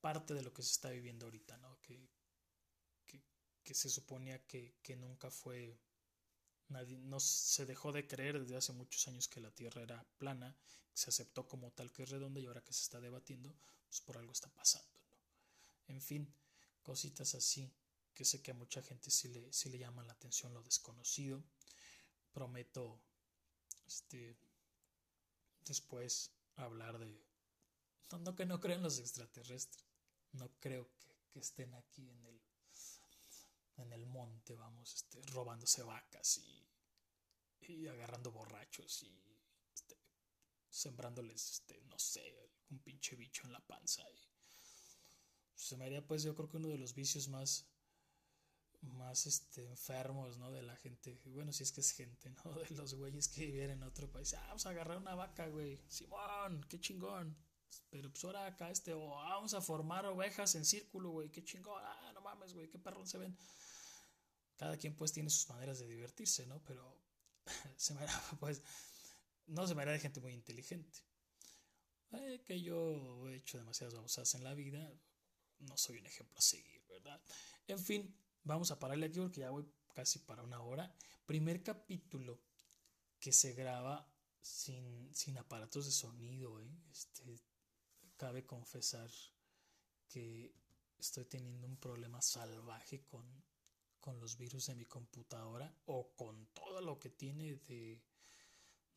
parte 0.00 0.34
de 0.34 0.42
lo 0.42 0.52
que 0.52 0.62
se 0.62 0.72
está 0.72 0.90
viviendo 0.90 1.26
ahorita, 1.26 1.56
¿no? 1.58 1.80
Que, 1.80 2.08
que, 3.06 3.22
que 3.62 3.74
se 3.74 3.88
suponía 3.88 4.44
que, 4.46 4.78
que 4.82 4.96
nunca 4.96 5.30
fue 5.30 5.78
Nadie, 6.72 6.98
no 6.98 7.20
se 7.20 7.66
dejó 7.66 7.92
de 7.92 8.06
creer 8.06 8.40
desde 8.40 8.56
hace 8.56 8.72
muchos 8.72 9.06
años 9.08 9.28
que 9.28 9.40
la 9.40 9.50
Tierra 9.50 9.82
era 9.82 10.04
plana, 10.18 10.56
se 10.94 11.10
aceptó 11.10 11.46
como 11.46 11.70
tal 11.72 11.92
que 11.92 12.02
es 12.02 12.10
redonda 12.10 12.40
y 12.40 12.46
ahora 12.46 12.64
que 12.64 12.72
se 12.72 12.82
está 12.82 13.00
debatiendo, 13.00 13.54
pues 13.88 14.00
por 14.00 14.16
algo 14.16 14.32
está 14.32 14.48
pasando. 14.48 14.88
¿no? 15.10 15.94
En 15.94 16.00
fin, 16.00 16.32
cositas 16.82 17.34
así 17.34 17.70
que 18.14 18.24
sé 18.24 18.42
que 18.42 18.50
a 18.50 18.54
mucha 18.54 18.82
gente 18.82 19.10
sí 19.10 19.28
le, 19.28 19.52
sí 19.52 19.70
le 19.70 19.78
llama 19.78 20.04
la 20.04 20.12
atención 20.12 20.52
lo 20.52 20.62
desconocido. 20.62 21.42
Prometo 22.32 23.00
este, 23.86 24.36
después 25.64 26.30
hablar 26.56 26.98
de... 26.98 27.22
No, 28.20 28.34
que 28.34 28.44
no 28.44 28.60
creo 28.60 28.76
en 28.76 28.82
los 28.82 28.98
extraterrestres. 28.98 29.84
No 30.32 30.50
creo 30.60 30.90
que, 30.98 31.08
que 31.30 31.38
estén 31.40 31.74
aquí 31.74 32.08
en 32.10 32.24
el, 32.26 32.40
en 33.76 33.92
el 33.92 34.06
monte, 34.06 34.54
vamos, 34.54 34.94
este, 34.94 35.22
robándose 35.32 35.82
vacas 35.82 36.38
y, 36.38 36.68
y 37.60 37.86
agarrando 37.88 38.30
borrachos 38.32 39.02
y 39.02 39.40
este, 39.74 39.96
sembrándoles, 40.68 41.50
este, 41.50 41.80
no 41.82 41.98
sé, 41.98 42.50
un 42.70 42.78
pinche 42.80 43.16
bicho 43.16 43.46
en 43.46 43.52
la 43.52 43.66
panza. 43.66 44.02
Y 44.10 44.28
se 45.54 45.76
me 45.76 45.86
haría, 45.86 46.06
pues, 46.06 46.22
yo 46.22 46.34
creo 46.34 46.48
que 46.48 46.56
uno 46.58 46.68
de 46.68 46.78
los 46.78 46.94
vicios 46.94 47.28
más 47.28 47.72
más 48.82 49.26
este, 49.26 49.66
enfermos, 49.66 50.38
¿no? 50.38 50.50
De 50.50 50.62
la 50.62 50.76
gente, 50.76 51.20
bueno, 51.26 51.52
si 51.52 51.62
es 51.62 51.72
que 51.72 51.80
es 51.80 51.92
gente, 51.92 52.30
¿no? 52.30 52.52
De 52.68 52.74
los 52.74 52.94
güeyes 52.94 53.28
que 53.28 53.46
viven 53.46 53.70
en 53.70 53.82
otro 53.82 54.10
país. 54.10 54.34
Ah, 54.34 54.44
vamos 54.48 54.66
a 54.66 54.70
agarrar 54.70 54.98
una 54.98 55.14
vaca, 55.14 55.46
güey. 55.48 55.80
Simón, 55.88 56.66
qué 56.68 56.80
chingón. 56.80 57.36
Pero 57.90 58.10
pues 58.10 58.24
ahora 58.24 58.46
acá 58.46 58.70
este, 58.70 58.92
o 58.92 59.08
vamos 59.08 59.54
a 59.54 59.60
formar 59.60 60.04
ovejas 60.06 60.54
en 60.56 60.64
círculo, 60.64 61.10
güey, 61.10 61.30
qué 61.30 61.42
chingón. 61.44 61.80
Ah, 61.82 62.11
mames, 62.34 62.54
güey, 62.54 62.68
qué 62.68 62.78
perrón 62.78 63.06
se 63.06 63.18
ven. 63.18 63.36
Cada 64.56 64.76
quien 64.76 64.94
pues 64.94 65.12
tiene 65.12 65.30
sus 65.30 65.48
maneras 65.48 65.78
de 65.78 65.86
divertirse, 65.86 66.46
¿no? 66.46 66.62
Pero 66.64 67.00
se 67.76 67.94
me 67.94 68.00
pues, 68.40 68.62
no 69.46 69.66
se 69.66 69.74
me 69.74 69.82
hará 69.82 69.92
de 69.92 70.00
gente 70.00 70.20
muy 70.20 70.32
inteligente. 70.32 71.00
Eh, 72.12 72.42
que 72.44 72.60
yo 72.60 73.28
he 73.28 73.36
hecho 73.36 73.58
demasiadas 73.58 73.94
babosas 73.94 74.34
en 74.34 74.44
la 74.44 74.54
vida, 74.54 74.92
no 75.60 75.76
soy 75.76 75.98
un 75.98 76.06
ejemplo 76.06 76.38
a 76.38 76.42
seguir, 76.42 76.84
¿verdad? 76.86 77.22
En 77.66 77.78
fin, 77.78 78.14
Vamos 78.44 78.72
a 78.72 78.78
pararle 78.78 79.06
aquí 79.06 79.20
porque 79.20 79.40
ya 79.40 79.50
voy 79.50 79.64
casi 79.94 80.18
para 80.18 80.42
una 80.42 80.60
hora. 80.60 80.92
Primer 81.26 81.62
capítulo 81.62 82.40
que 83.20 83.32
se 83.32 83.52
graba 83.52 84.12
sin, 84.40 85.14
sin 85.14 85.38
aparatos 85.38 85.86
de 85.86 85.92
sonido. 85.92 86.60
¿eh? 86.60 86.76
Este, 86.90 87.40
cabe 88.16 88.44
confesar 88.44 89.10
que 90.08 90.52
estoy 91.02 91.24
teniendo 91.24 91.66
un 91.66 91.76
problema 91.76 92.22
salvaje 92.22 93.04
con, 93.04 93.44
con 94.00 94.18
los 94.20 94.36
virus 94.36 94.66
de 94.66 94.74
mi 94.74 94.86
computadora 94.86 95.74
o 95.86 96.14
con 96.14 96.46
todo 96.54 96.80
lo 96.80 96.98
que 96.98 97.10
tiene 97.10 97.56
de, 97.56 98.02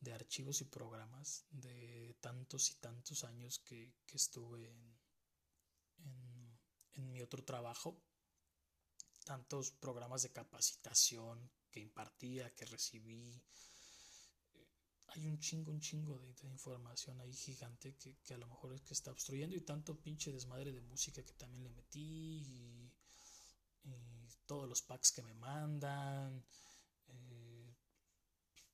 de 0.00 0.12
archivos 0.12 0.60
y 0.60 0.64
programas 0.64 1.46
de 1.50 2.16
tantos 2.20 2.70
y 2.70 2.74
tantos 2.76 3.24
años 3.24 3.58
que, 3.58 3.92
que 4.06 4.16
estuve 4.16 4.70
en, 4.70 4.98
en, 5.98 6.58
en 6.94 7.12
mi 7.12 7.22
otro 7.22 7.44
trabajo 7.44 8.00
tantos 9.26 9.72
programas 9.72 10.22
de 10.22 10.30
capacitación 10.30 11.50
que 11.72 11.80
impartía, 11.80 12.54
que 12.54 12.64
recibí. 12.64 13.42
Hay 15.16 15.26
un 15.26 15.38
chingo, 15.38 15.72
un 15.72 15.80
chingo 15.80 16.18
de, 16.18 16.48
información 16.48 17.18
ahí 17.20 17.32
gigante 17.32 17.96
que, 17.96 18.34
a 18.34 18.38
lo 18.38 18.46
mejor 18.46 18.72
es 18.74 18.82
que 18.82 18.94
está 18.94 19.10
obstruyendo 19.10 19.56
y 19.56 19.60
tanto 19.60 19.98
pinche 20.00 20.30
desmadre 20.30 20.72
de 20.72 20.80
música 20.82 21.24
que 21.24 21.32
también 21.32 21.64
le 21.64 21.70
metí 21.70 22.00
y, 22.00 22.92
todos 24.46 24.68
los 24.68 24.80
packs 24.82 25.10
que 25.10 25.22
me 25.22 25.34
mandan. 25.34 26.44
Eh, 27.08 27.74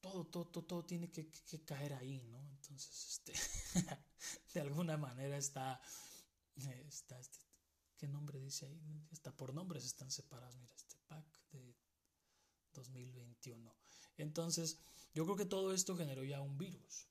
todo, 0.03 0.27
todo, 0.27 0.45
todo, 0.47 0.65
todo, 0.65 0.85
tiene 0.85 1.11
que, 1.11 1.31
caer 1.65 1.95
ahí, 1.95 2.21
¿no? 2.25 2.47
Entonces, 2.51 3.09
este, 3.09 3.33
de 4.55 4.61
alguna 4.61 4.99
manera 4.99 5.39
está, 5.39 5.81
está, 6.57 7.19
este, 7.19 7.39
¿Qué 8.03 8.09
nombre 8.09 8.41
dice 8.41 8.67
ahí? 8.67 9.07
Está 9.13 9.31
por 9.31 9.55
nombres 9.55 9.85
están 9.85 10.11
separados. 10.11 10.57
Mira, 10.57 10.75
este 10.75 10.97
pack 11.07 11.25
de 11.53 11.77
2021. 12.73 13.73
Entonces, 14.17 14.81
yo 15.15 15.25
creo 15.25 15.37
que 15.37 15.47
todo 15.47 15.73
esto 15.73 15.97
generó 15.97 16.25
ya 16.25 16.41
un 16.41 16.59
virus. 16.59 17.07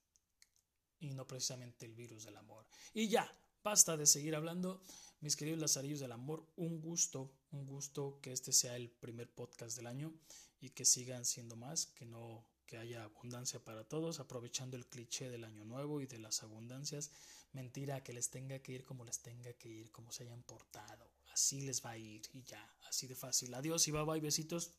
Y 0.99 1.13
no 1.13 1.25
precisamente 1.27 1.85
el 1.85 1.93
virus 1.93 2.25
del 2.25 2.37
amor. 2.37 2.67
Y 2.93 3.07
ya, 3.07 3.31
basta 3.63 3.97
de 3.97 4.05
seguir 4.05 4.35
hablando. 4.35 4.81
Mis 5.19 5.35
queridos 5.35 5.59
lazarillos 5.59 5.99
del 5.99 6.11
amor, 6.11 6.47
un 6.55 6.79
gusto, 6.79 7.31
un 7.51 7.65
gusto 7.65 8.19
que 8.21 8.31
este 8.31 8.51
sea 8.51 8.75
el 8.75 8.89
primer 8.89 9.31
podcast 9.33 9.75
del 9.77 9.87
año 9.87 10.13
y 10.59 10.71
que 10.71 10.85
sigan 10.85 11.25
siendo 11.25 11.55
más, 11.55 11.87
que 11.87 12.05
no 12.05 12.45
que 12.65 12.77
haya 12.77 13.03
abundancia 13.03 13.63
para 13.63 13.83
todos, 13.83 14.19
aprovechando 14.19 14.77
el 14.77 14.87
cliché 14.87 15.29
del 15.29 15.43
año 15.43 15.65
nuevo 15.65 16.01
y 16.01 16.05
de 16.05 16.19
las 16.19 16.41
abundancias 16.41 17.11
mentira 17.53 18.03
que 18.03 18.13
les 18.13 18.29
tenga 18.29 18.59
que 18.59 18.73
ir 18.73 18.85
como 18.85 19.03
les 19.03 19.19
tenga 19.19 19.53
que 19.53 19.69
ir, 19.69 19.91
como 19.91 20.11
se 20.11 20.23
hayan 20.23 20.43
portado. 20.43 21.11
Así 21.33 21.61
les 21.61 21.83
va 21.83 21.91
a 21.91 21.97
ir 21.97 22.21
y 22.33 22.43
ya, 22.43 22.75
así 22.87 23.07
de 23.07 23.15
fácil. 23.15 23.53
Adiós 23.53 23.87
y 23.87 23.91
bye 23.91 24.03
bye, 24.03 24.19
besitos, 24.19 24.73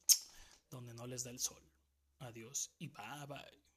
donde 0.70 0.94
no 0.94 1.06
les 1.06 1.24
da 1.24 1.30
el 1.30 1.38
sol. 1.38 1.71
Adiós 2.22 2.72
y 2.78 2.88
bye 2.88 3.26
bye. 3.26 3.71